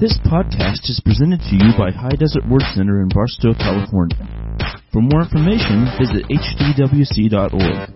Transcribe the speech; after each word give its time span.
This 0.00 0.16
podcast 0.26 0.88
is 0.88 1.02
presented 1.04 1.40
to 1.40 1.56
you 1.56 1.72
by 1.76 1.90
High 1.90 2.14
Desert 2.14 2.48
Word 2.48 2.62
Center 2.72 3.02
in 3.02 3.08
Barstow, 3.08 3.52
California. 3.52 4.16
For 4.92 5.02
more 5.02 5.22
information, 5.22 5.88
visit 5.98 6.24
hdwc.org. 6.30 7.90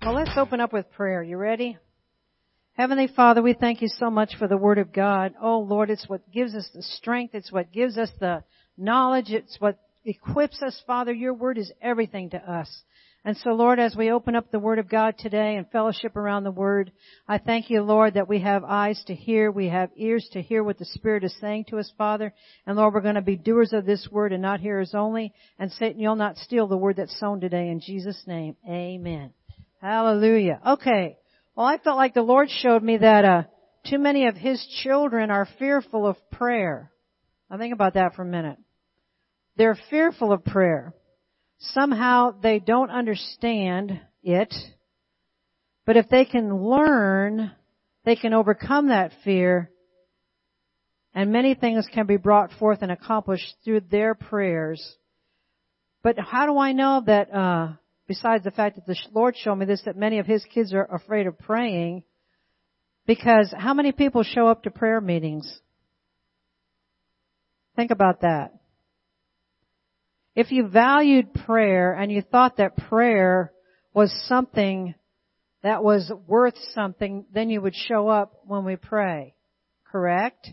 Well, 0.00 0.14
let's 0.14 0.30
open 0.38 0.60
up 0.60 0.72
with 0.72 0.90
prayer. 0.92 1.22
You 1.22 1.36
ready? 1.36 1.76
Heavenly 2.72 3.06
Father, 3.06 3.42
we 3.42 3.52
thank 3.52 3.82
you 3.82 3.88
so 3.88 4.08
much 4.08 4.36
for 4.38 4.48
the 4.48 4.56
Word 4.56 4.78
of 4.78 4.94
God. 4.94 5.34
Oh 5.38 5.58
Lord, 5.58 5.90
it's 5.90 6.08
what 6.08 6.32
gives 6.32 6.54
us 6.54 6.66
the 6.74 6.82
strength. 6.82 7.34
It's 7.34 7.52
what 7.52 7.70
gives 7.70 7.98
us 7.98 8.08
the 8.18 8.44
knowledge. 8.78 9.28
It's 9.28 9.60
what 9.60 9.78
equips 10.06 10.62
us, 10.62 10.82
Father. 10.86 11.12
Your 11.12 11.34
Word 11.34 11.58
is 11.58 11.70
everything 11.82 12.30
to 12.30 12.38
us. 12.38 12.82
And 13.26 13.38
so 13.38 13.50
Lord, 13.50 13.78
as 13.78 13.96
we 13.96 14.10
open 14.10 14.36
up 14.36 14.50
the 14.50 14.58
Word 14.58 14.78
of 14.78 14.88
God 14.88 15.16
today 15.18 15.56
and 15.56 15.66
fellowship 15.70 16.14
around 16.14 16.44
the 16.44 16.50
Word, 16.50 16.92
I 17.26 17.38
thank 17.38 17.70
you, 17.70 17.80
Lord, 17.80 18.14
that 18.14 18.28
we 18.28 18.40
have 18.40 18.64
eyes 18.64 19.02
to 19.06 19.14
hear, 19.14 19.50
we 19.50 19.70
have 19.70 19.88
ears 19.96 20.28
to 20.32 20.42
hear 20.42 20.62
what 20.62 20.78
the 20.78 20.84
Spirit 20.84 21.24
is 21.24 21.34
saying 21.40 21.64
to 21.70 21.78
us, 21.78 21.90
Father. 21.96 22.34
And 22.66 22.76
Lord, 22.76 22.92
we're 22.92 23.00
going 23.00 23.14
to 23.14 23.22
be 23.22 23.36
doers 23.36 23.72
of 23.72 23.86
this 23.86 24.06
Word 24.12 24.34
and 24.34 24.42
not 24.42 24.60
hearers 24.60 24.92
only. 24.94 25.32
And 25.58 25.72
Satan, 25.72 26.00
you'll 26.00 26.16
not 26.16 26.36
steal 26.36 26.66
the 26.66 26.76
Word 26.76 26.96
that's 26.96 27.18
sown 27.18 27.40
today 27.40 27.68
in 27.68 27.80
Jesus' 27.80 28.22
name. 28.26 28.56
Amen. 28.68 29.32
Hallelujah. 29.80 30.60
Okay. 30.66 31.16
Well, 31.56 31.66
I 31.66 31.78
felt 31.78 31.96
like 31.96 32.12
the 32.12 32.20
Lord 32.20 32.50
showed 32.50 32.82
me 32.82 32.98
that, 32.98 33.24
uh, 33.24 33.42
too 33.88 33.98
many 33.98 34.26
of 34.26 34.36
His 34.36 34.62
children 34.82 35.30
are 35.30 35.48
fearful 35.58 36.06
of 36.06 36.16
prayer. 36.30 36.90
Now 37.50 37.56
think 37.56 37.72
about 37.72 37.94
that 37.94 38.16
for 38.16 38.22
a 38.22 38.26
minute. 38.26 38.58
They're 39.56 39.78
fearful 39.88 40.30
of 40.30 40.44
prayer 40.44 40.92
somehow 41.72 42.34
they 42.42 42.58
don't 42.58 42.90
understand 42.90 44.00
it, 44.22 44.54
but 45.86 45.96
if 45.96 46.08
they 46.08 46.24
can 46.24 46.64
learn, 46.64 47.52
they 48.04 48.16
can 48.16 48.34
overcome 48.34 48.88
that 48.88 49.12
fear, 49.24 49.70
and 51.14 51.32
many 51.32 51.54
things 51.54 51.86
can 51.92 52.06
be 52.06 52.16
brought 52.16 52.52
forth 52.52 52.80
and 52.82 52.90
accomplished 52.90 53.54
through 53.64 53.80
their 53.90 54.14
prayers. 54.14 54.96
But 56.02 56.18
how 56.18 56.46
do 56.46 56.58
I 56.58 56.72
know 56.72 57.02
that, 57.06 57.34
uh, 57.34 57.72
besides 58.06 58.44
the 58.44 58.50
fact 58.50 58.76
that 58.76 58.86
the 58.86 58.96
Lord 59.12 59.36
showed 59.36 59.56
me 59.56 59.64
this, 59.64 59.82
that 59.84 59.96
many 59.96 60.18
of 60.18 60.26
His 60.26 60.44
kids 60.44 60.74
are 60.74 60.84
afraid 60.84 61.26
of 61.26 61.38
praying? 61.38 62.04
Because 63.06 63.52
how 63.56 63.74
many 63.74 63.92
people 63.92 64.22
show 64.22 64.48
up 64.48 64.64
to 64.64 64.70
prayer 64.70 65.00
meetings? 65.00 65.60
Think 67.76 67.90
about 67.90 68.20
that. 68.22 68.54
If 70.34 70.50
you 70.50 70.68
valued 70.68 71.32
prayer 71.32 71.92
and 71.92 72.10
you 72.10 72.22
thought 72.22 72.56
that 72.56 72.76
prayer 72.76 73.52
was 73.92 74.12
something 74.26 74.94
that 75.62 75.82
was 75.82 76.10
worth 76.26 76.56
something, 76.74 77.24
then 77.32 77.48
you 77.48 77.60
would 77.60 77.74
show 77.74 78.08
up 78.08 78.34
when 78.44 78.64
we 78.64 78.76
pray. 78.76 79.34
Correct? 79.90 80.50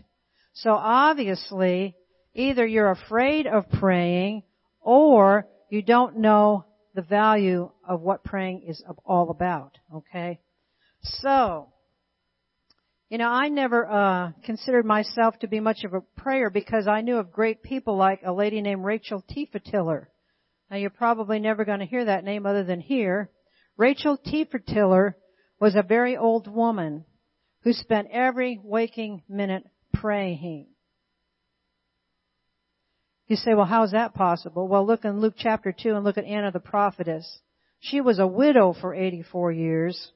So 0.54 0.72
obviously, 0.72 1.96
either 2.34 2.66
you're 2.66 2.90
afraid 2.90 3.46
of 3.46 3.68
praying 3.70 4.44
or 4.80 5.46
you 5.68 5.82
don't 5.82 6.18
know 6.18 6.64
the 6.94 7.02
value 7.02 7.70
of 7.88 8.00
what 8.00 8.22
praying 8.24 8.64
is 8.68 8.82
all 9.04 9.30
about. 9.30 9.78
Okay? 9.94 10.40
So, 11.02 11.71
you 13.12 13.18
know, 13.18 13.28
I 13.28 13.48
never 13.48 13.86
uh, 13.86 14.32
considered 14.42 14.86
myself 14.86 15.38
to 15.40 15.46
be 15.46 15.60
much 15.60 15.84
of 15.84 15.92
a 15.92 16.00
prayer 16.00 16.48
because 16.48 16.88
I 16.88 17.02
knew 17.02 17.18
of 17.18 17.30
great 17.30 17.62
people 17.62 17.94
like 17.94 18.22
a 18.24 18.32
lady 18.32 18.62
named 18.62 18.86
Rachel 18.86 19.22
Tiller. 19.70 20.08
Now, 20.70 20.78
you're 20.78 20.88
probably 20.88 21.38
never 21.38 21.66
going 21.66 21.80
to 21.80 21.84
hear 21.84 22.06
that 22.06 22.24
name 22.24 22.46
other 22.46 22.64
than 22.64 22.80
here. 22.80 23.28
Rachel 23.76 24.16
Tiller 24.16 25.18
was 25.60 25.74
a 25.74 25.82
very 25.82 26.16
old 26.16 26.48
woman 26.48 27.04
who 27.64 27.74
spent 27.74 28.08
every 28.10 28.58
waking 28.64 29.24
minute 29.28 29.64
praying. 29.92 30.68
You 33.26 33.36
say, 33.36 33.52
well, 33.52 33.66
how 33.66 33.82
is 33.82 33.92
that 33.92 34.14
possible? 34.14 34.68
Well, 34.68 34.86
look 34.86 35.04
in 35.04 35.20
Luke 35.20 35.34
chapter 35.36 35.74
2 35.78 35.96
and 35.96 36.02
look 36.02 36.16
at 36.16 36.24
Anna 36.24 36.50
the 36.50 36.60
prophetess. 36.60 37.40
She 37.78 38.00
was 38.00 38.18
a 38.18 38.26
widow 38.26 38.74
for 38.80 38.94
84 38.94 39.52
years. 39.52 40.12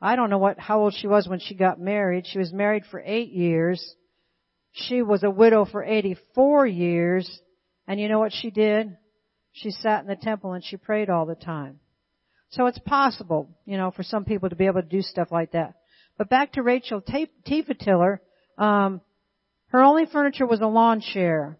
I 0.00 0.16
don't 0.16 0.30
know 0.30 0.38
what, 0.38 0.58
how 0.58 0.80
old 0.80 0.94
she 0.94 1.06
was 1.06 1.26
when 1.26 1.40
she 1.40 1.54
got 1.54 1.80
married. 1.80 2.26
She 2.26 2.38
was 2.38 2.52
married 2.52 2.84
for 2.90 3.02
eight 3.04 3.30
years. 3.30 3.94
She 4.72 5.02
was 5.02 5.22
a 5.22 5.30
widow 5.30 5.64
for 5.64 5.82
84 5.82 6.66
years. 6.66 7.40
And 7.88 7.98
you 7.98 8.08
know 8.08 8.18
what 8.18 8.32
she 8.32 8.50
did? 8.50 8.96
She 9.52 9.70
sat 9.70 10.02
in 10.02 10.06
the 10.06 10.16
temple 10.16 10.52
and 10.52 10.62
she 10.62 10.76
prayed 10.76 11.08
all 11.08 11.24
the 11.24 11.34
time. 11.34 11.80
So 12.50 12.66
it's 12.66 12.78
possible, 12.78 13.48
you 13.64 13.76
know, 13.76 13.90
for 13.90 14.02
some 14.02 14.24
people 14.24 14.50
to 14.50 14.56
be 14.56 14.66
able 14.66 14.82
to 14.82 14.88
do 14.88 15.02
stuff 15.02 15.28
like 15.32 15.52
that. 15.52 15.74
But 16.18 16.28
back 16.28 16.52
to 16.52 16.62
Rachel 16.62 17.02
Tiller, 17.02 18.20
um, 18.58 19.00
her 19.68 19.82
only 19.82 20.06
furniture 20.06 20.46
was 20.46 20.60
a 20.60 20.66
lawn 20.66 21.00
chair. 21.00 21.58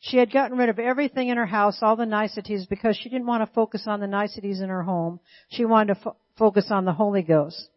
She 0.00 0.16
had 0.16 0.32
gotten 0.32 0.58
rid 0.58 0.68
of 0.68 0.78
everything 0.78 1.28
in 1.28 1.36
her 1.36 1.46
house, 1.46 1.78
all 1.82 1.96
the 1.96 2.06
niceties, 2.06 2.66
because 2.66 2.96
she 2.96 3.08
didn't 3.08 3.26
want 3.26 3.42
to 3.42 3.54
focus 3.54 3.84
on 3.86 4.00
the 4.00 4.06
niceties 4.06 4.60
in 4.60 4.68
her 4.68 4.82
home. 4.82 5.20
She 5.50 5.64
wanted 5.64 5.94
to 5.94 6.00
fo- 6.00 6.16
focus 6.38 6.66
on 6.70 6.84
the 6.84 6.92
Holy 6.92 7.22
Ghost. 7.22 7.68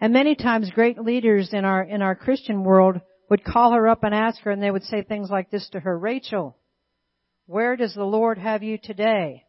And 0.00 0.12
many 0.12 0.34
times 0.34 0.70
great 0.70 0.98
leaders 0.98 1.50
in 1.52 1.64
our, 1.64 1.82
in 1.82 2.02
our 2.02 2.14
Christian 2.14 2.64
world 2.64 3.00
would 3.28 3.44
call 3.44 3.72
her 3.72 3.88
up 3.88 4.02
and 4.02 4.14
ask 4.14 4.40
her 4.42 4.50
and 4.50 4.62
they 4.62 4.70
would 4.70 4.84
say 4.84 5.02
things 5.02 5.30
like 5.30 5.50
this 5.50 5.68
to 5.70 5.80
her, 5.80 5.98
Rachel, 5.98 6.56
where 7.46 7.76
does 7.76 7.94
the 7.94 8.04
Lord 8.04 8.38
have 8.38 8.62
you 8.62 8.78
today? 8.78 9.44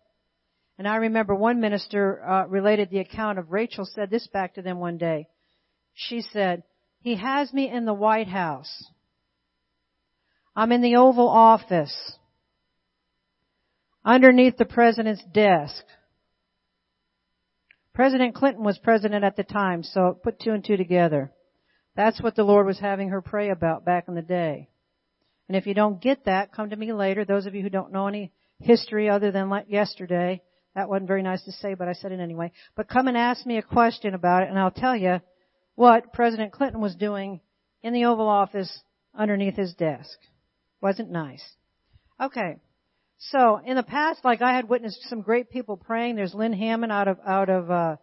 And 0.77 0.87
I 0.87 0.95
remember 0.97 1.35
one 1.35 1.61
minister 1.61 2.23
uh, 2.23 2.47
related 2.47 2.89
the 2.89 2.99
account 2.99 3.39
of 3.39 3.51
Rachel 3.51 3.85
said 3.85 4.09
this 4.09 4.27
back 4.27 4.55
to 4.55 4.61
them 4.61 4.79
one 4.79 4.97
day. 4.97 5.27
She 5.93 6.21
said, 6.21 6.63
He 7.01 7.15
has 7.15 7.53
me 7.53 7.69
in 7.69 7.85
the 7.85 7.93
White 7.93 8.27
House. 8.27 8.85
I'm 10.55 10.71
in 10.71 10.81
the 10.81 10.95
Oval 10.95 11.29
Office. 11.29 11.95
Underneath 14.03 14.57
the 14.57 14.65
President's 14.65 15.23
desk. 15.31 15.83
President 17.93 18.35
Clinton 18.35 18.63
was 18.63 18.77
president 18.77 19.23
at 19.23 19.35
the 19.35 19.43
time, 19.43 19.83
so 19.83 20.17
put 20.23 20.39
two 20.39 20.51
and 20.51 20.63
two 20.63 20.77
together. 20.77 21.31
That's 21.95 22.21
what 22.21 22.35
the 22.35 22.43
Lord 22.43 22.65
was 22.65 22.79
having 22.79 23.09
her 23.09 23.21
pray 23.21 23.49
about 23.49 23.85
back 23.85 24.05
in 24.07 24.15
the 24.15 24.21
day. 24.21 24.69
And 25.49 25.57
if 25.57 25.67
you 25.67 25.73
don't 25.73 26.01
get 26.01 26.25
that, 26.25 26.53
come 26.53 26.69
to 26.69 26.75
me 26.75 26.93
later. 26.93 27.25
Those 27.25 27.45
of 27.45 27.55
you 27.55 27.61
who 27.61 27.69
don't 27.69 27.91
know 27.91 28.07
any 28.07 28.31
history 28.59 29.09
other 29.09 29.31
than 29.31 29.51
yesterday, 29.67 30.41
that 30.75 30.87
wasn't 30.87 31.09
very 31.09 31.23
nice 31.23 31.43
to 31.43 31.51
say, 31.51 31.73
but 31.73 31.89
I 31.89 31.93
said 31.93 32.13
it 32.13 32.21
anyway. 32.21 32.53
But 32.77 32.87
come 32.87 33.09
and 33.09 33.17
ask 33.17 33.45
me 33.45 33.57
a 33.57 33.61
question 33.61 34.13
about 34.13 34.43
it, 34.43 34.49
and 34.49 34.57
I'll 34.57 34.71
tell 34.71 34.95
you 34.95 35.19
what 35.75 36.13
President 36.13 36.53
Clinton 36.53 36.79
was 36.79 36.95
doing 36.95 37.41
in 37.83 37.93
the 37.93 38.05
Oval 38.05 38.29
Office 38.29 38.81
underneath 39.13 39.57
his 39.57 39.73
desk. 39.73 40.17
Wasn't 40.79 41.11
nice. 41.11 41.43
Okay. 42.21 42.57
So 43.29 43.61
in 43.63 43.75
the 43.75 43.83
past, 43.83 44.25
like 44.25 44.41
I 44.41 44.55
had 44.55 44.67
witnessed 44.67 45.03
some 45.07 45.21
great 45.21 45.51
people 45.51 45.77
praying. 45.77 46.15
There's 46.15 46.33
Lynne 46.33 46.53
Hammond 46.53 46.91
out 46.91 47.07
of 47.07 47.19
out 47.25 47.49
of 47.49 47.69
uh, 47.69 47.95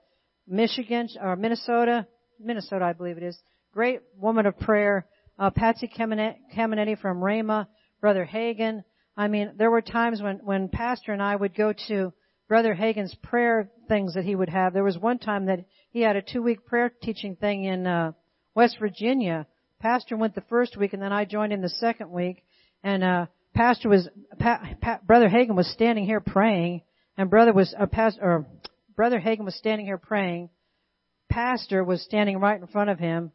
Michigan 0.47 1.09
or 1.21 1.35
Minnesota, 1.35 2.07
Minnesota, 2.39 2.85
I 2.85 2.93
believe 2.93 3.17
it 3.17 3.25
is. 3.25 3.37
Great 3.73 4.01
woman 4.17 4.47
of 4.47 4.59
prayer. 4.61 5.07
Uh, 5.37 5.51
Patsy 5.51 5.89
Cameneti 5.89 7.01
from 7.01 7.19
Rhema, 7.19 7.67
Brother 8.01 8.25
Hagin. 8.25 8.85
I 9.17 9.27
mean, 9.27 9.55
there 9.57 9.73
were 9.73 9.83
times 9.83 10.23
when 10.23 10.39
when 10.45 10.69
Pastor 10.69 11.13
and 11.13 11.23
I 11.23 11.35
would 11.35 11.55
go 11.55 11.73
to 11.89 12.13
Brother 12.47 12.73
Hagin's 12.73 13.15
prayer 13.17 13.71
things 13.89 14.15
that 14.15 14.25
he 14.25 14.37
would 14.37 14.49
have. 14.49 14.73
There 14.73 14.85
was 14.85 14.99
one 14.99 15.19
time 15.19 15.47
that 15.47 15.65
he 15.91 16.01
had 16.01 16.15
a 16.15 16.23
two 16.23 16.43
week 16.43 16.65
prayer 16.65 16.93
teaching 17.03 17.35
thing 17.35 17.65
in 17.65 17.89
uh, 17.89 18.13
West 18.55 18.77
Virginia. 18.79 19.49
Pastor 19.81 20.17
went 20.17 20.37
the 20.37 20.43
first 20.43 20.77
week, 20.77 20.93
and 20.93 21.03
then 21.03 21.13
I 21.13 21.25
joined 21.25 21.53
him 21.53 21.63
the 21.63 21.69
second 21.69 22.13
week. 22.13 22.45
And 22.85 23.03
uh, 23.03 23.27
pastor 23.59 23.89
was 23.89 24.09
pa, 24.39 24.61
pa, 24.81 25.01
brother 25.05 25.29
Hagin 25.29 25.57
was 25.57 25.69
standing 25.73 26.05
here 26.05 26.21
praying, 26.21 26.83
and 27.17 27.29
brother 27.29 27.53
was 27.53 27.75
uh, 27.77 27.87
pastor 27.87 28.23
or 28.23 28.47
brother 28.95 29.19
Hagin 29.19 29.45
was 29.45 29.57
standing 29.57 29.85
here 29.85 29.99
praying. 29.99 30.49
Pastor 31.29 31.83
was 31.83 32.01
standing 32.03 32.39
right 32.39 32.61
in 32.61 32.69
front 32.69 32.89
of 32.89 33.01
him. 33.01 33.33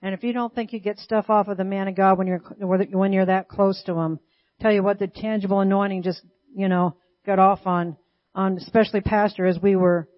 And 0.00 0.14
if 0.14 0.24
you 0.24 0.32
don't 0.32 0.54
think 0.54 0.72
you 0.72 0.80
get 0.80 0.98
stuff 0.98 1.26
off 1.28 1.48
of 1.48 1.58
the 1.58 1.64
man 1.64 1.88
of 1.88 1.94
God 1.94 2.16
when 2.16 2.26
you're 2.26 2.38
when 2.58 3.12
you're 3.12 3.26
that 3.26 3.48
close 3.48 3.82
to 3.84 3.94
him, 3.94 4.18
tell 4.62 4.72
you 4.72 4.82
what, 4.82 4.98
the 4.98 5.08
tangible 5.08 5.60
anointing 5.60 6.02
just 6.02 6.22
you 6.54 6.68
know 6.68 6.96
got 7.26 7.38
off 7.38 7.66
on 7.66 7.98
on 8.34 8.56
especially 8.56 9.02
pastor 9.02 9.44
as 9.44 9.58
we 9.58 9.76
were 9.76 10.08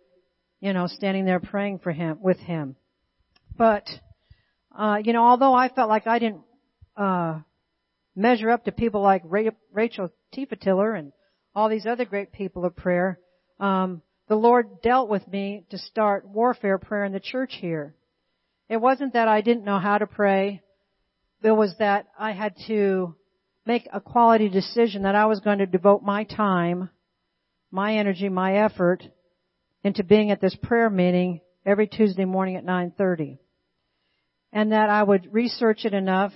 you 0.61 0.73
know 0.73 0.87
standing 0.87 1.25
there 1.25 1.41
praying 1.41 1.81
for 1.81 1.91
him 1.91 2.19
with 2.21 2.39
him. 2.39 2.77
But 3.57 3.89
uh, 4.77 4.99
you 5.03 5.13
know, 5.13 5.25
although 5.25 5.55
I 5.55 5.69
felt 5.69 5.89
like 5.89 6.07
I 6.07 6.21
didn't 6.21 6.43
uh, 6.97 7.41
measure 8.19 8.51
up 8.51 8.65
to 8.65 8.73
people 8.73 9.01
like 9.01 9.23
Rachel 9.25 10.11
Tiefetiller 10.35 10.99
and 10.99 11.13
all 11.55 11.69
these 11.69 11.87
other 11.87 12.05
great 12.05 12.33
people 12.33 12.65
of 12.65 12.77
prayer, 12.77 13.19
um, 13.61 14.03
the 14.29 14.35
Lord 14.35 14.83
dealt 14.83 15.09
with 15.09 15.27
me 15.29 15.65
to 15.71 15.79
start 15.79 16.29
warfare 16.29 16.79
prayer 16.79 17.05
in 17.05 17.13
the 17.13 17.21
church 17.21 17.55
here. 17.61 17.95
It 18.69 18.79
wasn't 18.79 19.15
that 19.15 19.29
I 19.29 19.41
didn't 19.41 19.65
know 19.65 19.79
how 19.79 19.99
to 19.99 20.07
pray. 20.07 20.63
It 21.43 21.53
was 21.53 21.75
that 21.79 22.09
I 22.19 22.33
had 22.33 22.55
to 22.67 23.15
make 23.65 23.89
a 23.93 24.01
quality 24.01 24.49
decision 24.49 25.03
that 25.03 25.15
I 25.15 25.27
was 25.27 25.41
going 25.41 25.59
to 25.59 25.67
devote 25.67 26.03
my 26.03 26.25
time, 26.25 26.91
my 27.71 27.97
energy, 27.97 28.29
my 28.29 28.57
effort 28.57 29.03
into 29.85 30.03
being 30.03 30.31
at 30.31 30.41
this 30.41 30.57
prayer 30.63 30.91
meeting 30.91 31.41
every 31.65 31.87
Tuesday 31.87 32.25
morning 32.25 32.57
at 32.57 32.65
9:30. 32.65 33.39
and 34.51 34.73
that 34.73 34.89
I 34.89 35.03
would 35.03 35.33
research 35.33 35.85
it 35.85 35.93
enough 35.93 36.33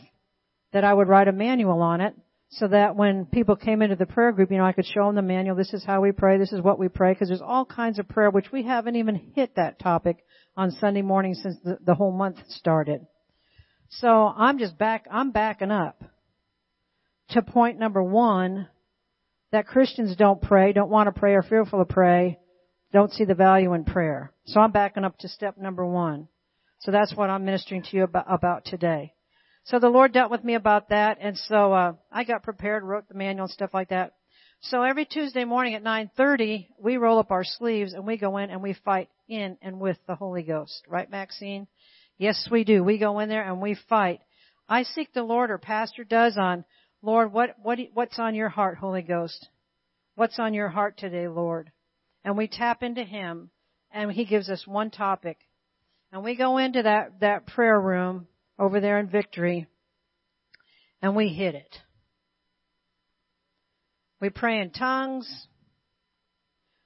that 0.72 0.84
I 0.84 0.92
would 0.92 1.08
write 1.08 1.28
a 1.28 1.32
manual 1.32 1.82
on 1.82 2.00
it 2.00 2.14
so 2.50 2.68
that 2.68 2.96
when 2.96 3.26
people 3.26 3.56
came 3.56 3.80
into 3.80 3.96
the 3.96 4.06
prayer 4.06 4.32
group, 4.32 4.50
you 4.50 4.58
know, 4.58 4.64
I 4.64 4.72
could 4.72 4.86
show 4.86 5.06
them 5.06 5.14
the 5.14 5.22
manual. 5.22 5.56
This 5.56 5.72
is 5.72 5.84
how 5.84 6.02
we 6.02 6.12
pray. 6.12 6.38
This 6.38 6.52
is 6.52 6.60
what 6.60 6.78
we 6.78 6.88
pray. 6.88 7.12
Because 7.12 7.28
there's 7.28 7.42
all 7.42 7.64
kinds 7.64 7.98
of 7.98 8.08
prayer, 8.08 8.30
which 8.30 8.52
we 8.52 8.62
haven't 8.62 8.96
even 8.96 9.32
hit 9.34 9.56
that 9.56 9.78
topic 9.78 10.18
on 10.56 10.70
Sunday 10.72 11.02
morning 11.02 11.34
since 11.34 11.56
the, 11.64 11.78
the 11.84 11.94
whole 11.94 12.12
month 12.12 12.36
started. 12.48 13.06
So 13.88 14.08
I'm 14.08 14.58
just 14.58 14.76
back, 14.76 15.06
I'm 15.10 15.30
backing 15.30 15.70
up 15.70 16.02
to 17.30 17.42
point 17.42 17.78
number 17.78 18.02
one, 18.02 18.68
that 19.52 19.66
Christians 19.66 20.16
don't 20.16 20.40
pray, 20.40 20.72
don't 20.72 20.90
want 20.90 21.14
to 21.14 21.18
pray, 21.18 21.34
are 21.34 21.42
fearful 21.42 21.78
to 21.78 21.90
pray, 21.90 22.38
don't 22.92 23.12
see 23.12 23.24
the 23.24 23.34
value 23.34 23.72
in 23.74 23.84
prayer. 23.84 24.32
So 24.46 24.60
I'm 24.60 24.72
backing 24.72 25.04
up 25.04 25.18
to 25.18 25.28
step 25.28 25.56
number 25.58 25.86
one. 25.86 26.28
So 26.80 26.90
that's 26.90 27.14
what 27.14 27.30
I'm 27.30 27.44
ministering 27.44 27.82
to 27.82 27.96
you 27.96 28.04
about, 28.04 28.26
about 28.28 28.64
today. 28.64 29.14
So 29.64 29.78
the 29.78 29.88
Lord 29.88 30.12
dealt 30.12 30.30
with 30.30 30.42
me 30.42 30.54
about 30.54 30.88
that, 30.88 31.18
and 31.20 31.38
so 31.38 31.72
uh, 31.72 31.92
I 32.10 32.24
got 32.24 32.42
prepared, 32.42 32.82
wrote 32.82 33.08
the 33.08 33.14
manual 33.14 33.44
and 33.44 33.52
stuff 33.52 33.70
like 33.72 33.90
that. 33.90 34.14
So 34.60 34.82
every 34.82 35.06
Tuesday 35.06 35.44
morning 35.44 35.74
at 35.74 35.84
9:30, 35.84 36.68
we 36.78 36.96
roll 36.96 37.18
up 37.18 37.30
our 37.30 37.44
sleeves 37.44 37.92
and 37.92 38.06
we 38.06 38.16
go 38.16 38.36
in 38.38 38.50
and 38.50 38.62
we 38.62 38.74
fight 38.84 39.08
in 39.28 39.56
and 39.62 39.80
with 39.80 39.98
the 40.06 40.14
Holy 40.14 40.42
Ghost. 40.42 40.84
Right, 40.88 41.10
Maxine? 41.10 41.66
Yes, 42.18 42.48
we 42.50 42.64
do. 42.64 42.82
We 42.82 42.98
go 42.98 43.18
in 43.20 43.28
there 43.28 43.42
and 43.42 43.60
we 43.60 43.76
fight. 43.88 44.20
I 44.68 44.82
seek 44.84 45.12
the 45.12 45.22
Lord, 45.22 45.50
or 45.50 45.58
Pastor 45.58 46.04
does, 46.04 46.36
on 46.36 46.64
Lord, 47.00 47.32
what 47.32 47.56
what 47.62 47.78
what's 47.94 48.18
on 48.18 48.34
your 48.34 48.48
heart, 48.48 48.78
Holy 48.78 49.02
Ghost? 49.02 49.48
What's 50.16 50.38
on 50.38 50.54
your 50.54 50.68
heart 50.68 50.98
today, 50.98 51.28
Lord? 51.28 51.70
And 52.24 52.36
we 52.36 52.46
tap 52.48 52.82
into 52.82 53.02
Him, 53.04 53.50
and 53.92 54.10
He 54.10 54.24
gives 54.24 54.48
us 54.48 54.66
one 54.66 54.90
topic, 54.90 55.38
and 56.12 56.24
we 56.24 56.36
go 56.36 56.58
into 56.58 56.82
that 56.82 57.20
that 57.20 57.46
prayer 57.46 57.80
room 57.80 58.26
over 58.62 58.78
there 58.78 59.00
in 59.00 59.08
Victory, 59.08 59.66
and 61.02 61.16
we 61.16 61.30
hit 61.30 61.56
it. 61.56 61.78
We 64.20 64.30
pray 64.30 64.60
in 64.60 64.70
tongues. 64.70 65.28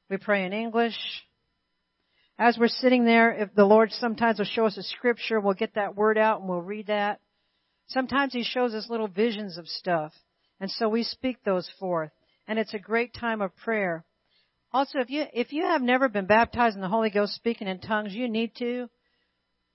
We 0.08 0.16
pray 0.16 0.46
in 0.46 0.54
English. 0.54 0.96
As 2.38 2.56
we're 2.58 2.68
sitting 2.68 3.04
there, 3.04 3.30
if 3.30 3.54
the 3.54 3.66
Lord 3.66 3.92
sometimes 3.92 4.38
will 4.38 4.46
show 4.46 4.64
us 4.64 4.78
a 4.78 4.82
scripture, 4.82 5.38
we'll 5.38 5.52
get 5.52 5.74
that 5.74 5.94
word 5.94 6.16
out 6.16 6.40
and 6.40 6.48
we'll 6.48 6.62
read 6.62 6.86
that. 6.86 7.20
Sometimes 7.88 8.32
He 8.32 8.42
shows 8.42 8.72
us 8.72 8.88
little 8.88 9.08
visions 9.08 9.58
of 9.58 9.68
stuff. 9.68 10.14
And 10.58 10.70
so 10.70 10.88
we 10.88 11.02
speak 11.02 11.44
those 11.44 11.70
forth. 11.78 12.10
And 12.48 12.58
it's 12.58 12.72
a 12.72 12.78
great 12.78 13.12
time 13.12 13.42
of 13.42 13.54
prayer. 13.54 14.02
Also, 14.72 14.98
if 15.00 15.10
you, 15.10 15.26
if 15.34 15.52
you 15.52 15.64
have 15.64 15.82
never 15.82 16.08
been 16.08 16.26
baptized 16.26 16.74
in 16.74 16.80
the 16.80 16.88
Holy 16.88 17.10
Ghost 17.10 17.34
speaking 17.34 17.68
in 17.68 17.80
tongues, 17.80 18.14
you 18.14 18.30
need 18.30 18.52
to 18.60 18.88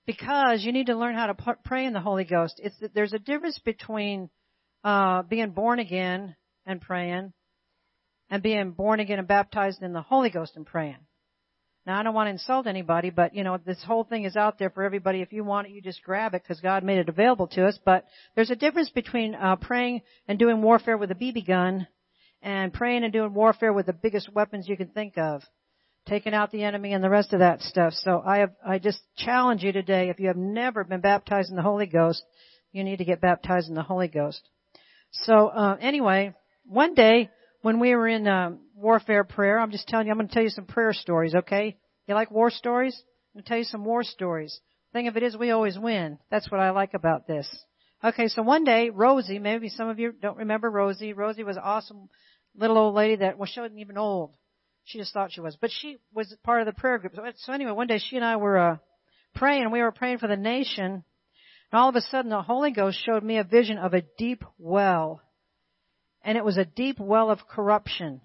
because 0.06 0.64
you 0.64 0.72
need 0.72 0.86
to 0.86 0.96
learn 0.96 1.14
how 1.14 1.26
to 1.26 1.56
pray 1.64 1.86
in 1.86 1.92
the 1.92 2.00
Holy 2.00 2.24
Ghost. 2.24 2.60
It's 2.62 2.78
that 2.80 2.94
there's 2.94 3.12
a 3.12 3.18
difference 3.18 3.58
between 3.58 4.30
uh, 4.84 5.22
being 5.22 5.50
born 5.50 5.78
again 5.78 6.36
and 6.66 6.80
praying, 6.80 7.32
and 8.30 8.42
being 8.42 8.72
born 8.72 9.00
again 9.00 9.18
and 9.18 9.28
baptized 9.28 9.82
in 9.82 9.92
the 9.92 10.02
Holy 10.02 10.30
Ghost 10.30 10.56
and 10.56 10.66
praying. 10.66 10.98
Now, 11.84 11.98
I 11.98 12.04
don't 12.04 12.14
want 12.14 12.28
to 12.28 12.32
insult 12.32 12.68
anybody, 12.68 13.10
but 13.10 13.34
you 13.34 13.42
know 13.42 13.58
this 13.58 13.82
whole 13.82 14.04
thing 14.04 14.24
is 14.24 14.36
out 14.36 14.58
there 14.58 14.70
for 14.70 14.84
everybody. 14.84 15.20
If 15.20 15.32
you 15.32 15.42
want 15.42 15.66
it, 15.66 15.72
you 15.72 15.82
just 15.82 16.02
grab 16.02 16.34
it 16.34 16.42
because 16.42 16.60
God 16.60 16.84
made 16.84 16.98
it 16.98 17.08
available 17.08 17.48
to 17.48 17.66
us. 17.66 17.78
But 17.84 18.04
there's 18.36 18.50
a 18.50 18.56
difference 18.56 18.90
between 18.90 19.34
uh, 19.34 19.56
praying 19.56 20.02
and 20.28 20.38
doing 20.38 20.62
warfare 20.62 20.96
with 20.96 21.10
a 21.10 21.16
BB 21.16 21.46
gun, 21.46 21.88
and 22.40 22.72
praying 22.72 23.02
and 23.02 23.12
doing 23.12 23.34
warfare 23.34 23.72
with 23.72 23.86
the 23.86 23.92
biggest 23.92 24.32
weapons 24.32 24.68
you 24.68 24.76
can 24.76 24.88
think 24.88 25.18
of 25.18 25.42
taking 26.08 26.34
out 26.34 26.50
the 26.50 26.64
enemy 26.64 26.92
and 26.92 27.02
the 27.02 27.10
rest 27.10 27.32
of 27.32 27.40
that 27.40 27.60
stuff. 27.60 27.92
So 27.94 28.22
I 28.24 28.38
have, 28.38 28.50
I 28.66 28.78
just 28.78 29.00
challenge 29.16 29.62
you 29.62 29.72
today, 29.72 30.08
if 30.08 30.18
you 30.18 30.28
have 30.28 30.36
never 30.36 30.84
been 30.84 31.00
baptized 31.00 31.50
in 31.50 31.56
the 31.56 31.62
Holy 31.62 31.86
Ghost, 31.86 32.22
you 32.72 32.84
need 32.84 32.98
to 32.98 33.04
get 33.04 33.20
baptized 33.20 33.68
in 33.68 33.74
the 33.74 33.82
Holy 33.82 34.08
Ghost. 34.08 34.40
So, 35.12 35.48
uh, 35.48 35.76
anyway, 35.80 36.34
one 36.64 36.94
day 36.94 37.30
when 37.60 37.78
we 37.78 37.94
were 37.94 38.08
in, 38.08 38.26
uh, 38.26 38.52
warfare 38.74 39.24
prayer, 39.24 39.60
I'm 39.60 39.70
just 39.70 39.86
telling 39.86 40.06
you, 40.06 40.12
I'm 40.12 40.18
going 40.18 40.28
to 40.28 40.34
tell 40.34 40.42
you 40.42 40.48
some 40.48 40.66
prayer 40.66 40.92
stories, 40.92 41.34
okay? 41.34 41.76
You 42.06 42.14
like 42.14 42.30
war 42.30 42.50
stories? 42.50 43.00
I'm 43.34 43.38
going 43.38 43.44
to 43.44 43.48
tell 43.48 43.58
you 43.58 43.64
some 43.64 43.84
war 43.84 44.02
stories. 44.02 44.58
thing 44.92 45.08
of 45.08 45.16
it 45.16 45.22
is 45.22 45.36
we 45.36 45.50
always 45.50 45.78
win. 45.78 46.18
That's 46.30 46.50
what 46.50 46.60
I 46.60 46.70
like 46.70 46.94
about 46.94 47.26
this. 47.26 47.48
Okay, 48.04 48.26
so 48.26 48.42
one 48.42 48.64
day, 48.64 48.90
Rosie, 48.90 49.38
maybe 49.38 49.68
some 49.68 49.88
of 49.88 49.98
you 49.98 50.12
don't 50.12 50.38
remember 50.38 50.68
Rosie. 50.68 51.12
Rosie 51.12 51.44
was 51.44 51.56
an 51.56 51.62
awesome 51.64 52.08
little 52.56 52.76
old 52.76 52.94
lady 52.94 53.16
that, 53.16 53.38
well, 53.38 53.48
she 53.50 53.60
wasn't 53.60 53.78
even 53.78 53.96
old. 53.96 54.34
She 54.84 54.98
just 54.98 55.12
thought 55.12 55.32
she 55.32 55.40
was. 55.40 55.56
But 55.56 55.70
she 55.70 55.98
was 56.12 56.34
part 56.42 56.60
of 56.60 56.66
the 56.66 56.78
prayer 56.78 56.98
group. 56.98 57.14
So 57.36 57.52
anyway, 57.52 57.72
one 57.72 57.86
day 57.86 57.98
she 57.98 58.16
and 58.16 58.24
I 58.24 58.36
were 58.36 58.58
uh, 58.58 58.76
praying. 59.34 59.62
And 59.62 59.72
we 59.72 59.80
were 59.80 59.92
praying 59.92 60.18
for 60.18 60.28
the 60.28 60.36
nation. 60.36 61.04
And 61.72 61.80
all 61.80 61.88
of 61.88 61.96
a 61.96 62.00
sudden 62.00 62.30
the 62.30 62.42
Holy 62.42 62.72
Ghost 62.72 62.98
showed 63.04 63.22
me 63.22 63.38
a 63.38 63.44
vision 63.44 63.78
of 63.78 63.94
a 63.94 64.02
deep 64.18 64.44
well. 64.58 65.20
And 66.22 66.36
it 66.36 66.44
was 66.44 66.58
a 66.58 66.64
deep 66.64 66.98
well 66.98 67.30
of 67.30 67.48
corruption. 67.48 68.20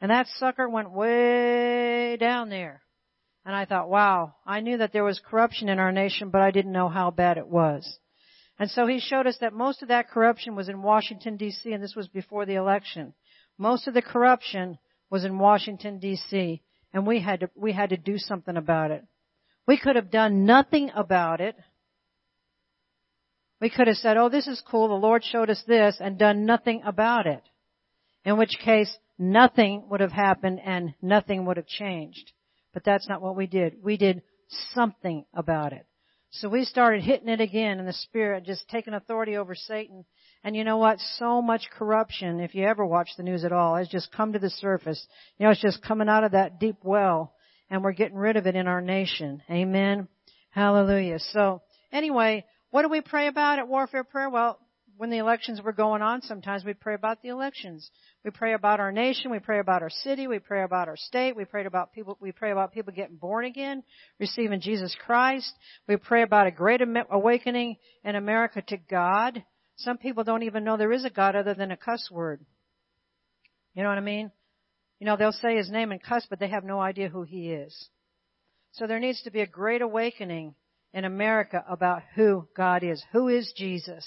And 0.00 0.10
that 0.10 0.26
sucker 0.38 0.68
went 0.68 0.90
way 0.90 2.16
down 2.16 2.48
there. 2.48 2.82
And 3.44 3.54
I 3.54 3.64
thought, 3.64 3.88
wow, 3.88 4.34
I 4.46 4.60
knew 4.60 4.78
that 4.78 4.92
there 4.92 5.04
was 5.04 5.20
corruption 5.20 5.68
in 5.68 5.78
our 5.78 5.92
nation, 5.92 6.30
but 6.30 6.40
I 6.40 6.52
didn't 6.52 6.72
know 6.72 6.88
how 6.88 7.10
bad 7.10 7.38
it 7.38 7.46
was. 7.46 7.98
And 8.58 8.70
so 8.70 8.86
he 8.86 9.00
showed 9.00 9.26
us 9.26 9.38
that 9.40 9.52
most 9.52 9.82
of 9.82 9.88
that 9.88 10.10
corruption 10.10 10.54
was 10.54 10.68
in 10.68 10.82
Washington 10.82 11.38
DC, 11.38 11.66
and 11.66 11.82
this 11.82 11.96
was 11.96 12.06
before 12.08 12.46
the 12.46 12.54
election. 12.54 13.14
Most 13.58 13.88
of 13.88 13.94
the 13.94 14.02
corruption 14.02 14.78
was 15.12 15.24
in 15.26 15.38
Washington 15.38 16.00
DC 16.00 16.60
and 16.94 17.06
we 17.06 17.20
had 17.20 17.40
to, 17.40 17.50
we 17.54 17.72
had 17.72 17.90
to 17.90 17.98
do 17.98 18.16
something 18.16 18.56
about 18.56 18.90
it. 18.90 19.04
We 19.66 19.78
could 19.78 19.94
have 19.94 20.10
done 20.10 20.46
nothing 20.46 20.90
about 20.96 21.42
it. 21.42 21.54
We 23.60 23.68
could 23.68 23.88
have 23.88 23.98
said, 23.98 24.16
oh, 24.16 24.30
this 24.30 24.48
is 24.48 24.62
cool. 24.68 24.88
The 24.88 24.94
Lord 24.94 25.22
showed 25.22 25.50
us 25.50 25.62
this 25.68 25.98
and 26.00 26.18
done 26.18 26.46
nothing 26.46 26.80
about 26.84 27.26
it. 27.26 27.42
In 28.24 28.38
which 28.38 28.56
case, 28.64 28.96
nothing 29.18 29.84
would 29.90 30.00
have 30.00 30.12
happened 30.12 30.60
and 30.64 30.94
nothing 31.02 31.44
would 31.44 31.58
have 31.58 31.66
changed. 31.66 32.32
But 32.72 32.82
that's 32.82 33.08
not 33.08 33.20
what 33.20 33.36
we 33.36 33.46
did. 33.46 33.84
We 33.84 33.98
did 33.98 34.22
something 34.72 35.26
about 35.34 35.74
it. 35.74 35.86
So 36.30 36.48
we 36.48 36.64
started 36.64 37.04
hitting 37.04 37.28
it 37.28 37.42
again 37.42 37.78
in 37.78 37.84
the 37.84 37.92
spirit, 37.92 38.46
just 38.46 38.66
taking 38.70 38.94
authority 38.94 39.36
over 39.36 39.54
Satan 39.54 40.06
and 40.44 40.56
you 40.56 40.64
know 40.64 40.78
what? 40.78 40.98
So 41.18 41.40
much 41.40 41.68
corruption, 41.70 42.40
if 42.40 42.54
you 42.54 42.64
ever 42.64 42.84
watch 42.84 43.10
the 43.16 43.22
news 43.22 43.44
at 43.44 43.52
all, 43.52 43.76
has 43.76 43.88
just 43.88 44.12
come 44.12 44.32
to 44.32 44.38
the 44.38 44.50
surface. 44.50 45.06
You 45.38 45.46
know, 45.46 45.52
it's 45.52 45.62
just 45.62 45.82
coming 45.82 46.08
out 46.08 46.24
of 46.24 46.32
that 46.32 46.58
deep 46.58 46.76
well 46.82 47.34
and 47.70 47.82
we're 47.82 47.92
getting 47.92 48.18
rid 48.18 48.36
of 48.36 48.46
it 48.46 48.56
in 48.56 48.66
our 48.66 48.80
nation. 48.80 49.42
Amen. 49.50 50.08
Hallelujah. 50.50 51.18
So 51.18 51.62
anyway, 51.92 52.44
what 52.70 52.82
do 52.82 52.88
we 52.88 53.00
pray 53.00 53.28
about 53.28 53.58
at 53.58 53.68
warfare 53.68 54.04
prayer? 54.04 54.28
Well, 54.28 54.58
when 54.98 55.10
the 55.10 55.18
elections 55.18 55.60
were 55.62 55.72
going 55.72 56.02
on, 56.02 56.22
sometimes 56.22 56.64
we 56.64 56.74
pray 56.74 56.94
about 56.94 57.22
the 57.22 57.30
elections. 57.30 57.90
We 58.24 58.30
pray 58.30 58.52
about 58.52 58.78
our 58.78 58.92
nation, 58.92 59.30
we 59.30 59.38
pray 59.38 59.58
about 59.58 59.82
our 59.82 59.90
city, 59.90 60.26
we 60.26 60.38
pray 60.38 60.62
about 60.62 60.86
our 60.86 60.96
state, 60.96 61.34
we 61.34 61.44
pray 61.44 61.64
about 61.64 61.92
people, 61.92 62.18
we 62.20 62.30
pray 62.30 62.52
about 62.52 62.72
people 62.72 62.92
getting 62.92 63.16
born 63.16 63.46
again, 63.46 63.82
receiving 64.20 64.60
Jesus 64.60 64.94
Christ. 65.04 65.52
We 65.88 65.96
pray 65.96 66.22
about 66.22 66.46
a 66.46 66.50
great 66.50 66.82
awakening 67.10 67.76
in 68.04 68.16
America 68.16 68.62
to 68.68 68.76
God. 68.76 69.42
Some 69.76 69.98
people 69.98 70.24
don't 70.24 70.42
even 70.42 70.64
know 70.64 70.76
there 70.76 70.92
is 70.92 71.04
a 71.04 71.10
God 71.10 71.34
other 71.34 71.54
than 71.54 71.70
a 71.70 71.76
cuss 71.76 72.08
word. 72.10 72.44
You 73.74 73.82
know 73.82 73.88
what 73.88 73.98
I 73.98 74.02
mean? 74.02 74.30
You 74.98 75.06
know, 75.06 75.16
they'll 75.16 75.32
say 75.32 75.56
his 75.56 75.70
name 75.70 75.90
and 75.90 76.02
cuss, 76.02 76.26
but 76.28 76.38
they 76.38 76.48
have 76.48 76.64
no 76.64 76.80
idea 76.80 77.08
who 77.08 77.22
he 77.22 77.50
is. 77.50 77.88
So 78.72 78.86
there 78.86 79.00
needs 79.00 79.22
to 79.22 79.30
be 79.30 79.40
a 79.40 79.46
great 79.46 79.82
awakening 79.82 80.54
in 80.94 81.04
America 81.04 81.64
about 81.68 82.02
who 82.14 82.46
God 82.56 82.82
is. 82.84 83.02
Who 83.12 83.28
is 83.28 83.52
Jesus? 83.56 84.06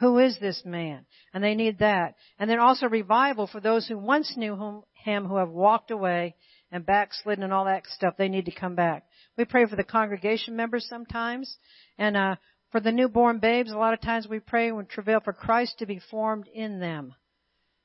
Who 0.00 0.18
is 0.18 0.38
this 0.38 0.62
man? 0.64 1.06
And 1.32 1.42
they 1.42 1.54
need 1.54 1.78
that. 1.78 2.14
And 2.38 2.48
then 2.48 2.58
also 2.58 2.86
revival 2.86 3.46
for 3.46 3.60
those 3.60 3.86
who 3.86 3.98
once 3.98 4.34
knew 4.36 4.84
him, 5.04 5.24
who 5.24 5.36
have 5.36 5.50
walked 5.50 5.90
away 5.90 6.36
and 6.70 6.84
backslidden 6.84 7.42
and 7.42 7.52
all 7.52 7.64
that 7.64 7.86
stuff. 7.86 8.14
They 8.18 8.28
need 8.28 8.44
to 8.46 8.50
come 8.50 8.74
back. 8.74 9.04
We 9.38 9.46
pray 9.46 9.66
for 9.66 9.76
the 9.76 9.84
congregation 9.84 10.56
members 10.56 10.86
sometimes. 10.88 11.56
And, 11.98 12.16
uh, 12.16 12.36
for 12.76 12.80
the 12.80 12.92
newborn 12.92 13.38
babes, 13.38 13.70
a 13.70 13.78
lot 13.78 13.94
of 13.94 14.02
times 14.02 14.28
we 14.28 14.38
pray 14.38 14.68
and 14.68 14.86
travail 14.86 15.18
for 15.24 15.32
Christ 15.32 15.78
to 15.78 15.86
be 15.86 15.98
formed 16.10 16.46
in 16.52 16.78
them. 16.78 17.14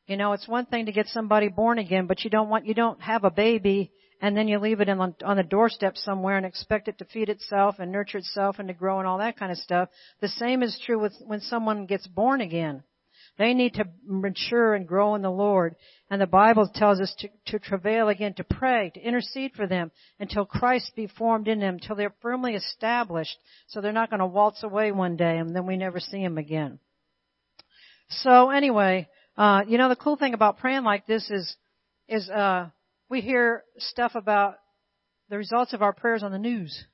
You 0.05 0.17
know, 0.17 0.33
it's 0.33 0.49
one 0.49 0.65
thing 0.65 0.87
to 0.87 0.91
get 0.91 1.07
somebody 1.07 1.47
born 1.47 1.79
again, 1.79 2.07
but 2.07 2.25
you 2.25 2.29
don't 2.29 2.49
want, 2.49 2.65
you 2.65 2.73
don't 2.73 3.01
have 3.01 3.23
a 3.23 3.31
baby 3.31 3.93
and 4.21 4.35
then 4.35 4.49
you 4.49 4.59
leave 4.59 4.81
it 4.81 4.89
in, 4.89 4.99
on 4.99 5.37
the 5.37 5.43
doorstep 5.43 5.95
somewhere 5.95 6.35
and 6.35 6.45
expect 6.45 6.89
it 6.89 6.97
to 6.97 7.05
feed 7.05 7.29
itself 7.29 7.75
and 7.79 7.89
nurture 7.89 8.17
itself 8.17 8.59
and 8.59 8.67
to 8.67 8.73
grow 8.73 8.99
and 8.99 9.07
all 9.07 9.19
that 9.19 9.39
kind 9.39 9.49
of 9.49 9.59
stuff. 9.59 9.87
The 10.19 10.27
same 10.27 10.61
is 10.61 10.77
true 10.85 10.99
with 10.99 11.13
when 11.25 11.39
someone 11.39 11.85
gets 11.85 12.07
born 12.07 12.41
again. 12.41 12.83
They 13.41 13.55
need 13.55 13.73
to 13.73 13.85
mature 14.05 14.75
and 14.75 14.87
grow 14.87 15.15
in 15.15 15.23
the 15.23 15.31
Lord. 15.31 15.75
And 16.11 16.21
the 16.21 16.27
Bible 16.27 16.69
tells 16.71 17.01
us 17.01 17.11
to, 17.17 17.29
to 17.47 17.57
travail 17.57 18.07
again, 18.07 18.35
to 18.35 18.43
pray, 18.43 18.91
to 18.93 19.01
intercede 19.01 19.53
for 19.55 19.65
them 19.65 19.89
until 20.19 20.45
Christ 20.45 20.91
be 20.95 21.07
formed 21.07 21.47
in 21.47 21.59
them, 21.59 21.79
till 21.79 21.95
they're 21.95 22.13
firmly 22.21 22.53
established, 22.53 23.35
so 23.65 23.81
they're 23.81 23.93
not 23.93 24.11
going 24.11 24.19
to 24.19 24.27
waltz 24.27 24.61
away 24.61 24.91
one 24.91 25.17
day 25.17 25.39
and 25.39 25.55
then 25.55 25.65
we 25.65 25.75
never 25.75 25.99
see 25.99 26.21
them 26.21 26.37
again. 26.37 26.77
So 28.09 28.51
anyway, 28.51 29.09
uh, 29.35 29.63
you 29.67 29.79
know 29.79 29.89
the 29.89 29.95
cool 29.95 30.17
thing 30.17 30.35
about 30.35 30.59
praying 30.59 30.83
like 30.83 31.07
this 31.07 31.27
is, 31.31 31.55
is 32.07 32.29
uh, 32.29 32.67
we 33.09 33.21
hear 33.21 33.63
stuff 33.79 34.11
about 34.13 34.57
the 35.29 35.37
results 35.39 35.73
of 35.73 35.81
our 35.81 35.93
prayers 35.93 36.21
on 36.21 36.31
the 36.31 36.37
news. 36.37 36.85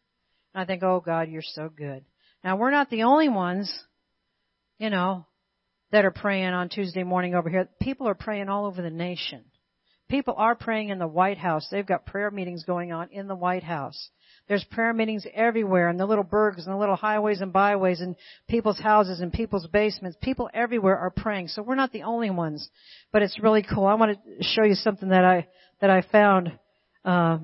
And 0.54 0.62
I 0.62 0.66
think, 0.66 0.82
oh 0.82 1.04
God, 1.06 1.28
you're 1.28 1.42
so 1.42 1.68
good. 1.68 2.06
Now 2.42 2.56
we're 2.56 2.72
not 2.72 2.90
the 2.90 3.04
only 3.04 3.28
ones, 3.28 3.70
you 4.80 4.90
know, 4.90 5.26
that 5.92 6.06
are 6.06 6.12
praying 6.12 6.50
on 6.50 6.70
Tuesday 6.70 7.04
morning 7.04 7.36
over 7.36 7.50
here. 7.50 7.70
People 7.82 8.08
are 8.08 8.16
praying 8.16 8.50
all 8.50 8.66
over 8.66 8.82
the 8.82 8.90
nation. 8.90 9.46
People 10.10 10.36
are 10.38 10.56
praying 10.56 10.90
in 10.90 11.00
the 11.00 11.08
White 11.08 11.38
House. 11.38 11.68
They've 11.70 11.86
got 11.86 12.06
prayer 12.06 12.32
meetings 12.32 12.64
going 12.64 12.94
on 12.94 13.10
in 13.12 13.28
the 13.28 13.36
White 13.36 13.64
House. 13.64 14.10
There's 14.48 14.64
prayer 14.64 14.94
meetings 14.94 15.26
everywhere 15.34 15.90
in 15.90 15.98
the 15.98 16.06
little 16.06 16.24
burgs 16.24 16.66
and 16.66 16.68
the 16.68 16.78
little 16.78 16.96
highways 16.96 17.42
and 17.42 17.52
byways 17.52 18.00
and 18.00 18.16
people's 18.48 18.80
houses 18.80 19.20
and 19.20 19.34
people's 19.34 19.68
basements. 19.68 20.18
People 20.22 20.50
everywhere 20.54 20.98
are 20.98 21.10
praying. 21.10 21.50
So 21.50 21.62
we're 21.62 21.76
not 21.76 21.92
the 21.92 22.04
only 22.04 22.30
ones, 22.30 22.70
but 23.12 23.22
it's 23.22 23.38
really 23.42 23.64
cool. 23.64 23.86
I 23.86 23.96
want 23.96 24.18
to 24.18 24.44
show 24.44 24.64
you 24.64 24.76
something 24.76 25.10
that 25.10 25.26
I, 25.26 25.48
that 25.82 25.90
I 25.90 26.02
found. 26.02 26.58
Uh, 27.04 27.40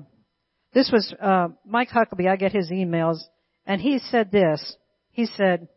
this 0.72 0.90
was, 0.90 1.14
uh, 1.20 1.48
Mike 1.66 1.90
Huckabee. 1.90 2.28
I 2.28 2.36
get 2.36 2.52
his 2.52 2.70
emails 2.70 3.18
and 3.66 3.80
he 3.80 3.98
said 3.98 4.30
this. 4.32 4.76
He 5.10 5.26
said, 5.26 5.68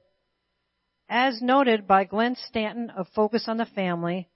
as 1.10 1.42
noted 1.42 1.88
by 1.88 2.04
Glenn 2.04 2.36
Stanton 2.48 2.90
of 2.90 3.08
Focus 3.16 3.46
on 3.48 3.58
the 3.58 3.66
Family, 3.66 4.30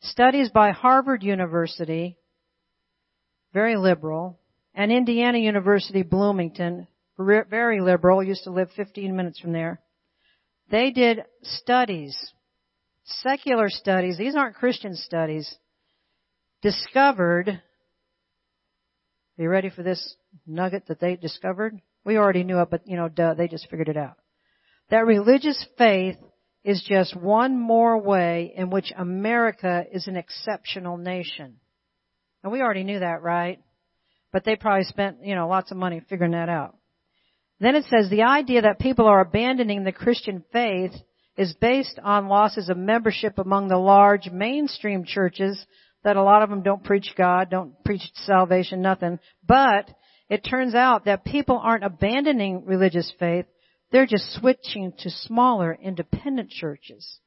studies 0.00 0.50
by 0.50 0.70
Harvard 0.70 1.22
University, 1.22 2.18
very 3.52 3.76
liberal, 3.76 4.38
and 4.74 4.92
Indiana 4.92 5.38
University 5.38 6.02
Bloomington, 6.02 6.86
very 7.18 7.80
liberal, 7.80 8.22
used 8.22 8.44
to 8.44 8.50
live 8.50 8.70
15 8.76 9.16
minutes 9.16 9.40
from 9.40 9.52
there. 9.52 9.80
They 10.70 10.90
did 10.90 11.24
studies, 11.42 12.16
secular 13.04 13.70
studies, 13.70 14.18
these 14.18 14.36
aren't 14.36 14.56
Christian 14.56 14.94
studies, 14.94 15.52
discovered, 16.62 17.48
are 17.48 19.42
you 19.42 19.48
ready 19.48 19.70
for 19.70 19.82
this 19.82 20.16
nugget 20.46 20.86
that 20.88 21.00
they 21.00 21.16
discovered? 21.16 21.80
We 22.04 22.18
already 22.18 22.44
knew 22.44 22.60
it, 22.60 22.70
but 22.70 22.86
you 22.86 22.96
know, 22.96 23.08
duh, 23.08 23.34
they 23.34 23.48
just 23.48 23.68
figured 23.70 23.88
it 23.88 23.96
out. 23.96 24.18
That 24.90 25.06
religious 25.06 25.64
faith 25.76 26.16
is 26.64 26.84
just 26.88 27.16
one 27.16 27.58
more 27.58 28.00
way 28.00 28.52
in 28.56 28.70
which 28.70 28.92
America 28.96 29.84
is 29.92 30.06
an 30.06 30.16
exceptional 30.16 30.96
nation. 30.96 31.56
And 32.42 32.52
we 32.52 32.60
already 32.60 32.84
knew 32.84 33.00
that, 33.00 33.22
right? 33.22 33.58
but 34.32 34.44
they 34.44 34.56
probably 34.56 34.84
spent, 34.84 35.18
you 35.22 35.34
know, 35.34 35.48
lots 35.48 35.70
of 35.70 35.76
money 35.76 36.02
figuring 36.08 36.32
that 36.32 36.48
out. 36.48 36.76
Then 37.60 37.74
it 37.74 37.84
says 37.84 38.08
the 38.08 38.22
idea 38.22 38.62
that 38.62 38.78
people 38.78 39.06
are 39.06 39.20
abandoning 39.20 39.84
the 39.84 39.92
Christian 39.92 40.44
faith 40.52 40.92
is 41.36 41.54
based 41.60 41.98
on 42.02 42.28
losses 42.28 42.68
of 42.68 42.76
membership 42.76 43.38
among 43.38 43.68
the 43.68 43.78
large 43.78 44.30
mainstream 44.30 45.04
churches 45.04 45.64
that 46.04 46.16
a 46.16 46.22
lot 46.22 46.42
of 46.42 46.50
them 46.50 46.62
don't 46.62 46.84
preach 46.84 47.14
God, 47.16 47.50
don't 47.50 47.72
preach 47.84 48.02
salvation, 48.14 48.80
nothing. 48.80 49.18
But 49.46 49.90
it 50.28 50.46
turns 50.48 50.74
out 50.74 51.06
that 51.06 51.24
people 51.24 51.58
aren't 51.58 51.84
abandoning 51.84 52.64
religious 52.66 53.12
faith. 53.18 53.46
They're 53.90 54.06
just 54.06 54.34
switching 54.34 54.92
to 54.98 55.10
smaller 55.10 55.76
independent 55.80 56.50
churches. 56.50 57.18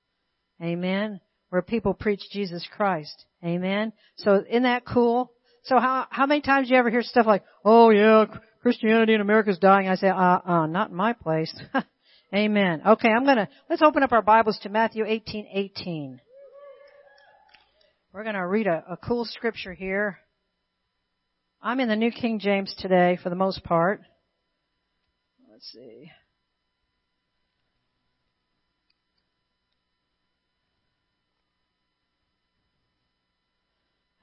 Amen. 0.62 1.20
Where 1.50 1.62
people 1.62 1.94
preach 1.94 2.22
Jesus 2.32 2.68
Christ. 2.76 3.26
Amen. 3.44 3.94
So 4.18 4.44
isn't 4.48 4.64
that 4.64 4.86
cool? 4.86 5.32
So 5.64 5.80
how, 5.80 6.08
how 6.10 6.26
many 6.26 6.42
times 6.42 6.68
do 6.68 6.74
you 6.74 6.80
ever 6.80 6.90
hear 6.90 7.02
stuff 7.02 7.26
like, 7.26 7.44
oh 7.66 7.90
yeah, 7.90 8.26
Christianity 8.62 9.14
in 9.14 9.22
America 9.22 9.50
is 9.50 9.58
dying? 9.58 9.88
I 9.88 9.96
say, 9.96 10.10
uh, 10.10 10.40
uh, 10.46 10.68
not 10.68 10.92
in 10.92 10.96
my 10.96 11.14
place. 11.14 11.54
Amen. 12.34 12.82
Okay, 12.86 13.10
I'm 13.10 13.26
gonna, 13.26 13.50
let's 13.70 13.82
open 13.82 14.04
up 14.04 14.12
our 14.12 14.22
Bibles 14.22 14.58
to 14.64 14.70
Matthew 14.70 15.06
18, 15.06 15.48
18. 15.54 16.22
We're 18.14 18.24
gonna 18.24 18.48
read 18.48 18.68
a, 18.68 18.84
a 18.92 18.98
cool 18.98 19.26
scripture 19.26 19.74
here. 19.74 20.20
I'm 21.62 21.80
in 21.80 21.90
the 21.90 21.96
New 21.96 22.12
King 22.12 22.40
James 22.40 22.74
today 22.78 23.20
for 23.22 23.30
the 23.30 23.36
most 23.36 23.64
part. 23.64 24.02
Let's 25.52 25.72
see. 25.72 26.10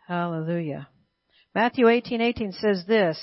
Hallelujah. 0.09 0.88
Matthew 1.55 1.87
18:18 1.87 2.53
says 2.53 2.87
this. 2.87 3.19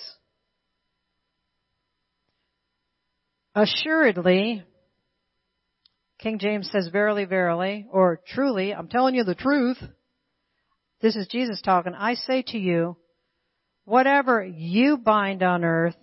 Assuredly, 3.56 4.63
King 6.20 6.38
James 6.38 6.70
says 6.72 6.89
verily, 6.89 7.25
verily, 7.25 7.88
or 7.92 8.22
truly, 8.27 8.72
I'm 8.72 8.88
telling 8.88 9.15
you 9.15 9.24
the 9.24 9.34
truth. 9.34 9.82
This 11.01 11.15
is 11.15 11.27
Jesus 11.27 11.60
talking. 11.63 11.96
I 11.96 12.13
say 12.13 12.44
to 12.50 12.60
you, 12.60 12.98
whatever 13.86 14.46
you 14.46 14.98
bind 14.98 15.42
on 15.42 15.63
earth 15.63 15.98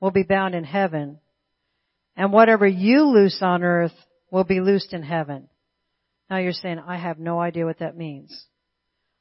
will 0.00 0.12
be 0.12 0.22
bound 0.22 0.54
in 0.54 0.64
heaven, 0.64 1.20
and 2.16 2.32
whatever 2.32 2.66
you 2.66 3.04
loose 3.04 3.42
on 3.42 3.62
earth 3.62 3.94
will 4.30 4.44
be 4.44 4.62
loosed 4.62 4.94
in 4.94 5.02
heaven. 5.02 5.50
Now 6.30 6.38
you're 6.38 6.52
saying, 6.52 6.78
I 6.78 6.96
have 6.96 7.18
no 7.18 7.38
idea 7.38 7.66
what 7.66 7.80
that 7.80 7.96
means. 7.96 8.46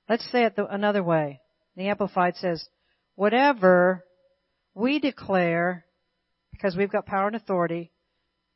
Let's 0.09 0.29
say 0.31 0.45
it 0.45 0.55
another 0.57 1.03
way. 1.03 1.41
The 1.75 1.89
Amplified 1.89 2.35
says, 2.37 2.65
whatever 3.15 4.03
we 4.73 4.99
declare, 4.99 5.85
because 6.51 6.75
we've 6.75 6.91
got 6.91 7.05
power 7.05 7.27
and 7.27 7.35
authority 7.35 7.91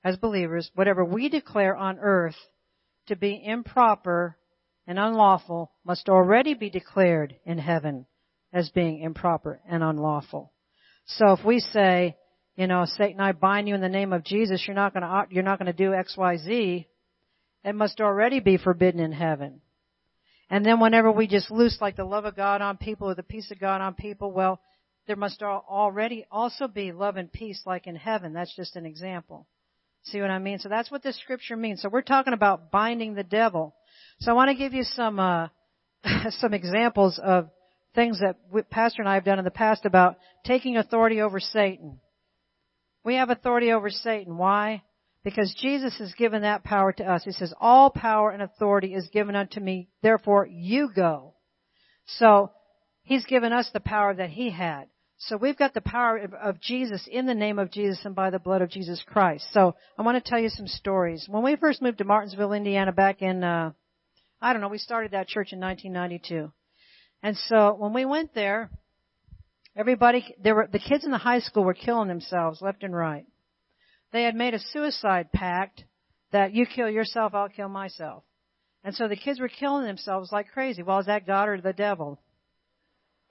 as 0.04 0.18
believers, 0.18 0.72
whatever 0.76 1.04
we 1.04 1.30
declare 1.30 1.76
on 1.76 2.00
earth 2.00 2.38
to 3.08 3.16
be 3.16 3.42
improper 3.44 4.38
and 4.88 4.98
unlawful 4.98 5.72
must 5.86 6.10
already 6.10 6.54
be 6.54 6.70
declared 6.70 7.36
in 7.46 7.58
heaven 7.58 8.06
as 8.54 8.70
being 8.70 9.02
improper 9.02 9.62
and 9.70 9.84
unlawful. 9.84 10.52
So 11.06 11.34
if 11.34 11.46
we 11.46 11.60
say, 11.60 12.16
you 12.56 12.68
know, 12.68 12.86
Satan, 12.86 13.20
I 13.20 13.32
bind 13.32 13.68
you 13.68 13.76
in 13.76 13.82
the 13.82 13.90
name 13.90 14.14
of 14.14 14.24
Jesus, 14.24 14.64
you're 14.66 14.76
not 14.76 14.94
gonna, 14.94 15.26
you're 15.30 15.44
not 15.44 15.60
gonna 15.60 15.74
do 15.74 15.94
X, 15.94 16.16
Y, 16.18 16.38
Z, 16.38 16.88
it 17.64 17.76
must 17.76 18.02
already 18.02 18.40
be 18.40 18.58
forbidden 18.58 19.00
in 19.00 19.12
heaven. 19.12 19.62
And 20.52 20.66
then 20.66 20.82
whenever 20.82 21.10
we 21.10 21.28
just 21.28 21.50
loose 21.50 21.78
like 21.80 21.96
the 21.96 22.04
love 22.04 22.26
of 22.26 22.36
God 22.36 22.62
on 22.62 22.76
people 22.76 23.10
or 23.10 23.16
the 23.16 23.24
peace 23.24 23.50
of 23.52 23.60
God 23.60 23.80
on 23.80 23.94
people, 23.94 24.34
well, 24.34 24.60
there 25.08 25.16
must 25.16 25.42
already 25.42 26.26
also 26.30 26.68
be 26.68 26.92
love 26.92 27.16
and 27.16 27.32
peace 27.32 27.62
like 27.66 27.88
in 27.88 27.96
heaven. 27.96 28.34
That's 28.34 28.54
just 28.54 28.76
an 28.76 28.86
example. 28.86 29.48
See 30.04 30.20
what 30.20 30.30
I 30.30 30.40
mean? 30.40 30.60
So 30.60 30.68
that's 30.68 30.92
what 30.92 31.04
this 31.04 31.18
scripture 31.22 31.56
means. 31.56 31.82
So 31.82 31.88
we're 31.88 32.02
talking 32.02 32.34
about 32.34 32.70
binding 32.70 33.14
the 33.14 33.24
devil. 33.24 33.74
So 34.20 34.30
I 34.30 34.34
want 34.34 34.50
to 34.50 34.56
give 34.56 34.74
you 34.74 34.84
some, 34.84 35.22
uh, 35.22 35.48
some 36.32 36.54
examples 36.54 37.18
of 37.24 37.50
things 37.96 38.20
that 38.20 38.36
Pastor 38.70 39.02
and 39.02 39.10
I 39.10 39.14
have 39.14 39.24
done 39.24 39.40
in 39.40 39.46
the 39.46 39.52
past 39.52 39.86
about 39.86 40.18
taking 40.46 40.76
authority 40.76 41.22
over 41.22 41.40
Satan. 41.40 42.02
We 43.06 43.16
have 43.16 43.30
authority 43.30 43.72
over 43.72 43.90
Satan. 43.90 44.38
Why? 44.38 44.84
Because 45.24 45.54
Jesus 45.60 45.98
has 46.00 46.14
given 46.14 46.42
that 46.42 46.64
power 46.64 46.92
to 46.94 47.04
us. 47.04 47.24
He 47.24 47.32
says, 47.32 47.54
all 47.60 47.90
power 47.90 48.32
and 48.32 48.42
authority 48.42 48.94
is 48.94 49.08
given 49.10 49.36
unto 49.36 49.60
me, 49.60 49.90
therefore 50.02 50.48
you 50.48 50.90
go. 50.94 51.36
So, 52.06 52.52
He's 53.04 53.26
given 53.26 53.52
us 53.52 53.70
the 53.72 53.80
power 53.80 54.14
that 54.14 54.30
He 54.30 54.50
had. 54.50 54.88
So 55.24 55.38
we've 55.38 55.58
got 55.58 55.76
the 55.76 55.82
power 55.82 56.18
of 56.42 56.60
Jesus 56.60 57.08
in 57.10 57.28
the 57.28 57.36
name 57.36 57.60
of 57.60 57.72
Jesus 57.72 58.00
and 58.06 58.16
by 58.16 58.32
the 58.32 58.40
blood 58.40 58.64
of 58.64 58.72
Jesus 58.72 59.04
Christ. 59.06 59.46
So 59.54 59.76
I 59.96 60.02
want 60.02 60.24
to 60.24 60.28
tell 60.28 60.40
you 60.40 60.50
some 60.50 60.66
stories. 60.66 61.28
When 61.30 61.44
we 61.44 61.56
first 61.58 61.80
moved 61.80 62.00
to 62.00 62.06
Martinsville, 62.06 62.54
Indiana 62.54 62.92
back 62.92 63.22
in, 63.22 63.44
uh, 63.44 63.72
I 64.42 64.52
don't 64.52 64.64
know, 64.64 64.68
we 64.68 64.80
started 64.80 65.12
that 65.12 65.28
church 65.28 65.54
in 65.54 65.60
1992. 65.60 66.52
And 67.22 67.38
so 67.38 67.76
when 67.78 67.94
we 67.94 68.04
went 68.04 68.34
there, 68.34 68.72
everybody, 69.76 70.36
there 70.44 70.56
were, 70.56 70.68
the 70.72 70.80
kids 70.80 71.06
in 71.06 71.12
the 71.12 71.20
high 71.20 71.40
school 71.40 71.66
were 71.66 71.76
killing 71.76 72.08
themselves 72.08 72.60
left 72.60 72.82
and 72.82 72.96
right. 72.96 73.26
They 74.12 74.24
had 74.24 74.36
made 74.36 74.54
a 74.54 74.60
suicide 74.60 75.32
pact 75.32 75.84
that 76.32 76.54
you 76.54 76.66
kill 76.66 76.90
yourself, 76.90 77.34
I'll 77.34 77.50
kill 77.50 77.70
myself. 77.70 78.24
And 78.84 78.96
so 78.96 79.08
the 79.08 79.16
kids 79.16 79.40
were 79.40 79.48
killing 79.48 79.86
themselves 79.86 80.32
like 80.32 80.52
crazy. 80.52 80.82
Well, 80.84 81.00
is 81.00 81.06
that 81.06 81.28
God 81.28 81.50
or 81.50 81.62
the 81.62 81.74
devil? 81.74 82.20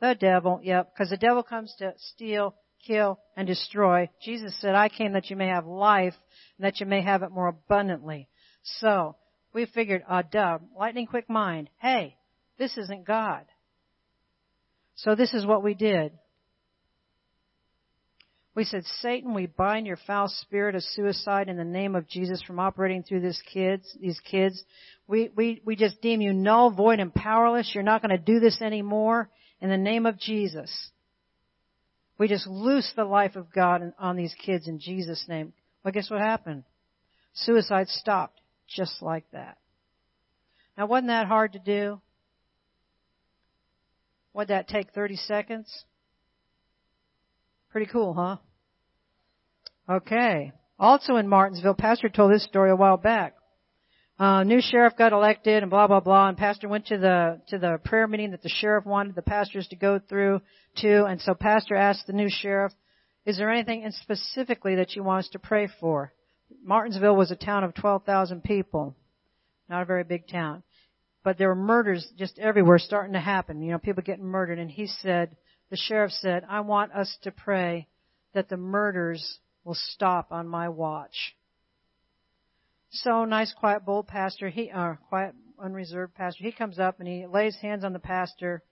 The 0.01 0.15
devil, 0.19 0.61
yep, 0.63 0.93
because 0.95 1.11
the 1.11 1.17
devil 1.17 1.43
comes 1.43 1.75
to 1.79 1.93
steal, 1.97 2.55
kill, 2.87 3.19
and 3.37 3.47
destroy. 3.47 4.09
Jesus 4.23 4.55
said, 4.61 4.75
I 4.75 4.89
came 4.89 5.13
that 5.13 5.29
you 5.29 5.37
may 5.37 5.49
have 5.49 5.67
life 5.67 6.15
and 6.57 6.65
that 6.65 6.81
you 6.81 6.87
may 6.87 7.03
have 7.03 7.23
it 7.23 7.31
more 7.31 7.49
abundantly. 7.49 8.29
So, 8.63 9.17
we 9.53 9.67
figured, 9.67 10.05
uh, 10.09 10.23
duh, 10.31 10.59
lightning 10.79 11.07
quick 11.07 11.29
mind, 11.29 11.69
hey, 11.81 12.17
this 12.59 12.79
isn't 12.79 13.07
God. 13.07 13.45
So 14.95 15.15
this 15.15 15.35
is 15.35 15.47
what 15.47 15.63
we 15.63 15.75
did. 15.75 16.13
We 18.55 18.65
said, 18.65 18.85
Satan, 19.01 19.33
we 19.33 19.47
bind 19.47 19.87
your 19.87 19.99
foul 20.07 20.29
spirit 20.29 20.75
of 20.75 20.83
suicide 20.83 21.49
in 21.49 21.57
the 21.57 21.65
name 21.65 21.95
of 21.95 22.09
Jesus 22.09 22.43
from 22.43 22.59
operating 22.59 23.05
through 23.05 23.21
this 23.21 23.41
kids, 23.53 23.97
these 24.01 24.19
kids. 24.29 24.63
We, 25.07 25.31
we, 25.37 25.63
we 25.65 25.77
just 25.77 26.01
deem 26.03 26.21
you 26.21 26.33
null, 26.33 26.73
void, 26.73 26.99
and 26.99 27.15
powerless. 27.15 27.71
You're 27.73 27.85
not 27.85 28.03
going 28.03 28.17
to 28.17 28.19
do 28.19 28.41
this 28.41 28.61
anymore 28.61 29.31
in 29.61 29.71
the 29.71 29.77
name 29.77 30.05
of 30.05 30.19
Jesus. 30.19 30.71
We 32.19 32.27
just 32.27 32.49
loose 32.49 32.93
the 32.97 33.05
life 33.05 33.37
of 33.37 33.53
God 33.53 33.93
on 33.99 34.17
these 34.17 34.35
kids 34.45 34.67
in 34.67 34.81
Jesus' 34.81 35.25
name. 35.29 35.53
Well, 35.85 35.93
guess 35.93 36.11
what 36.11 36.21
happened? 36.21 36.65
Suicide 37.33 37.89
stopped 37.89 38.41
just 38.69 39.01
like 39.01 39.25
that. 39.33 39.59
Now, 40.77 40.87
wasn't 40.87 41.09
that 41.09 41.27
hard 41.27 41.53
to 41.53 41.59
do? 41.59 42.01
Would 44.35 44.49
that 44.49 44.69
take 44.69 44.93
30 44.93 45.17
seconds? 45.17 45.85
Pretty 47.71 47.87
cool, 47.87 48.15
huh? 48.15 48.37
Okay. 49.89 50.53
Also 50.79 51.17
in 51.17 51.29
Martinsville, 51.29 51.75
Pastor 51.75 52.09
told 52.09 52.33
this 52.33 52.45
story 52.45 52.71
a 52.71 52.77
while 52.77 52.97
back. 52.97 53.35
Uh, 54.19 54.43
new 54.43 54.61
sheriff 54.61 54.97
got 54.99 55.13
elected 55.13 55.63
and 55.63 55.71
blah 55.71 55.87
blah 55.87 56.01
blah, 56.01 56.29
and 56.29 56.37
Pastor 56.37 56.69
went 56.69 56.87
to 56.87 56.99
the 56.99 57.41
to 57.49 57.59
the 57.59 57.79
prayer 57.85 58.07
meeting 58.07 58.33
that 58.33 58.43
the 58.43 58.51
sheriff 58.51 58.85
wanted 58.85 59.15
the 59.15 59.23
pastors 59.23 59.67
to 59.69 59.77
go 59.77 59.99
through 59.99 60.41
to, 60.77 61.05
and 61.05 61.21
so 61.21 61.33
Pastor 61.33 61.75
asked 61.75 62.07
the 62.07 62.13
new 62.13 62.29
sheriff, 62.29 62.73
"Is 63.25 63.39
there 63.39 63.51
anything 63.51 63.83
in 63.83 63.93
specifically 63.93 64.75
that 64.75 64.95
you 64.95 65.03
want 65.03 65.25
us 65.25 65.31
to 65.31 65.39
pray 65.39 65.69
for?" 65.81 66.13
Martinsville 66.63 67.17
was 67.17 67.31
a 67.31 67.37
town 67.37 67.65
of 67.65 67.73
12,000 67.75 68.43
people, 68.43 68.97
not 69.69 69.83
a 69.83 69.87
very 69.87 70.05
big 70.05 70.29
town, 70.29 70.65
but 71.23 71.39
there 71.39 71.49
were 71.49 71.55
murders 71.55 72.13
just 72.19 72.39
everywhere 72.39 72.79
starting 72.79 73.13
to 73.13 73.21
happen. 73.21 73.63
You 73.63 73.73
know, 73.73 73.79
people 73.79 74.03
getting 74.03 74.27
murdered, 74.27 74.59
and 74.59 74.71
he 74.71 74.87
said, 74.87 75.37
the 75.71 75.77
sheriff 75.77 76.13
said, 76.13 76.45
I 76.49 76.61
want 76.61 76.93
us 76.93 77.17
to 77.23 77.31
pray 77.31 77.89
that 78.35 78.49
the 78.49 78.57
murders 78.57 79.39
will 79.65 79.77
stop 79.77 80.33
on 80.33 80.49
my 80.49 80.69
watch. 80.69 81.35
So 82.91 83.25
nice, 83.25 83.53
quiet, 83.53 83.85
bold 83.85 84.09
pastor, 84.09 84.49
he, 84.49 84.71
uh, 84.71 84.95
quiet, 85.09 85.35
unreserved 85.63 86.15
pastor, 86.15 86.43
he 86.43 86.53
comes 86.53 86.79
up 86.79 86.99
and 86.99 87.09
he 87.09 87.27
lays 87.27 87.57
hands 87.57 87.85
on 87.85 87.93
the 87.93 88.01
pastor, 88.01 88.63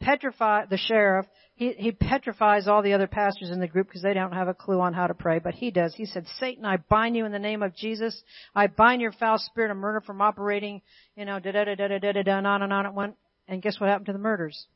petrify, 0.00 0.64
the 0.64 0.78
sheriff, 0.78 1.26
he, 1.54 1.72
he 1.72 1.90
petrifies 1.90 2.68
all 2.68 2.82
the 2.82 2.92
other 2.92 3.08
pastors 3.08 3.50
in 3.50 3.58
the 3.58 3.66
group 3.66 3.88
because 3.88 4.02
they 4.02 4.14
don't 4.14 4.32
have 4.32 4.46
a 4.46 4.54
clue 4.54 4.80
on 4.80 4.94
how 4.94 5.08
to 5.08 5.14
pray, 5.14 5.40
but 5.40 5.54
he 5.54 5.72
does. 5.72 5.92
He 5.92 6.06
said, 6.06 6.24
Satan, 6.38 6.64
I 6.64 6.76
bind 6.76 7.16
you 7.16 7.26
in 7.26 7.32
the 7.32 7.38
name 7.40 7.64
of 7.64 7.74
Jesus. 7.74 8.22
I 8.54 8.68
bind 8.68 9.02
your 9.02 9.10
foul 9.10 9.38
spirit 9.38 9.72
of 9.72 9.76
murder 9.76 10.00
from 10.00 10.22
operating, 10.22 10.82
you 11.16 11.24
know, 11.24 11.40
da 11.40 11.50
da 11.50 11.64
da 11.64 11.74
da 11.74 11.98
da 11.98 12.12
da 12.12 12.22
da, 12.22 12.38
and 12.38 12.46
on 12.46 12.62
and 12.62 12.72
on 12.72 12.86
it 12.86 12.94
went. 12.94 13.16
And 13.48 13.60
guess 13.60 13.80
what 13.80 13.90
happened 13.90 14.06
to 14.06 14.12
the 14.12 14.20
murders? 14.20 14.66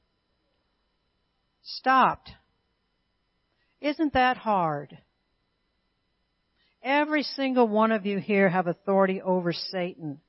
Stopped. 1.62 2.30
Isn't 3.80 4.12
that 4.14 4.36
hard? 4.36 4.98
Every 6.82 7.22
single 7.22 7.68
one 7.68 7.92
of 7.92 8.06
you 8.06 8.18
here 8.18 8.48
have 8.48 8.66
authority 8.66 9.22
over 9.22 9.52
Satan. 9.52 10.20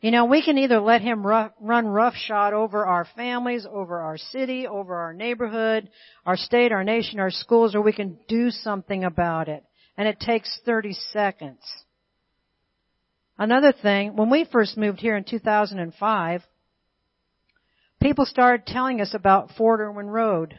You 0.00 0.10
know, 0.10 0.24
we 0.24 0.42
can 0.42 0.58
either 0.58 0.80
let 0.80 1.00
him 1.00 1.24
run 1.24 1.86
roughshod 1.86 2.54
over 2.54 2.84
our 2.84 3.06
families, 3.14 3.66
over 3.70 4.00
our 4.00 4.18
city, 4.18 4.66
over 4.66 4.96
our 4.96 5.12
neighborhood, 5.12 5.90
our 6.26 6.36
state, 6.36 6.72
our 6.72 6.82
nation, 6.82 7.20
our 7.20 7.30
schools, 7.30 7.74
or 7.74 7.82
we 7.82 7.92
can 7.92 8.18
do 8.26 8.50
something 8.50 9.04
about 9.04 9.48
it. 9.48 9.62
And 9.96 10.08
it 10.08 10.18
takes 10.18 10.60
30 10.66 10.94
seconds. 11.12 11.60
Another 13.38 13.72
thing, 13.72 14.16
when 14.16 14.28
we 14.28 14.44
first 14.50 14.76
moved 14.76 14.98
here 14.98 15.16
in 15.16 15.24
2005, 15.24 16.42
people 18.02 18.26
started 18.26 18.66
telling 18.66 19.00
us 19.00 19.14
about 19.14 19.52
Fort 19.56 19.80
Irwin 19.80 20.08
Road. 20.08 20.58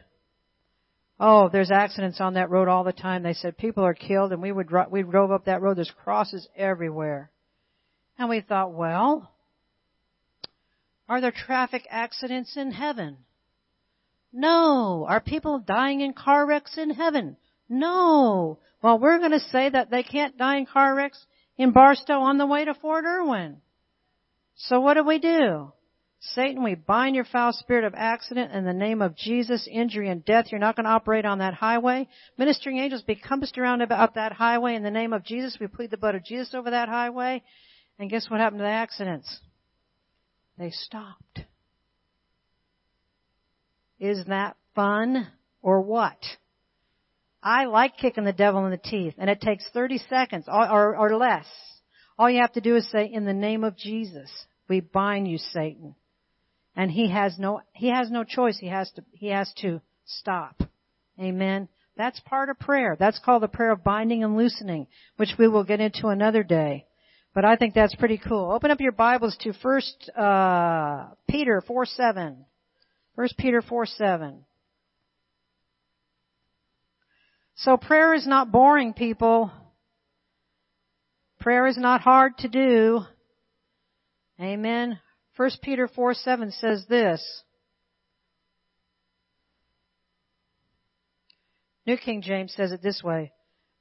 Oh, 1.19 1.49
there's 1.49 1.71
accidents 1.71 2.19
on 2.19 2.35
that 2.35 2.49
road 2.49 2.67
all 2.67 2.83
the 2.83 2.93
time. 2.93 3.21
They 3.21 3.33
said 3.33 3.57
people 3.57 3.83
are 3.83 3.93
killed 3.93 4.31
and 4.31 4.41
we 4.41 4.51
would, 4.51 4.71
we 4.89 5.03
drove 5.03 5.31
up 5.31 5.45
that 5.45 5.61
road. 5.61 5.77
There's 5.77 5.91
crosses 6.03 6.47
everywhere. 6.55 7.29
And 8.17 8.29
we 8.29 8.41
thought, 8.41 8.73
well, 8.73 9.31
are 11.07 11.21
there 11.21 11.31
traffic 11.31 11.85
accidents 11.89 12.55
in 12.57 12.71
heaven? 12.71 13.17
No. 14.31 15.05
Are 15.07 15.21
people 15.21 15.59
dying 15.59 16.01
in 16.01 16.13
car 16.13 16.45
wrecks 16.45 16.77
in 16.77 16.91
heaven? 16.91 17.37
No. 17.69 18.59
Well, 18.81 18.99
we're 18.99 19.19
going 19.19 19.31
to 19.31 19.39
say 19.39 19.69
that 19.69 19.89
they 19.91 20.03
can't 20.03 20.37
die 20.37 20.57
in 20.57 20.65
car 20.65 20.95
wrecks 20.95 21.25
in 21.57 21.71
Barstow 21.71 22.19
on 22.19 22.37
the 22.37 22.47
way 22.47 22.65
to 22.65 22.73
Fort 22.73 23.05
Irwin. 23.05 23.57
So 24.55 24.79
what 24.79 24.95
do 24.95 25.03
we 25.03 25.19
do? 25.19 25.73
Satan, 26.31 26.63
we 26.63 26.75
bind 26.75 27.15
your 27.15 27.25
foul 27.25 27.51
spirit 27.51 27.83
of 27.83 27.93
accident 27.97 28.53
in 28.53 28.63
the 28.63 28.73
name 28.73 29.01
of 29.01 29.15
Jesus, 29.15 29.67
injury 29.69 30.07
and 30.07 30.23
death. 30.23 30.45
You're 30.49 30.59
not 30.59 30.77
going 30.77 30.85
to 30.85 30.91
operate 30.91 31.25
on 31.25 31.39
that 31.39 31.53
highway. 31.53 32.07
Ministering 32.37 32.79
angels 32.79 33.01
be 33.01 33.15
compassed 33.15 33.57
around 33.57 33.81
about 33.81 34.15
that 34.15 34.31
highway 34.31 34.75
in 34.75 34.83
the 34.83 34.91
name 34.91 35.11
of 35.11 35.25
Jesus. 35.25 35.57
We 35.59 35.67
plead 35.67 35.91
the 35.91 35.97
blood 35.97 36.15
of 36.15 36.23
Jesus 36.23 36.53
over 36.53 36.71
that 36.71 36.87
highway. 36.87 37.43
And 37.99 38.09
guess 38.09 38.29
what 38.29 38.39
happened 38.39 38.59
to 38.59 38.63
the 38.63 38.69
accidents? 38.69 39.37
They 40.57 40.69
stopped. 40.69 41.41
Is 43.99 44.23
that 44.27 44.55
fun 44.75 45.27
or 45.61 45.81
what? 45.81 46.19
I 47.41 47.65
like 47.65 47.97
kicking 47.97 48.23
the 48.23 48.31
devil 48.31 48.63
in 48.63 48.71
the 48.71 48.77
teeth 48.77 49.15
and 49.17 49.29
it 49.29 49.41
takes 49.41 49.65
30 49.73 49.97
seconds 50.09 50.45
or, 50.47 50.69
or, 50.69 50.95
or 50.95 51.17
less. 51.17 51.45
All 52.17 52.29
you 52.29 52.39
have 52.39 52.53
to 52.53 52.61
do 52.61 52.77
is 52.77 52.89
say, 52.91 53.09
in 53.11 53.25
the 53.25 53.33
name 53.33 53.65
of 53.65 53.75
Jesus, 53.75 54.31
we 54.69 54.79
bind 54.79 55.27
you, 55.27 55.37
Satan 55.37 55.95
and 56.75 56.91
he 56.91 57.09
has 57.09 57.37
no 57.37 57.61
he 57.73 57.89
has 57.89 58.09
no 58.09 58.23
choice. 58.23 58.57
He 58.57 58.67
has 58.67 58.91
to 58.91 59.03
he 59.11 59.27
has 59.27 59.51
to 59.61 59.81
stop. 60.05 60.61
Amen. 61.19 61.67
That's 61.95 62.19
part 62.21 62.49
of 62.49 62.59
prayer. 62.59 62.97
That's 62.99 63.19
called 63.19 63.43
the 63.43 63.47
prayer 63.47 63.71
of 63.71 63.83
binding 63.83 64.23
and 64.23 64.35
loosening 64.35 64.87
which 65.17 65.33
we 65.37 65.47
will 65.47 65.63
get 65.63 65.79
into 65.79 66.07
another 66.07 66.43
day. 66.43 66.85
But 67.35 67.45
i 67.45 67.55
think 67.55 67.73
that's 67.73 67.95
pretty 67.95 68.17
cool. 68.17 68.51
Open 68.51 68.71
up 68.71 68.79
your 68.79 68.91
bibles 68.91 69.37
to 69.41 69.53
first 69.53 70.09
uh, 70.17 71.07
peter 71.29 71.61
4 71.61 71.85
7 71.85 72.45
first 73.15 73.37
peter 73.37 73.61
4 73.61 73.85
7 73.85 74.45
so 77.55 77.77
prayer 77.77 78.15
is 78.15 78.25
not 78.25 78.51
boring 78.51 78.93
people. 78.93 79.51
Prayer 81.39 81.67
is 81.67 81.77
not 81.77 82.01
hard 82.01 82.37
to 82.39 82.47
do. 82.47 83.01
Amen 84.41 84.99
1 85.35 85.49
Peter 85.61 85.87
4 85.87 86.13
7 86.13 86.51
says 86.51 86.85
this. 86.87 87.43
New 91.85 91.97
King 91.97 92.21
James 92.21 92.53
says 92.55 92.71
it 92.71 92.81
this 92.81 93.01
way. 93.03 93.33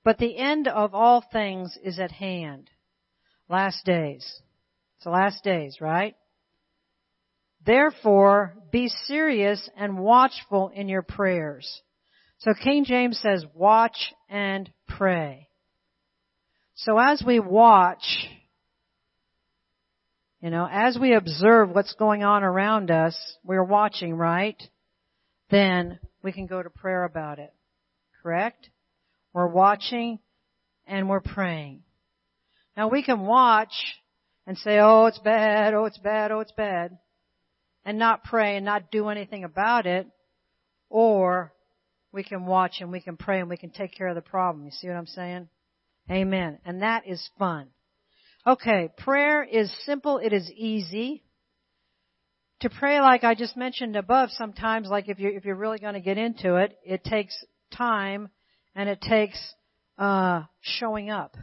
But 0.05 0.19
the 0.19 0.37
end 0.37 0.67
of 0.67 0.95
all 0.95 1.25
things 1.33 1.77
is 1.83 2.01
at 2.01 2.11
hand. 2.11 2.69
Last 3.49 3.85
days. 3.85 4.25
It's 4.97 5.05
the 5.05 5.11
last 5.11 5.45
days, 5.45 5.79
right? 5.81 6.15
Therefore, 7.65 8.55
be 8.73 8.89
serious 8.89 9.69
and 9.77 9.99
watchful 9.99 10.71
in 10.75 10.89
your 10.89 11.03
prayers. 11.03 11.83
So 12.39 12.55
King 12.55 12.85
James 12.85 13.21
says, 13.21 13.45
watch 13.55 14.13
and 14.29 14.69
pray. 14.89 15.49
So 16.75 16.99
as 16.99 17.23
we 17.25 17.39
watch, 17.39 18.27
you 20.43 20.51
know, 20.51 20.69
as 20.71 20.99
we 21.01 21.15
observe 21.15 21.71
what's 21.71 21.95
going 21.95 22.25
on 22.25 22.43
around 22.43 22.91
us, 22.91 23.17
we're 23.45 23.63
watching, 23.63 24.15
right? 24.15 24.61
Then 25.51 26.01
we 26.23 26.33
can 26.33 26.47
go 26.47 26.61
to 26.61 26.69
prayer 26.69 27.05
about 27.05 27.39
it. 27.39 27.55
Correct? 28.21 28.69
We're 29.33 29.47
watching 29.47 30.19
and 30.85 31.09
we're 31.09 31.21
praying. 31.21 31.85
Now 32.77 32.89
we 32.89 33.05
can 33.05 33.21
watch 33.21 33.73
and 34.45 34.59
say, 34.59 34.79
oh, 34.81 35.07
it's 35.07 35.21
bad, 35.21 35.75
oh, 35.75 35.85
it's 35.85 35.99
bad, 35.99 36.33
oh, 36.33 36.41
it's 36.41 36.53
bad, 36.53 36.99
and 37.85 37.97
not 37.97 38.25
pray 38.25 38.57
and 38.57 38.65
not 38.65 38.91
do 38.91 39.09
anything 39.11 39.45
about 39.45 39.87
it, 39.87 40.09
or 40.91 41.53
we 42.11 42.25
can 42.25 42.47
watch 42.47 42.79
and 42.81 42.91
we 42.91 43.01
can 43.01 43.17
pray 43.17 43.39
and 43.39 43.49
we 43.49 43.57
can 43.57 43.71
take 43.71 43.97
care 43.97 44.09
of 44.09 44.17
the 44.17 44.21
problem. 44.21 44.65
You 44.65 44.73
see 44.73 44.89
what 44.89 44.97
I'm 44.97 45.07
saying? 45.07 45.49
Amen. 46.11 46.59
And 46.65 46.83
that 46.83 47.07
is 47.07 47.31
fun. 47.39 47.69
Okay, 48.45 48.89
prayer 48.99 49.45
is 49.45 49.73
simple, 49.87 50.19
it 50.19 50.33
is 50.33 50.51
easy. 50.51 51.23
To 52.63 52.71
pray 52.71 53.01
like 53.01 53.23
I 53.23 53.37
just 53.37 53.57
mentioned 53.57 53.95
above, 53.95 54.31
sometimes 54.33 54.89
like 54.89 55.09
if 55.09 55.21
you're, 55.21 55.31
if 55.31 55.45
you're 55.45 55.55
really 55.55 55.79
going 55.79 55.95
to 55.95 56.01
get 56.01 56.19
into 56.19 56.57
it, 56.57 56.77
it 56.85 57.05
takes 57.05 57.37
time 57.73 58.31
and 58.75 58.89
it 58.89 59.01
takes, 59.01 59.39
uh, 59.97 60.43
showing 60.61 61.09
up. 61.09 61.37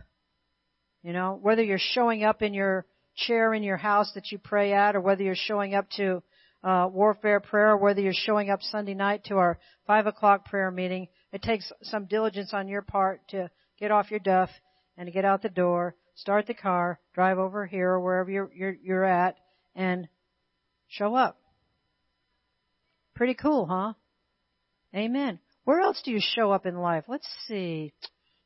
You 1.01 1.13
know, 1.13 1.39
whether 1.41 1.63
you're 1.63 1.79
showing 1.79 2.25
up 2.25 2.41
in 2.41 2.53
your 2.53 2.85
chair 3.15 3.53
in 3.53 3.63
your 3.63 3.77
house 3.77 4.12
that 4.15 4.29
you 4.33 4.38
pray 4.38 4.73
at 4.73 4.97
or 4.97 5.01
whether 5.01 5.23
you're 5.23 5.35
showing 5.35 5.75
up 5.75 5.89
to, 5.91 6.21
uh, 6.65 6.89
warfare 6.91 7.39
prayer 7.39 7.77
whether 7.77 8.01
you're 8.01 8.12
showing 8.13 8.49
up 8.49 8.62
Sunday 8.62 8.93
night 8.93 9.23
to 9.25 9.35
our 9.35 9.57
five 9.88 10.05
o'clock 10.05 10.43
prayer 10.45 10.69
meeting, 10.69 11.07
it 11.31 11.41
takes 11.41 11.71
some 11.83 12.07
diligence 12.07 12.53
on 12.53 12.67
your 12.67 12.81
part 12.81 13.25
to 13.29 13.49
get 13.79 13.89
off 13.89 14.12
your 14.12 14.19
duff 14.19 14.49
and 14.97 15.07
to 15.07 15.13
get 15.13 15.23
out 15.23 15.41
the 15.41 15.47
door 15.47 15.95
start 16.19 16.47
the 16.47 16.53
car, 16.53 16.99
drive 17.13 17.38
over 17.38 17.65
here 17.65 17.91
or 17.91 17.99
wherever 17.99 18.29
you're, 18.29 18.51
you're, 18.53 18.75
you're 18.84 19.05
at, 19.05 19.38
and 19.75 20.08
show 20.88 21.15
up. 21.15 21.39
Pretty 23.15 23.34
cool, 23.34 23.65
huh? 23.65 23.93
Amen. 24.95 25.39
Where 25.63 25.82
else 25.82 26.01
do 26.03 26.12
you 26.12 26.19
show 26.21 26.51
up 26.51 26.65
in 26.65 26.75
life? 26.75 27.05
Let's 27.08 27.27
see. 27.47 27.93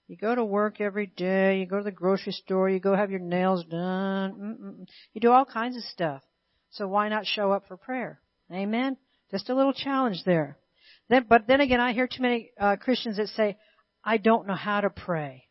You 0.08 0.18
go 0.18 0.36
to 0.36 0.44
work 0.44 0.82
every 0.82 1.08
day, 1.08 1.60
you 1.60 1.66
go 1.66 1.78
to 1.78 1.84
the 1.84 1.92
grocery 1.92 2.34
store, 2.34 2.70
you 2.70 2.80
go 2.80 2.96
have 2.96 3.10
your 3.10 3.22
nails 3.22 3.64
done, 3.66 4.34
Mm-mm. 4.34 4.88
you 5.14 5.22
do 5.22 5.32
all 5.32 5.46
kinds 5.46 5.78
of 5.78 5.84
stuff. 5.84 6.22
So 6.72 6.88
why 6.88 7.08
not 7.10 7.26
show 7.26 7.52
up 7.52 7.68
for 7.68 7.78
prayer? 7.78 8.20
Amen? 8.52 8.98
Just 9.32 9.50
a 9.50 9.56
little 9.56 9.74
challenge 9.74 10.24
there. 10.26 10.58
Then, 11.10 11.26
but 11.30 11.48
then 11.48 11.62
again, 11.62 11.80
I 11.80 11.94
hear 11.94 12.08
too 12.08 12.22
many 12.22 12.52
uh, 12.60 12.76
Christians 12.76 13.18
that 13.18 13.30
say, 13.30 13.58
I 14.04 14.18
don't 14.18 14.48
know 14.48 14.56
how 14.56 14.82
to 14.82 14.90
pray. 14.90 15.46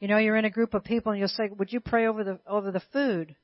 You 0.00 0.08
know, 0.08 0.18
you're 0.18 0.36
in 0.36 0.44
a 0.44 0.50
group 0.50 0.74
of 0.74 0.84
people 0.84 1.12
and 1.12 1.18
you'll 1.18 1.28
say, 1.28 1.50
would 1.56 1.72
you 1.72 1.80
pray 1.80 2.06
over 2.06 2.22
the, 2.22 2.38
over 2.46 2.70
the 2.70 2.82
food? 2.92 3.34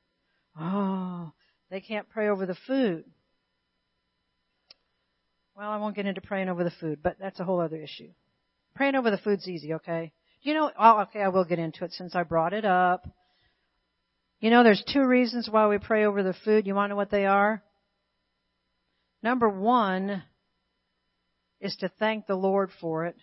Oh, 0.59 1.31
they 1.69 1.81
can't 1.81 2.09
pray 2.09 2.29
over 2.29 2.45
the 2.45 2.57
food. 2.67 3.05
Well, 5.55 5.69
I 5.69 5.77
won't 5.77 5.95
get 5.95 6.05
into 6.05 6.21
praying 6.21 6.49
over 6.49 6.63
the 6.63 6.71
food, 6.71 6.99
but 7.01 7.17
that's 7.19 7.39
a 7.39 7.43
whole 7.43 7.59
other 7.59 7.81
issue. 7.81 8.09
Praying 8.73 8.95
over 8.95 9.11
the 9.11 9.17
food's 9.17 9.47
easy, 9.47 9.73
okay? 9.75 10.11
you 10.45 10.53
know, 10.53 10.71
oh, 10.77 10.99
okay, 11.01 11.21
I 11.21 11.29
will 11.29 11.43
get 11.43 11.57
into 11.57 11.83
it 11.85 11.93
since 11.93 12.15
I 12.15 12.21
brought 12.21 12.53
it 12.53 12.65
up. 12.65 13.07
You 14.39 14.51
know, 14.51 14.63
there's 14.63 14.83
two 14.93 15.03
reasons 15.03 15.49
why 15.49 15.67
we 15.67 15.79
pray 15.79 16.05
over 16.05 16.21
the 16.21 16.35
food. 16.45 16.67
You 16.67 16.75
want 16.75 16.89
to 16.89 16.93
know 16.93 16.95
what 16.95 17.09
they 17.09 17.25
are? 17.25 17.63
Number 19.23 19.49
one 19.49 20.21
is 21.59 21.75
to 21.77 21.89
thank 21.97 22.27
the 22.27 22.35
Lord 22.35 22.69
for 22.79 23.05
it. 23.05 23.15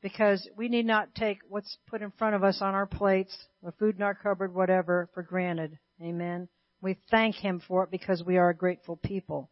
Because 0.00 0.48
we 0.56 0.68
need 0.68 0.86
not 0.86 1.14
take 1.14 1.38
what's 1.48 1.76
put 1.88 2.02
in 2.02 2.12
front 2.12 2.36
of 2.36 2.44
us 2.44 2.58
on 2.60 2.74
our 2.74 2.86
plates, 2.86 3.36
the 3.62 3.72
food 3.72 3.96
in 3.96 4.02
our 4.02 4.14
cupboard, 4.14 4.54
whatever, 4.54 5.08
for 5.12 5.22
granted. 5.22 5.78
Amen. 6.00 6.48
We 6.80 6.96
thank 7.10 7.34
Him 7.34 7.60
for 7.66 7.84
it 7.84 7.90
because 7.90 8.22
we 8.24 8.38
are 8.38 8.50
a 8.50 8.56
grateful 8.56 8.96
people. 8.96 9.50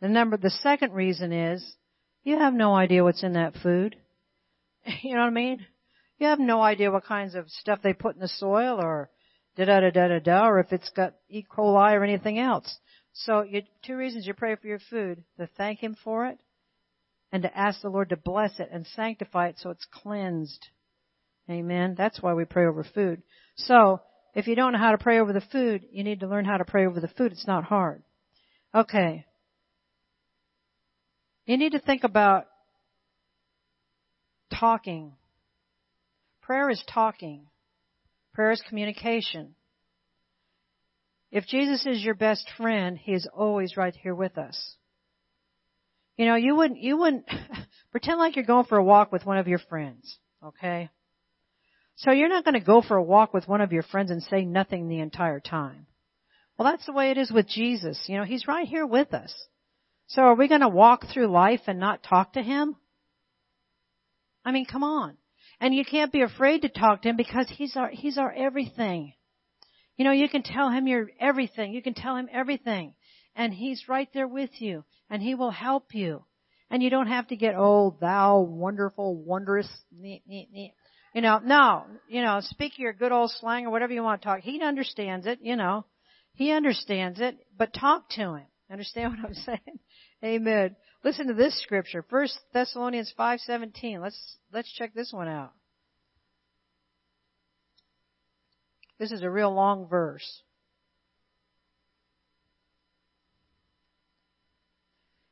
The 0.00 0.08
number, 0.08 0.36
the 0.36 0.50
second 0.50 0.92
reason 0.92 1.32
is, 1.32 1.76
you 2.24 2.38
have 2.38 2.54
no 2.54 2.74
idea 2.74 3.04
what's 3.04 3.22
in 3.22 3.34
that 3.34 3.54
food. 3.62 3.96
You 5.02 5.14
know 5.14 5.22
what 5.22 5.28
I 5.28 5.30
mean? 5.30 5.66
You 6.18 6.28
have 6.28 6.38
no 6.38 6.62
idea 6.62 6.92
what 6.92 7.04
kinds 7.04 7.34
of 7.34 7.50
stuff 7.50 7.80
they 7.82 7.92
put 7.92 8.14
in 8.14 8.20
the 8.20 8.28
soil 8.28 8.80
or 8.80 9.10
da 9.56 9.64
da 9.64 9.80
da 9.80 9.90
da 9.90 10.08
da 10.08 10.18
da, 10.20 10.46
or 10.46 10.60
if 10.60 10.72
it's 10.72 10.90
got 10.90 11.14
E. 11.28 11.44
coli 11.44 11.92
or 11.92 12.04
anything 12.04 12.38
else. 12.38 12.78
So 13.12 13.42
you, 13.42 13.62
two 13.84 13.96
reasons 13.96 14.26
you 14.26 14.34
pray 14.34 14.54
for 14.54 14.66
your 14.66 14.78
food: 14.78 15.24
to 15.38 15.48
thank 15.56 15.80
Him 15.80 15.96
for 16.04 16.26
it, 16.26 16.38
and 17.32 17.42
to 17.42 17.56
ask 17.56 17.82
the 17.82 17.88
Lord 17.88 18.10
to 18.10 18.16
bless 18.16 18.58
it 18.58 18.68
and 18.72 18.86
sanctify 18.86 19.48
it 19.48 19.58
so 19.58 19.70
it's 19.70 19.86
cleansed. 19.90 20.68
Amen. 21.50 21.94
That's 21.96 22.20
why 22.20 22.34
we 22.34 22.44
pray 22.44 22.66
over 22.66 22.84
food. 22.84 23.22
So 23.56 24.00
if 24.34 24.46
you 24.46 24.54
don't 24.54 24.72
know 24.72 24.78
how 24.78 24.92
to 24.92 24.98
pray 24.98 25.18
over 25.18 25.32
the 25.32 25.40
food, 25.40 25.86
you 25.90 26.04
need 26.04 26.20
to 26.20 26.28
learn 26.28 26.44
how 26.44 26.58
to 26.58 26.64
pray 26.64 26.86
over 26.86 27.00
the 27.00 27.08
food. 27.08 27.32
It's 27.32 27.46
not 27.46 27.64
hard. 27.64 28.02
Okay. 28.74 29.24
You 31.46 31.56
need 31.56 31.72
to 31.72 31.78
think 31.78 32.04
about 32.04 32.46
talking. 34.58 35.12
Prayer 36.42 36.68
is 36.70 36.82
talking. 36.92 37.46
Prayer 38.34 38.50
is 38.50 38.62
communication. 38.68 39.54
If 41.30 41.46
Jesus 41.46 41.86
is 41.86 42.04
your 42.04 42.14
best 42.14 42.48
friend, 42.56 42.98
He 42.98 43.12
is 43.12 43.28
always 43.32 43.76
right 43.76 43.94
here 43.94 44.14
with 44.14 44.38
us. 44.38 44.76
You 46.16 46.26
know, 46.26 46.34
you 46.34 46.56
wouldn't, 46.56 46.80
you 46.80 46.96
wouldn't, 46.96 47.26
pretend 47.90 48.18
like 48.18 48.36
you're 48.36 48.44
going 48.44 48.66
for 48.66 48.78
a 48.78 48.84
walk 48.84 49.12
with 49.12 49.26
one 49.26 49.38
of 49.38 49.48
your 49.48 49.58
friends, 49.58 50.18
okay? 50.44 50.90
So 51.96 52.10
you're 52.10 52.28
not 52.28 52.44
going 52.44 52.54
to 52.54 52.60
go 52.60 52.82
for 52.82 52.96
a 52.96 53.02
walk 53.02 53.32
with 53.32 53.48
one 53.48 53.60
of 53.60 53.72
your 53.72 53.82
friends 53.82 54.10
and 54.10 54.22
say 54.22 54.44
nothing 54.44 54.88
the 54.88 55.00
entire 55.00 55.40
time. 55.40 55.86
Well, 56.58 56.70
that's 56.70 56.86
the 56.86 56.92
way 56.92 57.10
it 57.10 57.18
is 57.18 57.30
with 57.30 57.48
Jesus. 57.48 58.02
You 58.06 58.18
know, 58.18 58.24
He's 58.24 58.48
right 58.48 58.66
here 58.66 58.86
with 58.86 59.12
us. 59.14 59.34
So 60.08 60.22
are 60.22 60.34
we 60.34 60.48
going 60.48 60.60
to 60.60 60.68
walk 60.68 61.06
through 61.12 61.26
life 61.28 61.62
and 61.66 61.78
not 61.78 62.02
talk 62.02 62.34
to 62.34 62.42
Him? 62.42 62.76
I 64.44 64.52
mean, 64.52 64.64
come 64.64 64.84
on. 64.84 65.16
And 65.60 65.74
you 65.74 65.84
can't 65.84 66.12
be 66.12 66.22
afraid 66.22 66.62
to 66.62 66.68
talk 66.68 67.02
to 67.02 67.08
him 67.08 67.16
because 67.16 67.48
he's 67.48 67.76
our, 67.76 67.88
he's 67.88 68.18
our 68.18 68.32
everything. 68.32 69.14
You 69.96 70.04
know, 70.04 70.12
you 70.12 70.28
can 70.28 70.42
tell 70.42 70.70
him 70.70 70.86
your 70.86 71.08
everything. 71.18 71.72
You 71.72 71.82
can 71.82 71.94
tell 71.94 72.16
him 72.16 72.28
everything. 72.30 72.94
And 73.36 73.52
he's 73.52 73.88
right 73.88 74.08
there 74.12 74.26
with 74.26 74.50
you. 74.60 74.84
And 75.08 75.22
he 75.22 75.34
will 75.34 75.50
help 75.50 75.94
you. 75.94 76.24
And 76.70 76.82
you 76.82 76.90
don't 76.90 77.06
have 77.06 77.28
to 77.28 77.36
get, 77.36 77.54
oh, 77.56 77.96
thou 78.00 78.40
wonderful, 78.40 79.14
wondrous, 79.14 79.68
you 80.02 81.22
know, 81.22 81.38
no, 81.38 81.84
you 82.08 82.22
know, 82.22 82.40
speak 82.40 82.78
your 82.78 82.92
good 82.92 83.12
old 83.12 83.30
slang 83.30 83.66
or 83.66 83.70
whatever 83.70 83.92
you 83.92 84.02
want 84.02 84.20
to 84.20 84.26
talk. 84.26 84.40
He 84.40 84.60
understands 84.60 85.26
it, 85.26 85.38
you 85.42 85.54
know. 85.54 85.84
He 86.34 86.50
understands 86.50 87.20
it, 87.20 87.38
but 87.56 87.72
talk 87.72 88.08
to 88.10 88.34
him. 88.34 88.46
Understand 88.70 89.16
what 89.16 89.28
I'm 89.28 89.34
saying? 89.34 89.78
Amen. 90.24 90.76
Listen 91.04 91.28
to 91.28 91.34
this 91.34 91.60
scripture, 91.62 92.04
1 92.08 92.28
Thessalonians 92.52 93.14
5:17. 93.18 94.02
Let's 94.02 94.38
let's 94.52 94.72
check 94.72 94.92
this 94.92 95.12
one 95.12 95.28
out. 95.28 95.52
This 98.98 99.12
is 99.12 99.22
a 99.22 99.30
real 99.30 99.54
long 99.54 99.88
verse. 99.88 100.42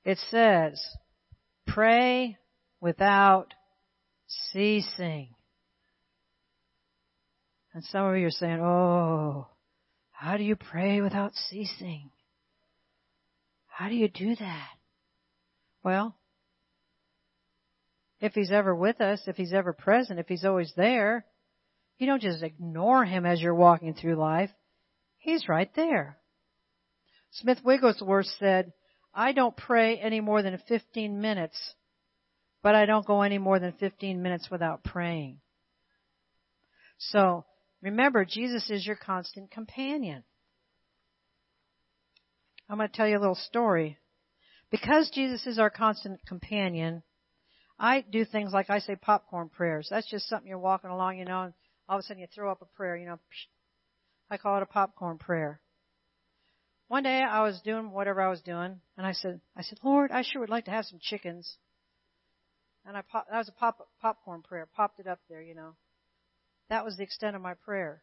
It 0.05 0.19
says, 0.31 0.81
"Pray 1.67 2.37
without 2.81 3.55
ceasing." 4.27 5.35
And 7.73 7.83
some 7.85 8.07
of 8.07 8.17
you 8.17 8.27
are 8.27 8.31
saying, 8.31 8.61
"Oh, 8.61 9.49
how 10.13 10.37
do 10.37 10.45
you 10.45 10.57
pray 10.57 11.01
without 11.01 11.35
ceasing?" 11.35 12.11
How 13.67 13.89
do 13.89 13.97
you 13.97 14.09
do 14.09 14.37
that? 14.37 14.71
Well, 15.83 16.15
if 18.21 18.33
he's 18.33 18.53
ever 18.53 18.75
with 18.75 19.01
us, 19.01 19.27
if 19.27 19.37
he's 19.37 19.53
ever 19.53 19.73
present, 19.73 20.21
if 20.21 20.29
he's 20.29 20.45
always 20.45 20.73
there, 20.77 21.27
you 21.99 22.07
don't 22.07 22.23
just 22.23 22.43
ignore 22.43 23.05
him 23.05 23.27
as 23.27 23.41
you're 23.41 23.55
walking 23.55 23.95
through 23.95 24.15
life. 24.15 24.51
He's 25.19 25.49
right 25.49 25.71
there. 25.75 26.19
Smith 27.33 27.59
Wigglesworth 27.65 28.27
said, 28.39 28.73
I 29.15 29.33
don't 29.33 29.57
pray 29.57 29.97
any 29.99 30.21
more 30.21 30.43
than 30.43 30.59
15 30.67 31.21
minutes, 31.21 31.75
but 32.63 32.75
I 32.75 32.87
don't 32.87 33.07
go 33.07 33.23
any 33.23 33.39
more 33.39 33.61
than 33.61 33.73
15 33.73 34.21
minutes 34.21 34.49
without 34.51 34.83
praying. 34.83 35.41
So, 36.99 37.45
remember, 37.81 38.25
Jesus 38.25 38.71
is 38.71 38.87
your 38.87 38.97
constant 38.97 39.51
companion. 39.51 40.25
I'm 42.69 42.79
going 42.79 42.89
to 42.89 42.97
tell 42.97 43.07
you 43.07 43.19
a 43.19 43.21
little 43.21 43.35
story. 43.35 43.99
Because 44.71 45.11
Jesus 45.11 45.47
is 45.47 45.59
our 45.59 45.71
constant 45.71 46.21
companion, 46.27 47.03
I 47.79 48.01
do 48.01 48.25
things 48.25 48.53
like 48.53 48.71
I 48.71 48.81
say 48.81 48.97
popcorn 48.97 49.49
prayers. 49.49 49.89
That's 49.91 50.11
just 50.11 50.29
something 50.29 50.49
you're 50.49 50.59
walking 50.59 50.91
along, 50.91 51.19
you 51.19 51.25
know, 51.25 51.43
and 51.43 51.53
all 51.89 51.99
of 51.99 52.01
a 52.01 52.03
sudden 52.03 52.21
you 52.21 52.27
throw 52.35 52.51
up 52.51 52.63
a 52.63 52.77
prayer, 52.77 52.97
you 52.97 53.07
know. 53.07 53.19
I 54.31 54.39
call 54.39 54.57
it 54.57 54.63
a 54.63 54.67
popcorn 54.67 55.19
prayer. 55.19 55.61
One 56.89 57.03
day 57.03 57.23
I 57.23 57.43
was 57.43 57.61
doing 57.65 57.91
whatever 57.91 58.21
I 58.21 58.29
was 58.29 58.43
doing, 58.43 58.81
and 58.97 59.07
I 59.07 59.13
said, 59.13 59.41
I 59.57 59.63
said, 59.63 59.79
Lord, 59.83 60.11
I 60.11 60.23
sure 60.23 60.41
would 60.41 60.51
like 60.51 60.67
to 60.67 60.71
have 60.71 60.85
some 60.85 60.99
chickens. 61.01 61.57
And 62.87 62.97
I 62.97 63.03
pop, 63.03 63.27
that 63.31 63.39
was 63.39 63.49
a 63.49 63.53
pop, 63.53 63.89
popcorn 64.01 64.43
prayer. 64.43 64.69
Popped 64.77 65.01
it 65.01 65.07
up 65.07 65.21
there, 65.29 65.41
you 65.41 65.55
know. 65.55 65.75
That 66.69 66.85
was 66.85 66.97
the 66.97 67.03
extent 67.03 67.37
of 67.37 67.43
my 67.43 67.55
prayer. 67.55 68.03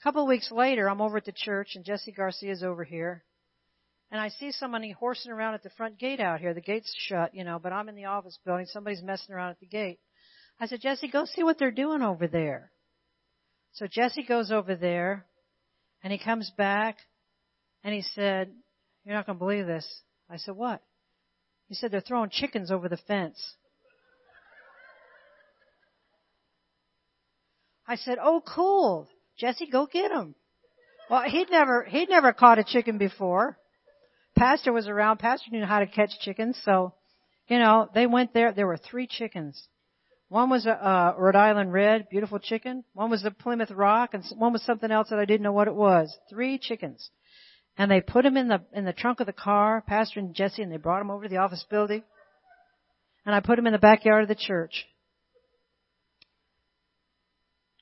A 0.00 0.02
couple 0.04 0.22
of 0.22 0.28
weeks 0.28 0.50
later, 0.52 0.88
I'm 0.88 1.00
over 1.00 1.16
at 1.16 1.24
the 1.24 1.32
church, 1.32 1.72
and 1.74 1.84
Jesse 1.84 2.12
Garcia's 2.12 2.62
over 2.62 2.84
here, 2.84 3.24
and 4.10 4.20
I 4.20 4.28
see 4.28 4.52
somebody 4.52 4.92
horsing 4.92 5.32
around 5.32 5.54
at 5.54 5.64
the 5.64 5.70
front 5.70 5.98
gate 5.98 6.20
out 6.20 6.40
here. 6.40 6.54
The 6.54 6.60
gate's 6.60 6.94
shut, 6.96 7.34
you 7.34 7.42
know, 7.42 7.58
but 7.58 7.72
I'm 7.72 7.88
in 7.88 7.96
the 7.96 8.04
office 8.04 8.38
building. 8.44 8.66
Somebody's 8.66 9.02
messing 9.02 9.34
around 9.34 9.50
at 9.50 9.60
the 9.60 9.66
gate. 9.66 9.98
I 10.60 10.66
said, 10.66 10.80
Jesse, 10.80 11.08
go 11.08 11.24
see 11.24 11.42
what 11.42 11.58
they're 11.58 11.72
doing 11.72 12.02
over 12.02 12.28
there. 12.28 12.70
So 13.72 13.88
Jesse 13.88 14.22
goes 14.22 14.52
over 14.52 14.76
there 14.76 15.26
and 16.02 16.12
he 16.12 16.18
comes 16.18 16.52
back 16.56 16.98
and 17.84 17.94
he 17.94 18.02
said, 18.02 18.50
you're 19.04 19.14
not 19.14 19.26
going 19.26 19.38
to 19.38 19.44
believe 19.44 19.66
this. 19.66 19.86
I 20.30 20.38
said, 20.38 20.56
what? 20.56 20.82
He 21.68 21.74
said, 21.74 21.90
they're 21.90 22.00
throwing 22.00 22.30
chickens 22.30 22.70
over 22.70 22.88
the 22.88 22.96
fence. 22.96 23.56
I 27.86 27.96
said, 27.96 28.18
oh 28.20 28.42
cool. 28.46 29.08
Jesse, 29.38 29.68
go 29.70 29.86
get 29.86 30.10
them. 30.10 30.34
Well, 31.10 31.22
he'd 31.22 31.50
never, 31.50 31.84
he'd 31.84 32.08
never 32.08 32.32
caught 32.32 32.58
a 32.58 32.64
chicken 32.64 32.96
before. 32.96 33.58
Pastor 34.36 34.72
was 34.72 34.88
around. 34.88 35.18
Pastor 35.18 35.50
knew 35.50 35.64
how 35.64 35.80
to 35.80 35.86
catch 35.86 36.10
chickens, 36.20 36.58
so 36.64 36.94
you 37.46 37.58
know 37.58 37.88
they 37.94 38.06
went 38.06 38.32
there. 38.32 38.52
There 38.52 38.66
were 38.66 38.78
three 38.78 39.06
chickens. 39.06 39.68
One 40.28 40.50
was 40.50 40.66
a 40.66 40.72
uh, 40.72 41.14
Rhode 41.16 41.36
Island 41.36 41.72
Red, 41.72 42.08
beautiful 42.10 42.38
chicken. 42.38 42.84
One 42.94 43.10
was 43.10 43.24
a 43.24 43.30
Plymouth 43.30 43.70
Rock, 43.70 44.14
and 44.14 44.24
one 44.36 44.52
was 44.52 44.62
something 44.64 44.90
else 44.90 45.10
that 45.10 45.18
I 45.18 45.24
didn't 45.24 45.42
know 45.42 45.52
what 45.52 45.68
it 45.68 45.74
was. 45.74 46.16
Three 46.28 46.58
chickens, 46.58 47.10
and 47.76 47.90
they 47.90 48.00
put 48.00 48.24
him 48.24 48.36
in 48.36 48.48
the 48.48 48.62
in 48.72 48.84
the 48.84 48.92
trunk 48.92 49.20
of 49.20 49.26
the 49.26 49.32
car, 49.32 49.82
Pastor 49.86 50.20
and 50.20 50.34
Jesse, 50.34 50.62
and 50.62 50.70
they 50.70 50.76
brought 50.76 51.00
him 51.00 51.10
over 51.10 51.24
to 51.24 51.28
the 51.28 51.38
office 51.38 51.64
building. 51.68 52.02
And 53.26 53.34
I 53.34 53.40
put 53.40 53.58
him 53.58 53.66
in 53.66 53.72
the 53.72 53.78
backyard 53.78 54.22
of 54.22 54.28
the 54.28 54.34
church. 54.34 54.86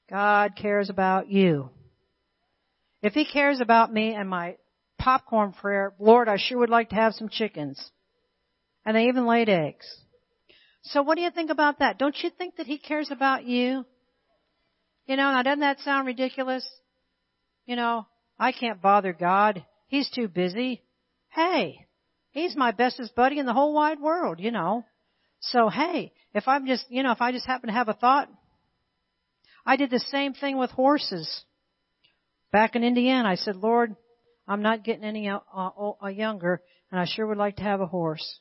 God 0.08 0.56
cares 0.56 0.90
about 0.90 1.28
you. 1.28 1.70
If 3.02 3.14
He 3.14 3.24
cares 3.24 3.60
about 3.60 3.92
me 3.92 4.14
and 4.14 4.28
my 4.28 4.56
popcorn 4.98 5.52
prayer, 5.52 5.94
Lord, 5.98 6.28
I 6.28 6.36
sure 6.38 6.58
would 6.58 6.70
like 6.70 6.90
to 6.90 6.96
have 6.96 7.14
some 7.14 7.28
chickens. 7.28 7.90
And 8.84 8.96
they 8.96 9.06
even 9.06 9.26
laid 9.26 9.48
eggs. 9.48 9.86
So 10.82 11.02
what 11.02 11.16
do 11.16 11.22
you 11.22 11.30
think 11.30 11.50
about 11.50 11.78
that? 11.78 11.98
Don't 11.98 12.16
you 12.22 12.30
think 12.30 12.56
that 12.56 12.66
He 12.66 12.78
cares 12.78 13.10
about 13.10 13.44
you? 13.44 13.84
You 15.06 15.16
know, 15.16 15.32
now 15.32 15.42
doesn't 15.42 15.60
that 15.60 15.80
sound 15.80 16.06
ridiculous? 16.06 16.66
You 17.66 17.76
know, 17.76 18.06
I 18.38 18.52
can't 18.52 18.82
bother 18.82 19.12
God. 19.12 19.64
He's 19.92 20.10
too 20.10 20.26
busy. 20.26 20.82
Hey, 21.28 21.86
He's 22.32 22.56
my 22.56 22.72
bestest 22.72 23.14
buddy 23.14 23.38
in 23.38 23.44
the 23.44 23.52
whole 23.52 23.74
wide 23.74 24.00
world, 24.00 24.40
you 24.40 24.50
know. 24.50 24.84
So 25.40 25.68
hey, 25.68 26.12
if 26.34 26.48
I'm 26.48 26.66
just, 26.66 26.86
you 26.88 27.02
know, 27.02 27.12
if 27.12 27.20
I 27.20 27.30
just 27.30 27.46
happen 27.46 27.68
to 27.68 27.74
have 27.74 27.90
a 27.90 27.94
thought, 27.94 28.28
I 29.66 29.76
did 29.76 29.90
the 29.90 30.00
same 30.00 30.32
thing 30.32 30.56
with 30.56 30.70
horses. 30.70 31.44
Back 32.50 32.74
in 32.74 32.84
Indiana, 32.84 33.28
I 33.28 33.34
said, 33.34 33.56
Lord, 33.56 33.94
I'm 34.48 34.62
not 34.62 34.82
getting 34.82 35.04
any 35.04 35.28
uh, 35.28 35.40
uh, 35.54 35.92
uh, 36.02 36.08
younger, 36.08 36.62
and 36.90 36.98
I 36.98 37.04
sure 37.04 37.26
would 37.26 37.36
like 37.36 37.56
to 37.56 37.62
have 37.62 37.82
a 37.82 37.86
horse. 37.86 38.40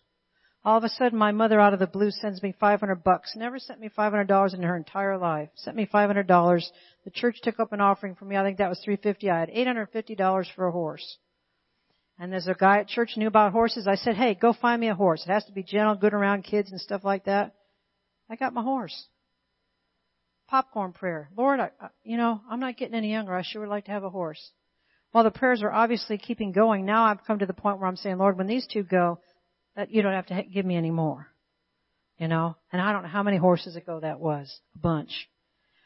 All 0.63 0.77
of 0.77 0.85
a 0.85 0.89
sudden 0.89 1.19
my 1.19 1.33
mother 1.33 1.59
out 1.59 1.73
of 1.73 1.79
the 1.79 1.87
blue 1.87 2.11
sends 2.11 2.41
me 2.41 2.53
500 2.57 3.03
bucks. 3.03 3.33
Never 3.35 3.59
sent 3.59 3.81
me 3.81 3.89
$500 3.89 4.53
in 4.53 4.63
her 4.63 4.77
entire 4.77 5.17
life. 5.17 5.49
Sent 5.55 5.75
me 5.75 5.85
$500. 5.85 6.63
The 7.03 7.11
church 7.11 7.41
took 7.41 7.59
up 7.59 7.73
an 7.73 7.81
offering 7.81 8.15
for 8.15 8.25
me. 8.25 8.37
I 8.37 8.43
think 8.43 8.59
that 8.59 8.69
was 8.69 8.79
350. 8.85 9.29
I 9.29 9.39
had 9.39 9.49
$850 9.49 10.45
for 10.55 10.67
a 10.67 10.71
horse. 10.71 11.17
And 12.21 12.31
there's 12.31 12.47
a 12.47 12.53
guy 12.53 12.77
at 12.77 12.87
church 12.87 13.13
knew 13.17 13.25
about 13.25 13.51
horses. 13.51 13.87
I 13.87 13.95
said, 13.95 14.15
hey, 14.15 14.35
go 14.35 14.53
find 14.53 14.79
me 14.79 14.89
a 14.89 14.93
horse. 14.93 15.25
It 15.27 15.31
has 15.31 15.43
to 15.45 15.51
be 15.51 15.63
gentle, 15.63 15.95
good 15.95 16.13
around 16.13 16.43
kids 16.43 16.69
and 16.69 16.79
stuff 16.79 17.03
like 17.03 17.25
that. 17.25 17.55
I 18.29 18.35
got 18.35 18.53
my 18.53 18.61
horse. 18.61 19.07
Popcorn 20.47 20.93
prayer. 20.93 21.31
Lord, 21.35 21.59
I, 21.59 21.71
you 22.03 22.17
know, 22.17 22.39
I'm 22.47 22.59
not 22.59 22.77
getting 22.77 22.93
any 22.93 23.11
younger. 23.11 23.33
I 23.33 23.41
sure 23.41 23.61
would 23.61 23.71
like 23.71 23.85
to 23.85 23.91
have 23.91 24.03
a 24.03 24.09
horse. 24.11 24.51
While 25.11 25.23
the 25.23 25.31
prayers 25.31 25.63
are 25.63 25.71
obviously 25.71 26.19
keeping 26.19 26.51
going, 26.51 26.85
now 26.85 27.05
I've 27.05 27.25
come 27.25 27.39
to 27.39 27.47
the 27.47 27.53
point 27.53 27.79
where 27.79 27.87
I'm 27.87 27.95
saying, 27.95 28.19
Lord, 28.19 28.37
when 28.37 28.45
these 28.45 28.67
two 28.71 28.83
go, 28.83 29.17
that 29.75 29.89
you 29.89 30.03
don't 30.03 30.13
have 30.13 30.27
to 30.27 30.43
give 30.43 30.65
me 30.65 30.75
any 30.75 30.91
more. 30.91 31.25
You 32.19 32.27
know? 32.27 32.55
And 32.71 32.79
I 32.79 32.93
don't 32.93 33.01
know 33.01 33.09
how 33.09 33.23
many 33.23 33.37
horses 33.37 33.75
ago 33.75 33.99
that 33.99 34.19
was. 34.19 34.59
A 34.75 34.77
bunch. 34.77 35.27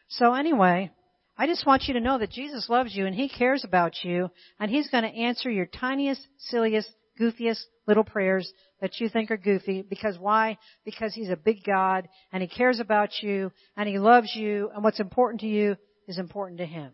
So 0.09 0.33
anyway, 0.33 0.91
I 1.37 1.47
just 1.47 1.65
want 1.65 1.83
you 1.87 1.95
to 1.95 1.99
know 1.99 2.17
that 2.17 2.31
Jesus 2.31 2.69
loves 2.69 2.95
you 2.95 3.05
and 3.05 3.15
He 3.15 3.27
cares 3.27 3.63
about 3.63 4.03
you 4.03 4.29
and 4.59 4.71
He's 4.71 4.89
going 4.89 5.03
to 5.03 5.09
answer 5.09 5.49
your 5.49 5.65
tiniest, 5.65 6.25
silliest, 6.37 6.89
goofiest 7.19 7.61
little 7.87 8.03
prayers 8.03 8.51
that 8.81 8.99
you 8.99 9.09
think 9.09 9.31
are 9.31 9.37
goofy. 9.37 9.81
Because 9.81 10.17
why? 10.17 10.57
Because 10.85 11.13
He's 11.13 11.29
a 11.29 11.35
big 11.35 11.63
God 11.63 12.07
and 12.31 12.41
He 12.41 12.47
cares 12.47 12.79
about 12.79 13.09
you 13.21 13.51
and 13.75 13.89
He 13.89 13.99
loves 13.99 14.33
you 14.33 14.69
and 14.73 14.83
what's 14.83 14.99
important 14.99 15.41
to 15.41 15.47
you 15.47 15.75
is 16.07 16.17
important 16.17 16.59
to 16.59 16.65
Him. 16.65 16.91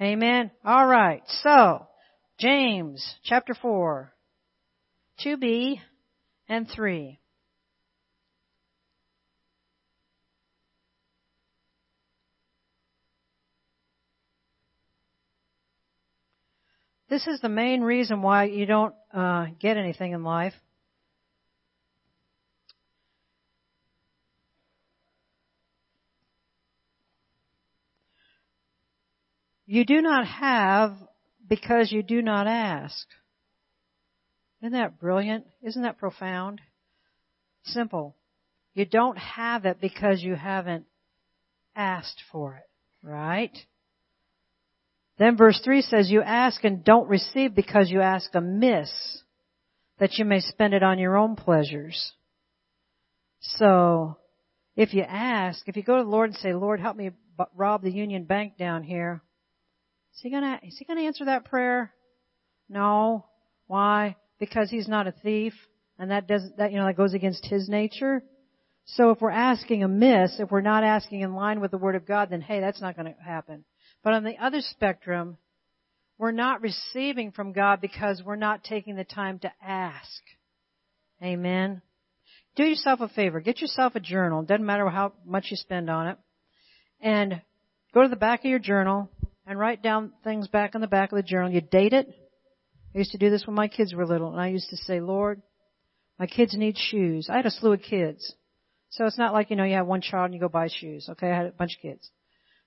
Amen. 0.00 0.50
Alright. 0.66 1.22
So, 1.42 1.86
James 2.38 3.14
chapter 3.24 3.54
4. 3.54 4.12
2b 5.24 5.76
and 6.48 6.68
3. 6.74 7.19
This 17.10 17.26
is 17.26 17.40
the 17.40 17.48
main 17.48 17.80
reason 17.80 18.22
why 18.22 18.44
you 18.44 18.66
don't 18.66 18.94
uh, 19.12 19.46
get 19.58 19.76
anything 19.76 20.12
in 20.12 20.22
life. 20.22 20.54
You 29.66 29.84
do 29.84 30.00
not 30.00 30.24
have 30.24 30.96
because 31.48 31.90
you 31.90 32.04
do 32.04 32.22
not 32.22 32.46
ask. 32.46 33.06
Isn't 34.62 34.72
that 34.72 35.00
brilliant? 35.00 35.46
Isn't 35.62 35.82
that 35.82 35.98
profound? 35.98 36.60
Simple. 37.64 38.14
You 38.74 38.84
don't 38.84 39.18
have 39.18 39.64
it 39.64 39.80
because 39.80 40.22
you 40.22 40.36
haven't 40.36 40.86
asked 41.74 42.22
for 42.30 42.54
it, 42.54 42.70
right? 43.02 43.56
Then 45.20 45.36
verse 45.36 45.60
3 45.62 45.82
says, 45.82 46.10
You 46.10 46.22
ask 46.22 46.64
and 46.64 46.82
don't 46.82 47.06
receive 47.06 47.54
because 47.54 47.90
you 47.90 48.00
ask 48.00 48.34
amiss, 48.34 48.90
that 49.98 50.14
you 50.14 50.24
may 50.24 50.40
spend 50.40 50.72
it 50.72 50.82
on 50.82 50.98
your 50.98 51.18
own 51.18 51.36
pleasures. 51.36 52.12
So, 53.40 54.16
if 54.76 54.94
you 54.94 55.02
ask, 55.02 55.68
if 55.68 55.76
you 55.76 55.82
go 55.82 55.98
to 55.98 56.04
the 56.04 56.08
Lord 56.08 56.30
and 56.30 56.38
say, 56.38 56.54
Lord, 56.54 56.80
help 56.80 56.96
me 56.96 57.10
rob 57.54 57.82
the 57.82 57.92
Union 57.92 58.24
Bank 58.24 58.56
down 58.56 58.82
here, 58.82 59.20
is 60.14 60.20
he 60.22 60.30
gonna, 60.30 60.58
is 60.62 60.78
he 60.78 60.86
gonna 60.86 61.02
answer 61.02 61.26
that 61.26 61.44
prayer? 61.44 61.92
No. 62.70 63.26
Why? 63.66 64.16
Because 64.38 64.70
he's 64.70 64.88
not 64.88 65.06
a 65.06 65.12
thief, 65.12 65.52
and 65.98 66.10
that 66.12 66.28
does, 66.28 66.44
that, 66.56 66.72
you 66.72 66.78
know, 66.78 66.86
that 66.86 66.96
goes 66.96 67.12
against 67.12 67.44
his 67.44 67.68
nature. 67.68 68.22
So 68.86 69.10
if 69.10 69.20
we're 69.20 69.30
asking 69.30 69.82
amiss, 69.82 70.40
if 70.40 70.50
we're 70.50 70.62
not 70.62 70.82
asking 70.82 71.20
in 71.20 71.34
line 71.34 71.60
with 71.60 71.72
the 71.72 71.78
Word 71.78 71.94
of 71.94 72.06
God, 72.06 72.30
then 72.30 72.40
hey, 72.40 72.60
that's 72.60 72.80
not 72.80 72.96
gonna 72.96 73.14
happen. 73.22 73.66
But 74.02 74.14
on 74.14 74.24
the 74.24 74.38
other 74.38 74.60
spectrum, 74.60 75.36
we're 76.18 76.32
not 76.32 76.62
receiving 76.62 77.32
from 77.32 77.52
God 77.52 77.80
because 77.80 78.22
we're 78.24 78.36
not 78.36 78.64
taking 78.64 78.96
the 78.96 79.04
time 79.04 79.38
to 79.40 79.52
ask. 79.62 80.22
Amen. 81.22 81.82
Do 82.56 82.64
yourself 82.64 83.00
a 83.00 83.08
favor. 83.08 83.40
Get 83.40 83.60
yourself 83.60 83.94
a 83.94 84.00
journal. 84.00 84.42
Doesn't 84.42 84.66
matter 84.66 84.88
how 84.88 85.12
much 85.24 85.46
you 85.50 85.56
spend 85.56 85.88
on 85.88 86.08
it. 86.08 86.18
And 87.00 87.40
go 87.94 88.02
to 88.02 88.08
the 88.08 88.16
back 88.16 88.40
of 88.40 88.50
your 88.50 88.58
journal 88.58 89.08
and 89.46 89.58
write 89.58 89.82
down 89.82 90.12
things 90.24 90.48
back 90.48 90.74
in 90.74 90.80
the 90.80 90.86
back 90.86 91.12
of 91.12 91.16
the 91.16 91.22
journal. 91.22 91.50
You 91.50 91.60
date 91.60 91.92
it. 91.92 92.08
I 92.94 92.98
used 92.98 93.12
to 93.12 93.18
do 93.18 93.30
this 93.30 93.46
when 93.46 93.56
my 93.56 93.68
kids 93.68 93.94
were 93.94 94.06
little 94.06 94.30
and 94.32 94.40
I 94.40 94.48
used 94.48 94.68
to 94.70 94.76
say, 94.76 95.00
Lord, 95.00 95.40
my 96.18 96.26
kids 96.26 96.54
need 96.56 96.76
shoes. 96.76 97.28
I 97.30 97.36
had 97.36 97.46
a 97.46 97.50
slew 97.50 97.72
of 97.72 97.82
kids. 97.82 98.34
So 98.90 99.06
it's 99.06 99.18
not 99.18 99.32
like, 99.32 99.50
you 99.50 99.56
know, 99.56 99.64
you 99.64 99.76
have 99.76 99.86
one 99.86 100.00
child 100.00 100.26
and 100.26 100.34
you 100.34 100.40
go 100.40 100.48
buy 100.48 100.68
shoes. 100.68 101.08
Okay. 101.08 101.30
I 101.30 101.36
had 101.36 101.46
a 101.46 101.52
bunch 101.52 101.76
of 101.76 101.82
kids. 101.82 102.10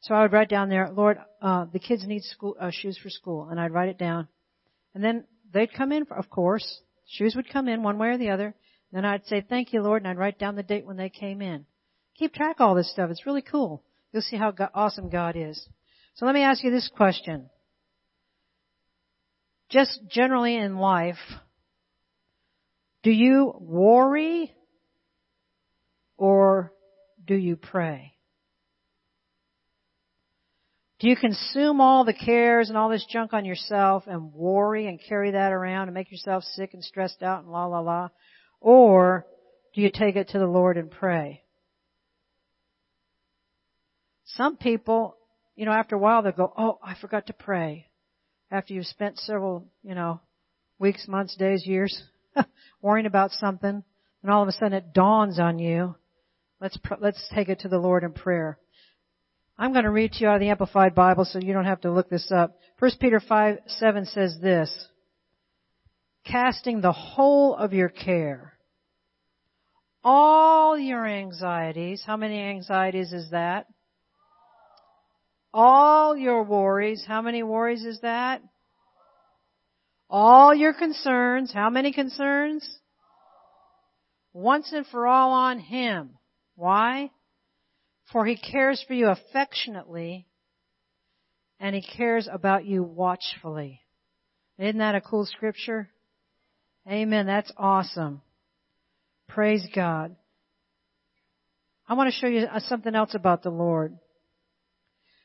So 0.04 0.14
I 0.14 0.22
would 0.24 0.34
write 0.34 0.50
down 0.50 0.68
there, 0.68 0.90
Lord, 0.92 1.18
uh, 1.42 1.66
the 1.72 1.80
kids 1.80 2.06
need 2.06 2.24
school, 2.24 2.58
uh, 2.60 2.72
shoes 2.72 3.00
for 3.02 3.10
school, 3.10 3.48
and 3.50 3.58
I'd 3.58 3.72
write 3.72 3.88
it 3.88 3.98
down. 3.98 4.28
And 4.94 5.02
then 5.02 5.24
they'd 5.54 5.74
come 5.74 5.94
in, 5.94 6.06
of 6.12 6.30
course. 6.30 6.82
Shoes 7.08 7.36
would 7.38 7.50
come 7.50 7.70
in 7.70 7.84
one 7.84 7.98
way 7.98 8.10
or 8.10 8.18
the 8.18 8.30
other. 8.30 8.54
Then 8.92 9.06
I'd 9.06 9.26
say, 9.28 9.40
thank 9.48 9.72
you, 9.72 9.82
Lord, 9.82 10.02
and 10.02 10.10
I'd 10.10 10.18
write 10.18 10.38
down 10.38 10.58
the 10.58 10.64
date 10.64 10.86
when 10.86 10.98
they 10.98 11.10
came 11.10 11.42
in. 11.42 11.66
Keep 12.20 12.34
track 12.34 12.58
of 12.60 12.68
all 12.68 12.76
this 12.76 12.92
stuff. 12.92 13.10
It's 13.12 13.26
really 13.26 13.42
cool. 13.42 13.82
You'll 14.12 14.24
see 14.24 14.36
how 14.36 14.52
God, 14.52 14.72
awesome 14.76 15.10
God 15.10 15.38
is. 15.38 15.66
So 16.16 16.26
let 16.26 16.36
me 16.36 16.44
ask 16.44 16.64
you 16.66 16.70
this 16.70 16.92
question. 16.94 17.50
Just 19.70 20.02
generally 20.10 20.58
in 20.58 20.78
life, 20.78 21.16
do 23.04 23.10
you 23.10 23.54
worry 23.58 24.54
or 26.18 26.74
do 27.26 27.36
you 27.36 27.56
pray? 27.56 28.13
Do 31.04 31.10
you 31.10 31.18
consume 31.18 31.82
all 31.82 32.06
the 32.06 32.14
cares 32.14 32.70
and 32.70 32.78
all 32.78 32.88
this 32.88 33.06
junk 33.10 33.34
on 33.34 33.44
yourself 33.44 34.06
and 34.08 34.34
worry 34.34 34.88
and 34.88 34.98
carry 34.98 35.32
that 35.32 35.52
around 35.52 35.90
and 35.90 35.94
make 35.94 36.10
yourself 36.10 36.46
sick 36.46 36.74
and 36.74 36.82
stressed 36.82 37.22
out 37.22 37.44
and 37.44 37.52
la 37.52 37.66
la 37.66 37.82
la? 37.82 38.08
Or 38.62 39.28
do 39.76 39.82
you 39.82 39.92
take 39.94 40.16
it 40.16 40.30
to 40.30 40.40
the 40.40 40.48
Lord 40.48 40.78
and 40.78 40.90
pray? 40.90 41.44
Some 44.24 44.56
people, 44.56 45.18
you 45.58 45.66
know, 45.66 45.74
after 45.74 45.98
a 45.98 46.00
while 46.00 46.24
they'll 46.24 46.32
go, 46.32 46.54
oh, 46.58 46.80
I 46.82 46.96
forgot 47.02 47.28
to 47.28 47.34
pray. 47.34 47.88
After 48.50 48.74
you've 48.74 48.86
spent 48.86 49.20
several, 49.20 49.68
you 49.84 49.96
know, 49.96 50.22
weeks, 50.80 51.06
months, 51.10 51.36
days, 51.36 51.68
years 51.68 52.02
worrying 52.82 53.08
about 53.08 53.32
something, 53.32 53.84
and 54.22 54.32
all 54.32 54.42
of 54.42 54.48
a 54.48 54.54
sudden 54.54 54.72
it 54.72 54.94
dawns 54.94 55.38
on 55.38 55.60
you, 55.60 55.96
let's, 56.62 56.78
let's 57.02 57.30
take 57.36 57.50
it 57.50 57.60
to 57.60 57.68
the 57.68 57.78
Lord 57.78 58.06
in 58.06 58.14
prayer. 58.14 58.58
I'm 59.58 59.72
going 59.72 59.86
to 59.86 59.92
read 59.92 60.14
to 60.14 60.20
you 60.22 60.28
out 60.28 60.36
of 60.36 60.40
the 60.42 60.50
Amplified 60.50 60.96
Bible 60.96 61.26
so 61.26 61.40
you 61.40 61.54
don't 61.54 61.66
have 61.66 61.82
to 61.82 61.92
look 61.92 62.10
this 62.10 62.32
up. 62.32 62.58
1 62.80 62.92
Peter 63.00 63.20
5, 63.20 63.60
7 63.68 64.06
says 64.06 64.38
this. 64.42 64.88
Casting 66.26 66.82
the 66.82 66.92
whole 66.92 67.56
of 67.56 67.74
your 67.74 67.90
care. 67.90 68.54
All 70.04 70.78
your 70.78 71.06
anxieties. 71.06 72.04
How 72.06 72.18
many 72.18 72.40
anxieties 72.40 73.14
is 73.14 73.30
that? 73.32 73.68
All 75.54 76.18
your 76.18 76.44
worries. 76.44 77.04
How 77.08 77.22
many 77.22 77.44
worries 77.44 77.86
is 77.86 78.02
that? 78.02 78.42
All 80.10 80.54
your 80.54 80.74
concerns. 80.74 81.54
How 81.54 81.70
many 81.70 81.94
concerns? 81.94 82.68
Once 84.34 84.72
and 84.74 84.86
for 84.88 85.06
all 85.08 85.32
on 85.32 85.60
Him. 85.60 86.18
Why? 86.56 87.12
For 88.14 88.28
he 88.28 88.38
cares 88.38 88.84
for 88.88 88.94
you 88.94 89.08
affectionately 89.08 90.28
and 91.60 91.76
he 91.76 91.82
cares 91.82 92.30
about 92.32 92.64
you 92.64 92.84
watchfully. 92.84 93.82
Isn't 94.60 94.78
that 94.78 94.94
a 94.94 95.02
cool 95.02 95.26
scripture? 95.26 95.90
Amen. 96.88 97.26
That's 97.26 97.52
awesome. 97.58 98.22
Praise 99.28 99.68
God. 99.74 100.16
I 101.88 101.96
want 101.96 102.14
to 102.14 102.20
show 102.20 102.28
you 102.28 102.42
uh, 102.42 102.60
something 102.60 102.94
else 102.94 103.16
about 103.16 103.42
the 103.42 103.50
Lord. 103.50 103.98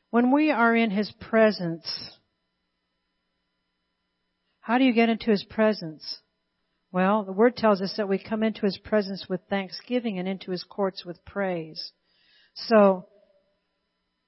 When 0.09 0.33
we 0.33 0.51
are 0.51 0.74
in 0.74 0.90
His 0.90 1.12
presence, 1.20 1.87
how 4.61 4.79
do 4.79 4.85
you 4.85 4.94
get 4.94 5.11
into 5.11 5.31
His 5.31 5.44
presence? 5.44 6.20
Well, 6.90 7.24
the 7.24 7.33
Word 7.33 7.55
tells 7.55 7.83
us 7.83 7.94
that 7.98 8.09
we 8.09 8.18
come 8.18 8.42
into 8.42 8.62
His 8.62 8.79
presence 8.79 9.27
with 9.29 9.42
thanksgiving 9.51 10.18
and 10.18 10.27
into 10.27 10.53
His 10.53 10.64
courts 10.64 11.05
with 11.05 11.22
praise. 11.27 11.92
So, 12.66 13.07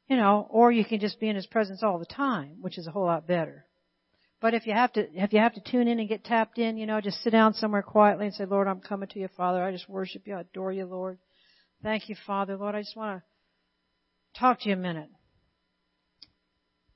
you 0.08 0.16
know, 0.16 0.46
or 0.50 0.70
you 0.70 0.84
can 0.84 1.00
just 1.00 1.20
be 1.20 1.28
in 1.28 1.36
His 1.36 1.46
presence 1.46 1.82
all 1.82 1.98
the 1.98 2.06
time, 2.06 2.58
which 2.60 2.78
is 2.78 2.86
a 2.86 2.90
whole 2.90 3.06
lot 3.06 3.26
better. 3.26 3.66
But 4.40 4.54
if 4.54 4.66
you 4.66 4.72
have 4.72 4.92
to, 4.94 5.06
if 5.12 5.32
you 5.32 5.40
have 5.40 5.54
to 5.54 5.60
tune 5.60 5.86
in 5.86 5.98
and 5.98 6.08
get 6.08 6.24
tapped 6.24 6.58
in, 6.58 6.78
you 6.78 6.86
know, 6.86 7.00
just 7.00 7.22
sit 7.22 7.30
down 7.30 7.52
somewhere 7.54 7.82
quietly 7.82 8.26
and 8.26 8.34
say, 8.34 8.46
Lord, 8.46 8.68
I'm 8.68 8.80
coming 8.80 9.08
to 9.10 9.18
you, 9.18 9.28
Father. 9.36 9.62
I 9.62 9.70
just 9.70 9.88
worship 9.88 10.26
you. 10.26 10.34
I 10.34 10.40
adore 10.40 10.72
you, 10.72 10.86
Lord. 10.86 11.18
Thank 11.82 12.08
you, 12.08 12.16
Father. 12.26 12.56
Lord, 12.56 12.74
I 12.74 12.80
just 12.80 12.96
want 12.96 13.20
to 13.20 14.40
talk 14.40 14.60
to 14.60 14.68
you 14.68 14.74
a 14.74 14.78
minute. 14.78 15.10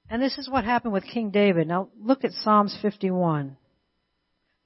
And 0.09 0.23
this 0.23 0.38
is 0.38 0.49
what 0.49 0.64
happened 0.64 0.92
with 0.92 1.05
King 1.05 1.31
David. 1.31 1.68
Now 1.68 1.88
look 2.01 2.25
at 2.25 2.33
Psalms 2.33 2.77
51. 2.81 3.57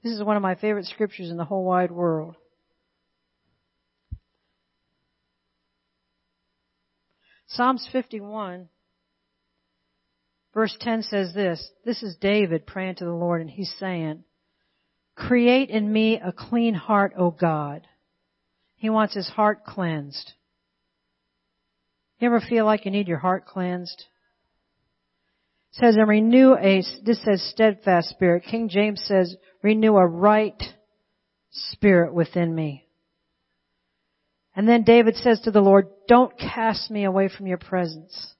This 0.03 0.13
is 0.13 0.23
one 0.23 0.37
of 0.37 0.41
my 0.41 0.55
favorite 0.55 0.85
scriptures 0.85 1.29
in 1.29 1.37
the 1.37 1.45
whole 1.45 1.65
wide 1.65 1.91
world. 1.91 2.35
Psalms 7.49 7.87
51 7.91 8.69
verse 10.53 10.75
10 10.79 11.03
says 11.03 11.33
this. 11.33 11.69
This 11.85 12.03
is 12.03 12.17
David 12.19 12.65
praying 12.65 12.95
to 12.95 13.05
the 13.05 13.11
Lord 13.11 13.41
and 13.41 13.49
he's 13.49 13.73
saying, 13.79 14.23
create 15.15 15.69
in 15.69 15.91
me 15.91 16.19
a 16.23 16.31
clean 16.31 16.73
heart, 16.73 17.13
O 17.17 17.31
God. 17.31 17.85
He 18.75 18.89
wants 18.89 19.13
his 19.13 19.27
heart 19.27 19.65
cleansed. 19.65 20.33
You 22.19 22.27
ever 22.27 22.41
feel 22.41 22.65
like 22.65 22.85
you 22.85 22.91
need 22.91 23.07
your 23.07 23.17
heart 23.17 23.45
cleansed? 23.45 24.05
It 25.71 25.79
says, 25.79 25.95
and 25.95 26.07
renew 26.07 26.55
a, 26.55 26.83
this 27.05 27.23
says 27.23 27.41
steadfast 27.53 28.09
spirit. 28.09 28.43
King 28.49 28.69
James 28.69 29.01
says, 29.05 29.35
renew 29.61 29.95
a 29.95 30.05
right 30.05 30.61
spirit 31.51 32.13
within 32.13 32.53
me. 32.53 32.88
And 34.59 34.67
then 34.67 34.83
David 34.83 35.15
says 35.15 35.39
to 35.45 35.51
the 35.51 35.61
Lord, 35.61 35.87
don't 36.09 36.37
cast 36.37 36.91
me 36.91 37.05
away 37.05 37.29
from 37.29 37.47
your 37.47 37.57
presence. 37.57 38.33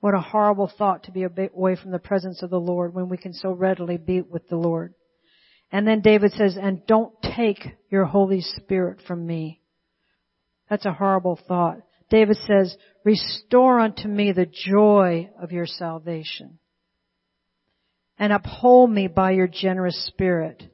What 0.00 0.12
a 0.12 0.20
horrible 0.20 0.70
thought 0.76 1.04
to 1.04 1.12
be 1.12 1.22
away 1.22 1.76
from 1.76 1.92
the 1.92 1.98
presence 1.98 2.42
of 2.42 2.50
the 2.50 2.60
Lord 2.60 2.92
when 2.92 3.08
we 3.08 3.16
can 3.16 3.32
so 3.32 3.50
readily 3.50 3.96
be 3.96 4.20
with 4.20 4.46
the 4.50 4.56
Lord. 4.56 4.92
And 5.72 5.88
then 5.88 6.02
David 6.02 6.32
says, 6.32 6.58
and 6.60 6.84
don't 6.86 7.14
take 7.22 7.64
your 7.88 8.04
Holy 8.04 8.42
Spirit 8.42 8.98
from 9.06 9.26
me. 9.26 9.62
That's 10.68 10.84
a 10.84 10.92
horrible 10.92 11.40
thought. 11.48 11.78
David 12.10 12.36
says, 12.46 12.76
restore 13.02 13.80
unto 13.80 14.06
me 14.06 14.32
the 14.32 14.44
joy 14.44 15.30
of 15.40 15.52
your 15.52 15.64
salvation 15.64 16.58
and 18.18 18.30
uphold 18.30 18.90
me 18.90 19.06
by 19.06 19.30
your 19.30 19.48
generous 19.48 20.04
spirit. 20.06 20.64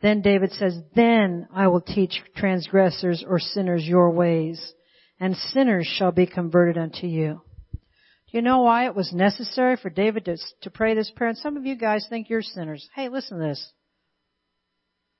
Then 0.00 0.22
David 0.22 0.52
says, 0.52 0.78
then 0.94 1.48
I 1.52 1.68
will 1.68 1.80
teach 1.80 2.22
transgressors 2.36 3.24
or 3.26 3.38
sinners 3.38 3.84
your 3.84 4.10
ways 4.10 4.74
and 5.20 5.36
sinners 5.36 5.86
shall 5.86 6.12
be 6.12 6.26
converted 6.26 6.78
unto 6.78 7.06
you. 7.06 7.42
Do 7.72 8.36
you 8.36 8.42
know 8.42 8.60
why 8.60 8.86
it 8.86 8.94
was 8.94 9.12
necessary 9.12 9.76
for 9.76 9.90
David 9.90 10.26
to, 10.26 10.36
to 10.62 10.70
pray 10.70 10.94
this 10.94 11.10
prayer? 11.10 11.30
And 11.30 11.38
some 11.38 11.56
of 11.56 11.64
you 11.64 11.76
guys 11.76 12.06
think 12.08 12.28
you're 12.28 12.42
sinners. 12.42 12.88
Hey, 12.94 13.08
listen 13.08 13.38
to 13.38 13.44
this. 13.44 13.72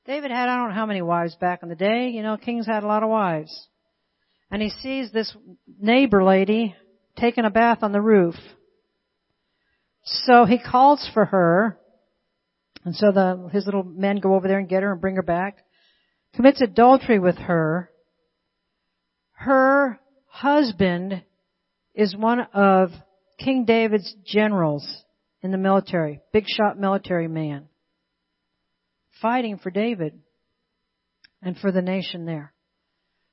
David 0.07 0.31
had 0.31 0.49
I 0.49 0.57
don't 0.57 0.69
know 0.69 0.75
how 0.75 0.87
many 0.87 1.03
wives 1.03 1.35
back 1.37 1.63
in 1.63 1.69
the 1.69 1.75
day. 1.75 2.09
You 2.11 2.23
know, 2.23 2.37
kings 2.37 2.67
had 2.67 2.85
a 2.85 2.87
lot 2.87 3.03
of 3.03 3.09
wives. 3.09 3.69
And 4.51 4.63
he 4.63 4.71
sees 4.71 5.11
this 5.11 5.35
neighbor 5.81 6.23
lady 6.23 6.75
taking 7.17 7.45
a 7.45 7.51
bath 7.51 7.79
on 7.83 7.93
the 7.93 8.01
roof. 8.01 8.35
So 10.05 10.45
he 10.45 10.59
calls 10.59 11.09
for 11.13 11.27
her 11.27 11.79
and 12.89 12.97
so 12.97 13.13
the, 13.13 13.51
his 13.53 13.67
little 13.67 13.85
men 13.85 14.17
go 14.17 14.35
over 14.35 14.49
there 14.49 14.59
and 14.59 14.67
get 14.67 14.83
her 14.83 14.93
and 14.93 15.01
bring 15.03 15.17
her 15.17 15.23
back. 15.23 15.59
Commits 16.35 16.63
adultery 16.63 17.19
with 17.19 17.37
her. 17.37 17.91
Her 19.33 20.01
husband 20.25 21.23
is 21.95 22.17
one 22.17 22.41
of 22.55 22.89
King 23.39 23.67
David's 23.67 24.17
generals 24.25 25.05
in 25.43 25.51
the 25.51 25.59
military. 25.59 26.23
Big 26.33 26.47
shot 26.49 26.81
military 26.81 27.29
man. 27.29 27.67
Fighting 29.21 29.59
for 29.59 29.69
David 29.69 30.21
and 31.43 31.59
for 31.59 31.71
the 31.71 31.83
nation 31.83 32.25
there. 32.25 32.55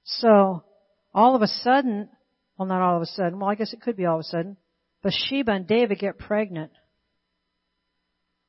So, 0.03 0.65
all 1.13 1.33
of 1.33 1.41
a 1.41 1.47
sudden, 1.47 2.09
well 2.57 2.67
not 2.67 2.81
all 2.81 2.97
of 2.97 3.03
a 3.03 3.05
sudden, 3.05 3.39
well 3.39 3.51
I 3.51 3.55
guess 3.55 3.71
it 3.71 3.81
could 3.81 3.95
be 3.95 4.05
all 4.05 4.15
of 4.15 4.19
a 4.19 4.23
sudden, 4.23 4.57
Bathsheba 5.01 5.53
and 5.53 5.65
David 5.65 5.99
get 5.99 6.17
pregnant. 6.17 6.73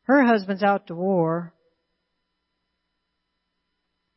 Her 0.07 0.25
husband's 0.25 0.63
out 0.63 0.87
to 0.87 0.95
war. 0.95 1.53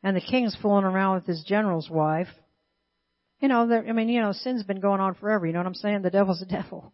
And 0.02 0.16
the 0.16 0.20
king's 0.20 0.56
fooling 0.62 0.84
around 0.84 1.16
with 1.16 1.26
his 1.26 1.44
general's 1.44 1.90
wife. 1.90 2.28
You 3.40 3.48
know, 3.48 3.70
I 3.70 3.92
mean, 3.92 4.08
you 4.08 4.20
know, 4.20 4.32
sin's 4.32 4.62
been 4.62 4.80
going 4.80 5.00
on 5.00 5.14
forever. 5.14 5.46
You 5.46 5.52
know 5.52 5.58
what 5.58 5.66
I'm 5.66 5.74
saying? 5.74 6.02
The 6.02 6.10
devil's 6.10 6.40
the 6.40 6.46
devil. 6.46 6.92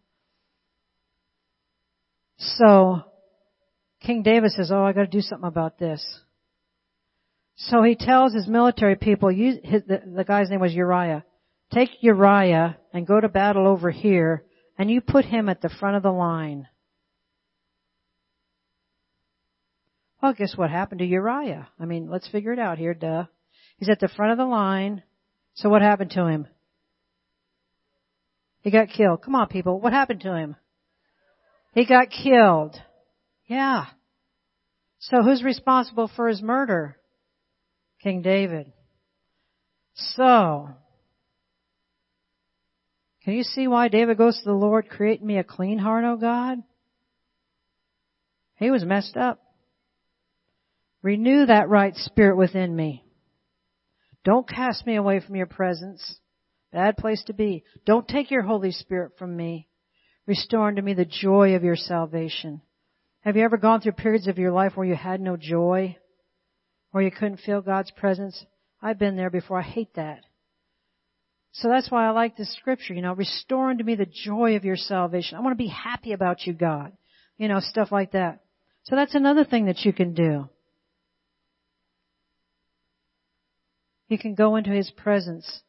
So, 2.39 3.03
King 4.01 4.23
David 4.23 4.51
says, 4.53 4.71
oh, 4.73 4.83
I 4.83 4.93
gotta 4.93 5.07
do 5.07 5.21
something 5.21 5.49
about 5.49 5.79
this. 5.79 6.05
So 7.57 7.83
he 7.83 7.97
tells 7.97 8.35
his 8.35 8.47
military 8.47 8.97
people, 8.97 9.29
his, 9.31 9.57
the, 9.63 10.03
the 10.15 10.25
guy's 10.25 10.51
name 10.51 10.61
was 10.61 10.75
Uriah, 10.75 11.25
take 11.73 11.89
Uriah 12.01 12.77
and 12.93 13.07
go 13.07 13.19
to 13.21 13.29
battle 13.29 13.67
over 13.67 13.91
here, 13.91 14.45
and 14.79 14.91
you 14.91 15.01
put 15.01 15.25
him 15.25 15.49
at 15.49 15.63
the 15.63 15.71
front 15.71 15.97
of 15.97 16.03
the 16.03 16.13
line. 16.13 16.69
Well, 20.23 20.33
guess 20.33 20.57
what 20.57 20.71
happened 20.71 21.01
to 21.01 21.07
Uriah? 21.07 21.69
I 21.79 21.85
mean, 21.85 22.11
let's 22.11 22.29
figure 22.29 22.53
it 22.53 22.59
out 22.59 22.79
here, 22.79 22.95
duh. 22.95 23.25
He's 23.79 23.89
at 23.91 24.01
the 24.01 24.09
front 24.09 24.33
of 24.33 24.39
the 24.39 24.45
line. 24.45 25.03
So 25.55 25.69
what 25.69 25.83
happened 25.83 26.11
to 26.13 26.27
him? 26.27 26.47
He 28.63 28.71
got 28.71 28.89
killed. 28.89 29.23
Come 29.23 29.35
on, 29.35 29.49
people. 29.49 29.81
What 29.81 29.93
happened 29.93 30.23
to 30.23 30.35
him? 30.35 30.57
He 31.73 31.85
got 31.85 32.09
killed. 32.11 32.77
Yeah. 33.47 33.87
So 34.99 35.23
who's 35.23 35.43
responsible 35.43 36.11
for 36.17 36.29
his 36.29 36.43
murder? 36.43 36.97
King 38.03 38.23
David. 38.23 38.73
So, 39.95 40.69
can 43.25 43.35
you 43.35 43.43
see 43.43 43.67
why 43.67 43.89
David 43.89 44.19
goes 44.19 44.37
to 44.39 44.45
the 44.45 44.53
Lord, 44.53 44.89
create 44.89 45.23
me 45.23 45.39
a 45.39 45.45
clean 45.45 45.79
heart, 45.79 46.05
O 46.05 46.17
God? 46.17 46.59
He 48.57 48.71
was 48.71 48.85
messed 48.85 49.17
up. 49.17 49.41
Renew 51.07 51.47
that 51.47 51.69
right 51.69 51.95
spirit 51.95 52.37
within 52.37 52.75
me. 52.75 53.05
Don't 54.25 54.49
cast 54.49 54.85
me 54.88 54.97
away 54.97 55.21
from 55.21 55.37
your 55.37 55.47
presence. 55.47 56.19
Bad 56.73 56.97
place 56.97 57.23
to 57.29 57.33
be. 57.33 57.62
Don't 57.85 58.09
take 58.09 58.33
your 58.33 58.42
Holy 58.42 58.73
Spirit 58.73 59.12
from 59.16 59.37
me. 59.37 59.69
Restore 60.27 60.66
unto 60.66 60.83
me 60.83 60.95
the 60.95 61.05
joy 61.05 61.55
of 61.55 61.62
your 61.62 61.77
salvation. 61.77 62.61
Have 63.21 63.37
you 63.37 63.45
ever 63.45 63.57
gone 63.57 63.81
through 63.81 63.92
periods 63.92 64.27
of 64.27 64.37
your 64.37 64.51
life 64.51 64.73
where 64.75 64.85
you 64.85 64.97
had 64.97 65.21
no 65.21 65.37
joy? 65.37 65.97
Where 66.90 67.05
you 67.05 67.12
couldn't 67.12 67.38
feel 67.38 67.61
God's 67.61 67.92
presence? 67.92 68.45
I've 68.83 68.99
been 68.99 69.14
there 69.14 69.31
before. 69.31 69.61
I 69.61 69.62
hate 69.62 69.95
that. 69.95 70.23
So 71.53 71.69
that's 71.69 71.88
why 71.88 72.05
I 72.05 72.11
like 72.11 72.37
this 72.37 72.53
scripture, 72.57 72.95
you 72.95 73.03
know, 73.03 73.14
restore 73.14 73.71
unto 73.71 73.85
me 73.85 73.95
the 73.95 74.11
joy 74.12 74.57
of 74.57 74.64
your 74.64 74.75
salvation. 74.75 75.38
I 75.38 75.40
want 75.40 75.53
to 75.57 75.64
be 75.64 75.69
happy 75.69 76.11
about 76.11 76.49
you, 76.49 76.53
God. 76.53 76.95
You 77.38 77.47
know, 77.47 77.61
stuff 77.61 77.92
like 77.92 78.11
that. 78.11 78.40
So 78.83 78.97
that's 78.97 79.14
another 79.14 79.45
thing 79.45 79.66
that 79.66 79.85
you 79.85 79.92
can 79.92 80.12
do. 80.12 80.49
You 84.09 84.19
can 84.19 84.35
go 84.35 84.57
into 84.57 84.71
His 84.71 84.90
presence. 84.90 85.62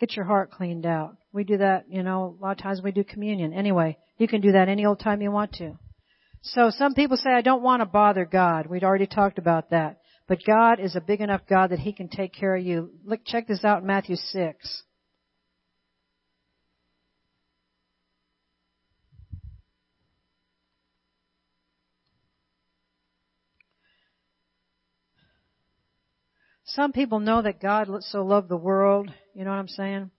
Get 0.00 0.16
your 0.16 0.24
heart 0.24 0.50
cleaned 0.50 0.86
out. 0.86 1.16
We 1.32 1.44
do 1.44 1.58
that, 1.58 1.84
you 1.88 2.02
know, 2.02 2.36
a 2.40 2.42
lot 2.42 2.52
of 2.52 2.58
times 2.58 2.80
we 2.82 2.90
do 2.90 3.04
communion. 3.04 3.52
Anyway, 3.52 3.98
you 4.18 4.26
can 4.26 4.40
do 4.40 4.52
that 4.52 4.68
any 4.68 4.86
old 4.86 5.00
time 5.00 5.22
you 5.22 5.30
want 5.30 5.52
to. 5.54 5.78
So 6.42 6.70
some 6.70 6.94
people 6.94 7.16
say, 7.16 7.30
I 7.30 7.42
don't 7.42 7.62
want 7.62 7.80
to 7.80 7.86
bother 7.86 8.24
God. 8.24 8.66
We'd 8.66 8.84
already 8.84 9.06
talked 9.06 9.38
about 9.38 9.70
that. 9.70 9.98
But 10.26 10.44
God 10.46 10.80
is 10.80 10.96
a 10.96 11.00
big 11.00 11.20
enough 11.20 11.42
God 11.48 11.70
that 11.70 11.80
He 11.80 11.92
can 11.92 12.08
take 12.08 12.32
care 12.32 12.56
of 12.56 12.64
you. 12.64 12.90
Look, 13.04 13.20
check 13.24 13.46
this 13.46 13.64
out 13.64 13.82
in 13.82 13.86
Matthew 13.86 14.16
6. 14.16 14.82
Some 26.74 26.92
people 26.92 27.18
know 27.18 27.42
that 27.42 27.60
God 27.60 27.88
so 28.04 28.22
loved 28.22 28.48
the 28.48 28.56
world, 28.56 29.10
you 29.34 29.44
know 29.44 29.50
what 29.50 29.56
I'm 29.56 29.68
saying? 29.68 30.10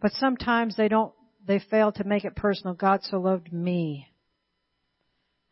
But 0.00 0.12
sometimes 0.12 0.76
they 0.76 0.88
don't, 0.88 1.12
they 1.46 1.58
fail 1.58 1.92
to 1.92 2.04
make 2.04 2.24
it 2.24 2.34
personal. 2.34 2.74
God 2.74 3.00
so 3.02 3.18
loved 3.18 3.52
me. 3.52 4.08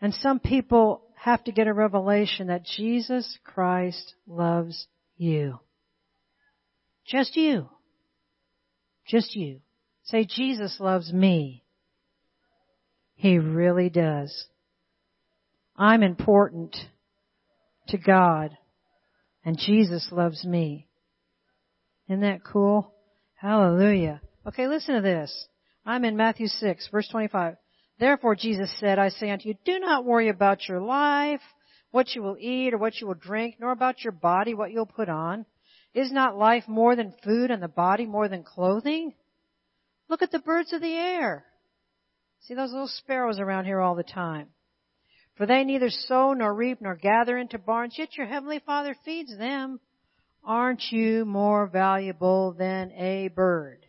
And 0.00 0.14
some 0.14 0.38
people 0.38 1.02
have 1.16 1.44
to 1.44 1.52
get 1.52 1.66
a 1.66 1.74
revelation 1.74 2.46
that 2.46 2.64
Jesus 2.64 3.38
Christ 3.44 4.14
loves 4.26 4.86
you. 5.16 5.58
Just 7.06 7.36
you. 7.36 7.68
Just 9.06 9.34
you. 9.34 9.60
Say, 10.04 10.24
Jesus 10.24 10.76
loves 10.80 11.12
me. 11.12 11.64
He 13.14 13.38
really 13.38 13.90
does. 13.90 14.46
I'm 15.76 16.02
important 16.02 16.76
to 17.88 17.98
God. 17.98 18.56
And 19.48 19.56
Jesus 19.56 20.06
loves 20.12 20.44
me. 20.44 20.86
Isn't 22.06 22.20
that 22.20 22.44
cool? 22.44 22.92
Hallelujah. 23.34 24.20
Okay, 24.46 24.68
listen 24.68 24.96
to 24.96 25.00
this. 25.00 25.48
I'm 25.86 26.04
in 26.04 26.18
Matthew 26.18 26.48
6, 26.48 26.88
verse 26.92 27.08
25. 27.08 27.56
Therefore 27.98 28.34
Jesus 28.34 28.70
said, 28.78 28.98
I 28.98 29.08
say 29.08 29.30
unto 29.30 29.48
you, 29.48 29.54
do 29.64 29.78
not 29.78 30.04
worry 30.04 30.28
about 30.28 30.68
your 30.68 30.82
life, 30.82 31.40
what 31.92 32.14
you 32.14 32.22
will 32.22 32.36
eat 32.38 32.74
or 32.74 32.76
what 32.76 33.00
you 33.00 33.06
will 33.06 33.14
drink, 33.14 33.54
nor 33.58 33.72
about 33.72 34.04
your 34.04 34.12
body, 34.12 34.52
what 34.52 34.70
you'll 34.70 34.84
put 34.84 35.08
on. 35.08 35.46
Is 35.94 36.12
not 36.12 36.36
life 36.36 36.64
more 36.68 36.94
than 36.94 37.14
food 37.24 37.50
and 37.50 37.62
the 37.62 37.68
body 37.68 38.04
more 38.04 38.28
than 38.28 38.44
clothing? 38.44 39.14
Look 40.10 40.20
at 40.20 40.30
the 40.30 40.40
birds 40.40 40.74
of 40.74 40.82
the 40.82 40.92
air. 40.92 41.46
See 42.40 42.52
those 42.52 42.72
little 42.72 42.86
sparrows 42.86 43.40
around 43.40 43.64
here 43.64 43.80
all 43.80 43.94
the 43.94 44.02
time. 44.02 44.48
For 45.38 45.46
they 45.46 45.62
neither 45.62 45.88
sow 45.88 46.32
nor 46.32 46.52
reap 46.52 46.80
nor 46.80 46.96
gather 46.96 47.38
into 47.38 47.58
barns, 47.58 47.94
yet 47.96 48.16
your 48.16 48.26
heavenly 48.26 48.58
Father 48.58 48.96
feeds 49.04 49.38
them. 49.38 49.78
Aren't 50.42 50.82
you 50.90 51.24
more 51.24 51.68
valuable 51.68 52.56
than 52.58 52.90
a 52.90 53.28
bird? 53.28 53.86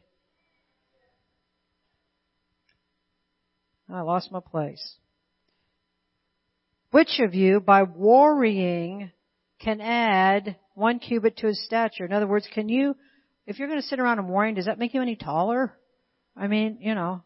I 3.91 4.02
lost 4.02 4.32
my 4.32 4.41
place. 4.41 4.97
Which 6.91 7.20
of 7.20 7.34
you, 7.34 7.60
by 7.60 7.82
worrying, 7.82 9.12
can 9.60 9.82
add 9.82 10.56
one 10.76 11.00
cubit 11.00 11.38
to 11.38 11.47
his 11.47 11.66
stature? 11.66 12.06
In 12.06 12.14
other 12.14 12.28
words, 12.28 12.47
can 12.54 12.70
you, 12.70 12.95
if 13.47 13.58
you're 13.58 13.68
going 13.68 13.82
to 13.82 13.88
sit 13.88 14.00
around 14.00 14.20
and 14.20 14.30
worry, 14.30 14.54
does 14.54 14.66
that 14.66 14.78
make 14.78 14.93
you 14.93 15.02
any 15.02 15.16
taller? 15.16 15.74
I 16.38 16.45
mean, 16.45 16.78
you 16.80 16.93
know. 16.93 17.24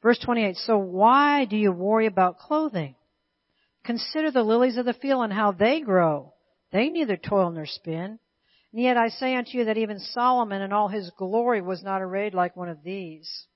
Verse 0.00 0.18
28, 0.24 0.56
so 0.58 0.78
why 0.78 1.44
do 1.44 1.56
you 1.56 1.72
worry 1.72 2.06
about 2.06 2.38
clothing? 2.38 2.94
Consider 3.84 4.30
the 4.30 4.42
lilies 4.42 4.76
of 4.76 4.84
the 4.84 4.92
field 4.92 5.24
and 5.24 5.32
how 5.32 5.52
they 5.52 5.80
grow. 5.80 6.34
They 6.72 6.90
neither 6.90 7.16
toil 7.16 7.50
nor 7.50 7.66
spin. 7.66 8.18
And 8.72 8.82
yet 8.82 8.96
I 8.96 9.08
say 9.08 9.34
unto 9.34 9.58
you 9.58 9.64
that 9.64 9.78
even 9.78 9.98
Solomon 9.98 10.62
in 10.62 10.72
all 10.72 10.88
his 10.88 11.10
glory 11.16 11.60
was 11.60 11.82
not 11.82 12.02
arrayed 12.02 12.34
like 12.34 12.56
one 12.56 12.68
of 12.68 12.82
these, 12.84 13.46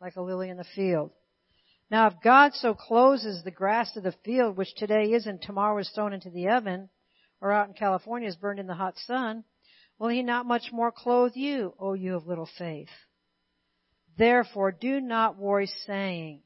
like 0.00 0.16
a 0.16 0.22
lily 0.22 0.50
in 0.50 0.58
the 0.58 0.64
field. 0.74 1.10
Now 1.90 2.06
if 2.06 2.14
God 2.22 2.54
so 2.54 2.74
clothes 2.74 3.26
the 3.44 3.50
grass 3.50 3.96
of 3.96 4.02
the 4.02 4.14
field, 4.24 4.56
which 4.56 4.74
today 4.74 5.12
is 5.12 5.26
and 5.26 5.40
tomorrow 5.40 5.78
is 5.78 5.90
thrown 5.90 6.12
into 6.12 6.30
the 6.30 6.48
oven, 6.48 6.90
or 7.40 7.52
out 7.52 7.68
in 7.68 7.74
California 7.74 8.28
is 8.28 8.36
burned 8.36 8.58
in 8.58 8.66
the 8.66 8.74
hot 8.74 8.96
sun, 8.98 9.44
will 9.98 10.08
he 10.08 10.22
not 10.22 10.46
much 10.46 10.70
more 10.72 10.92
clothe 10.92 11.32
you, 11.34 11.74
O 11.78 11.94
you 11.94 12.16
of 12.16 12.26
little 12.26 12.48
faith? 12.58 12.88
Therefore 14.18 14.72
do 14.72 15.00
not 15.00 15.38
worry 15.38 15.66
saying, 15.86 16.42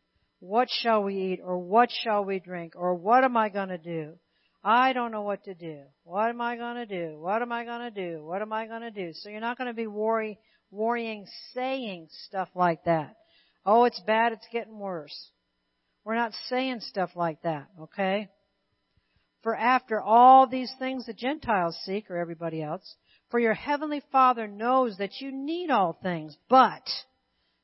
what 0.46 0.68
shall 0.70 1.02
we 1.02 1.32
eat, 1.32 1.40
or 1.42 1.58
what 1.58 1.90
shall 1.90 2.24
we 2.24 2.38
drink, 2.38 2.74
or 2.76 2.94
what 2.94 3.24
am 3.24 3.36
I 3.36 3.48
gonna 3.48 3.78
do? 3.78 4.14
I 4.62 4.92
don't 4.92 5.12
know 5.12 5.22
what 5.22 5.44
to 5.44 5.54
do. 5.54 5.82
What 6.04 6.28
am 6.28 6.40
I 6.40 6.56
gonna 6.56 6.86
do? 6.86 7.18
What 7.20 7.42
am 7.42 7.52
I 7.52 7.64
gonna 7.64 7.90
do? 7.90 8.24
What 8.24 8.42
am 8.42 8.52
I 8.52 8.66
gonna 8.66 8.90
do? 8.90 9.12
So 9.12 9.28
you're 9.28 9.40
not 9.40 9.58
gonna 9.58 9.74
be 9.74 9.86
worry, 9.86 10.38
worrying, 10.70 11.26
saying 11.52 12.08
stuff 12.26 12.48
like 12.54 12.84
that. 12.84 13.14
Oh, 13.64 13.84
it's 13.84 14.00
bad, 14.06 14.32
it's 14.32 14.46
getting 14.52 14.78
worse. 14.78 15.30
We're 16.04 16.14
not 16.14 16.32
saying 16.48 16.80
stuff 16.80 17.10
like 17.16 17.42
that, 17.42 17.66
okay? 17.80 18.28
For 19.42 19.56
after 19.56 20.00
all 20.00 20.46
these 20.46 20.72
things 20.78 21.06
the 21.06 21.12
Gentiles 21.12 21.76
seek, 21.84 22.10
or 22.10 22.16
everybody 22.16 22.62
else, 22.62 22.96
for 23.30 23.40
your 23.40 23.54
heavenly 23.54 24.02
Father 24.12 24.46
knows 24.46 24.98
that 24.98 25.20
you 25.20 25.32
need 25.32 25.70
all 25.70 25.98
things, 26.00 26.36
but 26.48 26.88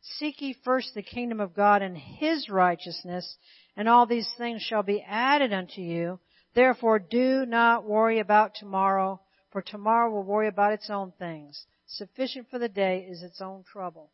seek 0.03 0.41
ye 0.41 0.55
first 0.65 0.95
the 0.95 1.03
kingdom 1.03 1.41
of 1.41 1.55
God 1.55 1.83
and 1.83 1.97
His 1.97 2.49
righteousness, 2.49 3.37
and 3.77 3.89
all 3.89 4.07
these 4.07 4.29
things 4.37 4.63
shall 4.63 4.83
be 4.83 5.05
added 5.07 5.53
unto 5.53 5.81
you. 5.81 6.19
Therefore 6.55 6.99
do 6.99 7.47
not 7.47 7.85
worry 7.85 8.19
about 8.19 8.55
tomorrow, 8.55 9.21
for 9.51 9.63
tomorrow 9.63 10.11
will 10.11 10.25
worry 10.25 10.49
about 10.49 10.73
its 10.73 10.91
own 10.91 11.13
things. 11.19 11.67
Sufficient 11.87 12.49
for 12.51 12.59
the 12.59 12.69
day 12.69 13.07
is 13.09 13.23
its 13.23 13.41
own 13.41 13.65
trouble. 13.71 14.11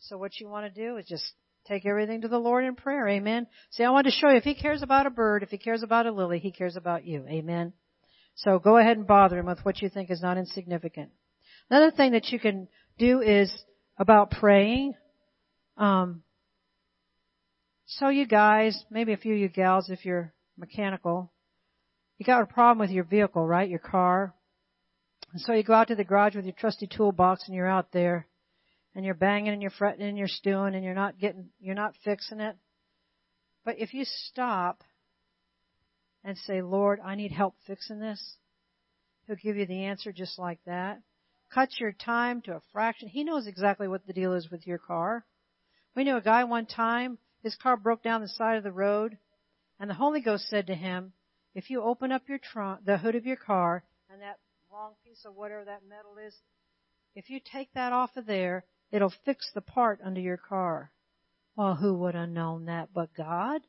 So 0.00 0.18
what 0.18 0.38
you 0.40 0.48
want 0.48 0.72
to 0.72 0.80
do 0.80 0.96
is 0.96 1.06
just 1.06 1.24
take 1.66 1.86
everything 1.86 2.22
to 2.22 2.28
the 2.28 2.38
Lord 2.38 2.64
in 2.64 2.74
prayer. 2.74 3.08
Amen. 3.08 3.46
See, 3.70 3.84
I 3.84 3.90
want 3.90 4.06
to 4.06 4.12
show 4.12 4.30
you 4.30 4.36
if 4.36 4.44
He 4.44 4.54
cares 4.54 4.82
about 4.82 5.06
a 5.06 5.10
bird, 5.10 5.42
if 5.42 5.50
He 5.50 5.58
cares 5.58 5.82
about 5.82 6.06
a 6.06 6.12
lily, 6.12 6.38
He 6.38 6.50
cares 6.50 6.76
about 6.76 7.06
you. 7.06 7.24
Amen. 7.28 7.72
So 8.34 8.58
go 8.58 8.78
ahead 8.78 8.96
and 8.96 9.06
bother 9.06 9.38
Him 9.38 9.46
with 9.46 9.64
what 9.64 9.80
you 9.80 9.88
think 9.88 10.10
is 10.10 10.22
not 10.22 10.38
insignificant. 10.38 11.10
Another 11.70 11.90
thing 11.90 12.12
that 12.12 12.28
you 12.30 12.40
can 12.40 12.68
do 12.98 13.20
is 13.20 13.52
about 13.98 14.30
praying. 14.30 14.94
Um, 15.82 16.22
so 17.86 18.08
you 18.08 18.24
guys, 18.24 18.84
maybe 18.88 19.12
a 19.12 19.16
few 19.16 19.34
of 19.34 19.40
you 19.40 19.48
gals, 19.48 19.90
if 19.90 20.04
you're 20.04 20.32
mechanical, 20.56 21.32
you 22.18 22.24
got 22.24 22.40
a 22.40 22.46
problem 22.46 22.78
with 22.78 22.90
your 22.90 23.02
vehicle, 23.02 23.44
right? 23.44 23.68
Your 23.68 23.80
car. 23.80 24.32
And 25.32 25.42
so 25.42 25.52
you 25.54 25.64
go 25.64 25.72
out 25.72 25.88
to 25.88 25.96
the 25.96 26.04
garage 26.04 26.36
with 26.36 26.44
your 26.44 26.54
trusty 26.56 26.86
toolbox 26.86 27.48
and 27.48 27.56
you're 27.56 27.68
out 27.68 27.90
there 27.90 28.28
and 28.94 29.04
you're 29.04 29.14
banging 29.14 29.52
and 29.52 29.60
you're 29.60 29.72
fretting 29.72 30.06
and 30.06 30.16
you're 30.16 30.28
stewing 30.28 30.76
and 30.76 30.84
you're 30.84 30.94
not 30.94 31.18
getting, 31.18 31.48
you're 31.58 31.74
not 31.74 31.96
fixing 32.04 32.38
it. 32.38 32.56
But 33.64 33.80
if 33.80 33.92
you 33.92 34.04
stop 34.04 34.84
and 36.22 36.38
say, 36.38 36.62
Lord, 36.62 37.00
I 37.04 37.16
need 37.16 37.32
help 37.32 37.56
fixing 37.66 37.98
this, 37.98 38.36
He'll 39.26 39.34
give 39.34 39.56
you 39.56 39.66
the 39.66 39.86
answer 39.86 40.12
just 40.12 40.38
like 40.38 40.60
that. 40.64 41.00
Cut 41.52 41.70
your 41.80 41.90
time 41.90 42.40
to 42.42 42.52
a 42.52 42.60
fraction. 42.72 43.08
He 43.08 43.24
knows 43.24 43.48
exactly 43.48 43.88
what 43.88 44.06
the 44.06 44.12
deal 44.12 44.34
is 44.34 44.48
with 44.48 44.64
your 44.64 44.78
car. 44.78 45.24
We 45.94 46.04
knew 46.04 46.16
a 46.16 46.22
guy 46.22 46.44
one 46.44 46.66
time, 46.66 47.18
his 47.42 47.54
car 47.56 47.76
broke 47.76 48.02
down 48.02 48.22
the 48.22 48.28
side 48.28 48.56
of 48.56 48.64
the 48.64 48.72
road, 48.72 49.18
and 49.78 49.90
the 49.90 49.94
Holy 49.94 50.20
Ghost 50.20 50.48
said 50.48 50.66
to 50.68 50.74
him, 50.74 51.12
if 51.54 51.68
you 51.68 51.82
open 51.82 52.12
up 52.12 52.28
your 52.28 52.38
trunk, 52.38 52.84
the 52.86 52.96
hood 52.96 53.14
of 53.14 53.26
your 53.26 53.36
car, 53.36 53.84
and 54.10 54.22
that 54.22 54.38
long 54.72 54.92
piece 55.04 55.24
of 55.26 55.34
whatever 55.34 55.64
that 55.64 55.82
metal 55.86 56.16
is, 56.16 56.34
if 57.14 57.28
you 57.28 57.40
take 57.40 57.72
that 57.74 57.92
off 57.92 58.16
of 58.16 58.24
there, 58.24 58.64
it'll 58.90 59.12
fix 59.24 59.50
the 59.52 59.60
part 59.60 60.00
under 60.02 60.20
your 60.20 60.38
car. 60.38 60.90
Well, 61.56 61.74
who 61.74 61.92
would 61.98 62.14
have 62.14 62.30
known 62.30 62.64
that 62.66 62.94
but 62.94 63.12
God? 63.14 63.60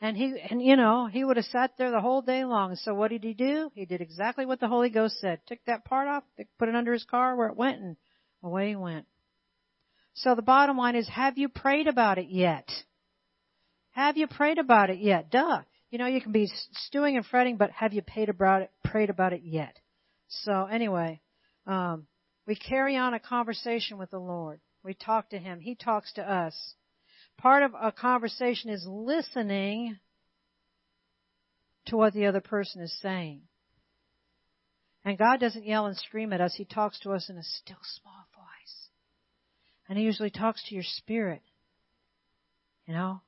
And 0.00 0.16
he, 0.16 0.34
and 0.50 0.60
you 0.60 0.74
know, 0.74 1.06
he 1.06 1.22
would 1.22 1.36
have 1.36 1.46
sat 1.46 1.74
there 1.78 1.92
the 1.92 2.00
whole 2.00 2.22
day 2.22 2.44
long. 2.44 2.74
So 2.74 2.94
what 2.94 3.12
did 3.12 3.22
he 3.22 3.34
do? 3.34 3.70
He 3.74 3.84
did 3.84 4.00
exactly 4.00 4.44
what 4.44 4.58
the 4.58 4.66
Holy 4.66 4.90
Ghost 4.90 5.20
said. 5.20 5.40
Took 5.46 5.60
that 5.66 5.84
part 5.84 6.08
off, 6.08 6.24
put 6.58 6.68
it 6.68 6.74
under 6.74 6.92
his 6.92 7.04
car 7.04 7.36
where 7.36 7.48
it 7.48 7.56
went, 7.56 7.80
and 7.80 7.96
away 8.42 8.70
he 8.70 8.76
went. 8.76 9.06
So 10.18 10.34
the 10.34 10.42
bottom 10.42 10.76
line 10.76 10.96
is, 10.96 11.08
have 11.08 11.38
you 11.38 11.48
prayed 11.48 11.86
about 11.86 12.18
it 12.18 12.26
yet? 12.28 12.68
Have 13.92 14.16
you 14.16 14.26
prayed 14.26 14.58
about 14.58 14.90
it 14.90 14.98
yet? 14.98 15.30
Duh. 15.30 15.60
You 15.90 15.98
know, 15.98 16.06
you 16.06 16.20
can 16.20 16.32
be 16.32 16.50
stewing 16.72 17.16
and 17.16 17.24
fretting, 17.24 17.56
but 17.56 17.70
have 17.70 17.92
you 17.92 18.02
prayed 18.02 18.28
about 18.28 18.62
it, 18.62 18.70
prayed 18.84 19.10
about 19.10 19.32
it 19.32 19.42
yet? 19.44 19.76
So 20.28 20.64
anyway, 20.66 21.20
um, 21.66 22.06
we 22.48 22.56
carry 22.56 22.96
on 22.96 23.14
a 23.14 23.20
conversation 23.20 23.96
with 23.96 24.10
the 24.10 24.18
Lord. 24.18 24.60
We 24.82 24.94
talk 24.94 25.30
to 25.30 25.38
Him. 25.38 25.60
He 25.60 25.76
talks 25.76 26.12
to 26.14 26.22
us. 26.22 26.74
Part 27.38 27.62
of 27.62 27.72
a 27.80 27.92
conversation 27.92 28.70
is 28.70 28.84
listening 28.88 29.98
to 31.86 31.96
what 31.96 32.12
the 32.12 32.26
other 32.26 32.40
person 32.40 32.82
is 32.82 32.94
saying. 33.00 33.42
And 35.04 35.16
God 35.16 35.38
doesn't 35.38 35.64
yell 35.64 35.86
and 35.86 35.96
scream 35.96 36.32
at 36.32 36.40
us. 36.40 36.54
He 36.56 36.64
talks 36.64 36.98
to 37.00 37.12
us 37.12 37.30
in 37.30 37.38
a 37.38 37.42
still 37.42 37.76
small. 37.82 38.27
And 39.88 39.98
He 39.98 40.04
usually 40.04 40.30
talks 40.30 40.62
to 40.64 40.74
your 40.74 40.84
spirit. 40.84 41.42
You 42.86 42.94
know? 42.94 43.20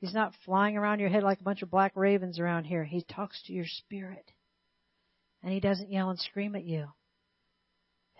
He's 0.00 0.12
not 0.14 0.34
flying 0.44 0.76
around 0.76 1.00
your 1.00 1.08
head 1.08 1.22
like 1.22 1.40
a 1.40 1.44
bunch 1.44 1.62
of 1.62 1.70
black 1.70 1.92
ravens 1.94 2.38
around 2.38 2.64
here. 2.64 2.84
He 2.84 3.02
talks 3.02 3.42
to 3.46 3.52
your 3.52 3.64
spirit. 3.66 4.30
And 5.42 5.52
he 5.52 5.60
doesn't 5.60 5.90
yell 5.90 6.10
and 6.10 6.18
scream 6.18 6.54
at 6.56 6.64
you. 6.64 6.88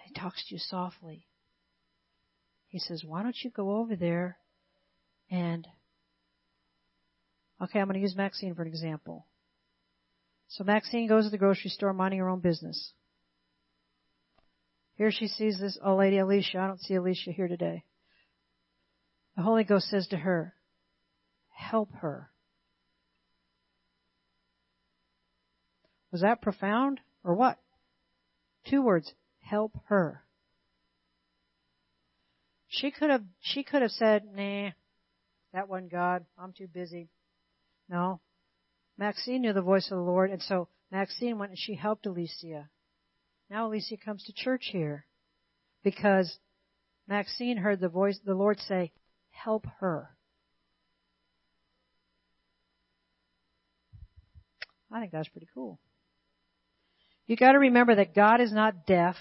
He 0.06 0.14
talks 0.14 0.46
to 0.46 0.54
you 0.54 0.58
softly. 0.58 1.26
He 2.68 2.78
says, 2.78 3.04
why 3.04 3.22
don't 3.22 3.36
you 3.42 3.50
go 3.50 3.76
over 3.76 3.96
there 3.96 4.38
and, 5.30 5.66
okay, 7.62 7.80
I'm 7.80 7.86
going 7.86 7.94
to 7.94 8.00
use 8.00 8.16
Maxine 8.16 8.54
for 8.54 8.62
an 8.62 8.68
example. 8.68 9.26
So 10.48 10.64
Maxine 10.64 11.08
goes 11.08 11.24
to 11.24 11.30
the 11.30 11.38
grocery 11.38 11.70
store 11.70 11.92
minding 11.92 12.20
her 12.20 12.28
own 12.28 12.40
business. 12.40 12.92
Here 14.96 15.10
she 15.10 15.26
sees 15.26 15.58
this 15.58 15.78
old 15.84 15.98
lady 15.98 16.18
Alicia. 16.18 16.58
I 16.58 16.66
don't 16.66 16.80
see 16.80 16.94
Alicia 16.94 17.32
here 17.32 17.48
today. 17.48 17.84
The 19.36 19.42
Holy 19.42 19.64
Ghost 19.64 19.88
says 19.88 20.06
to 20.08 20.16
her, 20.16 20.54
help 21.50 21.92
her. 22.00 22.30
Was 26.12 26.20
that 26.20 26.42
profound 26.42 27.00
or 27.24 27.34
what? 27.34 27.58
Two 28.70 28.82
words, 28.82 29.12
help 29.40 29.72
her. 29.86 30.22
She 32.68 32.92
could 32.92 33.10
have, 33.10 33.24
she 33.40 33.64
could 33.64 33.82
have 33.82 33.90
said, 33.90 34.22
nah, 34.32 34.70
that 35.52 35.68
wasn't 35.68 35.90
God. 35.90 36.24
I'm 36.38 36.52
too 36.52 36.68
busy. 36.68 37.08
No. 37.88 38.20
Maxine 38.96 39.42
knew 39.42 39.52
the 39.52 39.60
voice 39.60 39.90
of 39.90 39.98
the 39.98 40.04
Lord, 40.04 40.30
and 40.30 40.42
so 40.42 40.68
Maxine 40.90 41.38
went 41.38 41.50
and 41.50 41.58
she 41.58 41.74
helped 41.74 42.06
Alicia. 42.06 42.70
Now 43.50 43.68
Alicia 43.68 43.96
comes 43.96 44.24
to 44.24 44.32
church 44.32 44.68
here 44.72 45.06
because 45.82 46.38
Maxine 47.06 47.58
heard 47.58 47.80
the 47.80 47.88
voice, 47.88 48.18
the 48.24 48.34
Lord 48.34 48.58
say, 48.60 48.92
help 49.30 49.66
her. 49.80 50.10
I 54.90 55.00
think 55.00 55.12
that's 55.12 55.28
pretty 55.28 55.48
cool. 55.54 55.78
You 57.26 57.36
gotta 57.36 57.58
remember 57.58 57.96
that 57.96 58.14
God 58.14 58.40
is 58.40 58.52
not 58.52 58.86
deaf 58.86 59.16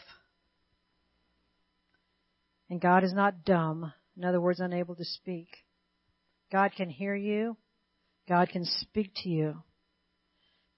and 2.69 2.79
God 2.79 3.03
is 3.03 3.13
not 3.13 3.43
dumb. 3.43 3.91
In 4.17 4.23
other 4.23 4.39
words, 4.39 4.59
unable 4.59 4.95
to 4.95 5.05
speak. 5.05 5.47
God 6.51 6.71
can 6.75 6.89
hear 6.89 7.15
you. 7.15 7.57
God 8.27 8.49
can 8.49 8.65
speak 8.65 9.11
to 9.23 9.29
you. 9.29 9.63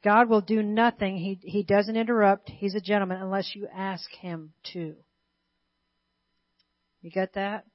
God 0.06 0.30
will 0.30 0.42
do 0.42 0.62
nothing. 0.62 1.18
He, 1.18 1.40
he 1.42 1.64
doesn't 1.64 1.98
interrupt. 1.98 2.48
He's 2.48 2.76
a 2.76 2.80
gentleman 2.80 3.20
unless 3.20 3.56
you 3.56 3.68
ask 3.76 4.08
Him 4.12 4.54
to. 4.74 4.94
You 7.02 7.10
get 7.12 7.34
that? 7.34 7.66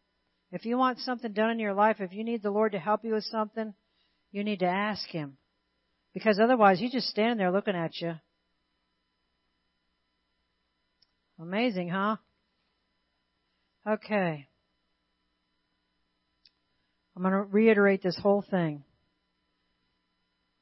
If 0.52 0.64
you 0.64 0.78
want 0.78 1.00
something 1.00 1.32
done 1.32 1.50
in 1.50 1.58
your 1.58 1.74
life, 1.74 1.96
if 1.98 2.12
you 2.12 2.22
need 2.22 2.44
the 2.44 2.52
Lord 2.52 2.70
to 2.72 2.78
help 2.78 3.04
you 3.04 3.14
with 3.14 3.24
something, 3.24 3.74
you 4.30 4.44
need 4.44 4.60
to 4.60 4.66
ask 4.66 5.08
Him. 5.08 5.38
Because 6.14 6.38
otherwise, 6.40 6.78
he's 6.78 6.92
just 6.92 7.08
standing 7.08 7.36
there 7.36 7.50
looking 7.50 7.74
at 7.74 8.00
you. 8.00 8.14
Amazing, 11.40 11.88
huh? 11.88 12.16
Okay. 13.84 14.46
I'm 17.16 17.22
going 17.22 17.32
to 17.32 17.42
reiterate 17.42 18.04
this 18.04 18.18
whole 18.22 18.44
thing. 18.48 18.84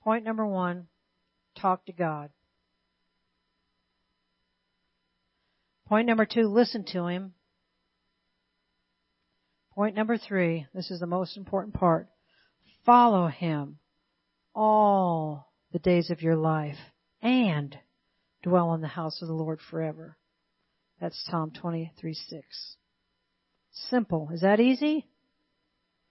Point 0.03 0.25
number 0.25 0.47
one, 0.47 0.87
talk 1.61 1.87
to 1.87 1.93
God. 1.93 2.31
Point 5.87 6.07
number 6.07 6.27
two, 6.27 6.49
listen 6.49 6.85
to 6.93 7.07
Him. 7.07 7.33
Point 9.75 9.97
number 9.97 10.19
three, 10.19 10.67
this 10.75 10.91
is 10.91 11.01
the 11.01 11.07
most 11.07 11.37
important 11.37 11.75
part. 11.75 12.09
Follow 12.85 13.29
Him 13.29 13.79
all 14.55 15.53
the 15.73 15.79
days 15.79 16.11
of 16.11 16.23
your 16.23 16.37
life 16.37 16.77
and 17.23 17.77
dwell 18.43 18.75
in 18.75 18.81
the 18.81 18.89
house 18.89 19.23
of 19.23 19.29
the 19.29 19.35
Lord 19.35 19.61
forever. 19.71 20.17
That's 21.01 21.19
Psalm 21.31 21.53
23 21.53 22.13
6. 22.13 22.77
Simple. 23.73 24.31
Is 24.33 24.41
that 24.41 24.61
easy? 24.61 25.07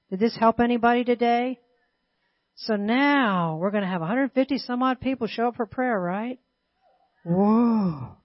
Did 0.10 0.20
this 0.20 0.38
help 0.38 0.60
anybody 0.60 1.04
today? 1.04 1.60
So 2.60 2.76
now 2.76 3.58
we're 3.62 3.70
going 3.70 3.84
to 3.84 3.90
have 3.90 4.02
150 4.02 4.58
some 4.58 4.82
odd 4.82 5.00
people 5.00 5.28
show 5.28 5.50
up 5.50 5.56
for 5.58 5.68
prayer, 5.68 6.00
right? 6.00 6.40
Whoa. 7.24 8.18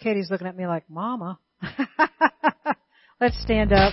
Katie's 0.00 0.30
looking 0.30 0.46
at 0.46 0.56
me 0.56 0.66
like, 0.66 0.88
Mama. 0.88 1.38
Let's 3.20 3.38
stand 3.42 3.72
up. 3.72 3.92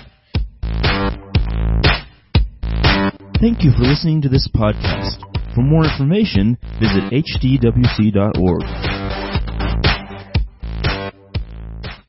Thank 3.42 3.64
you 3.64 3.72
for 3.72 3.84
listening 3.84 4.22
to 4.22 4.30
this 4.30 4.48
podcast. 4.56 5.20
For 5.54 5.62
more 5.62 5.84
information, 5.84 6.58
visit 6.80 7.12
hdwc.org. 7.12 8.93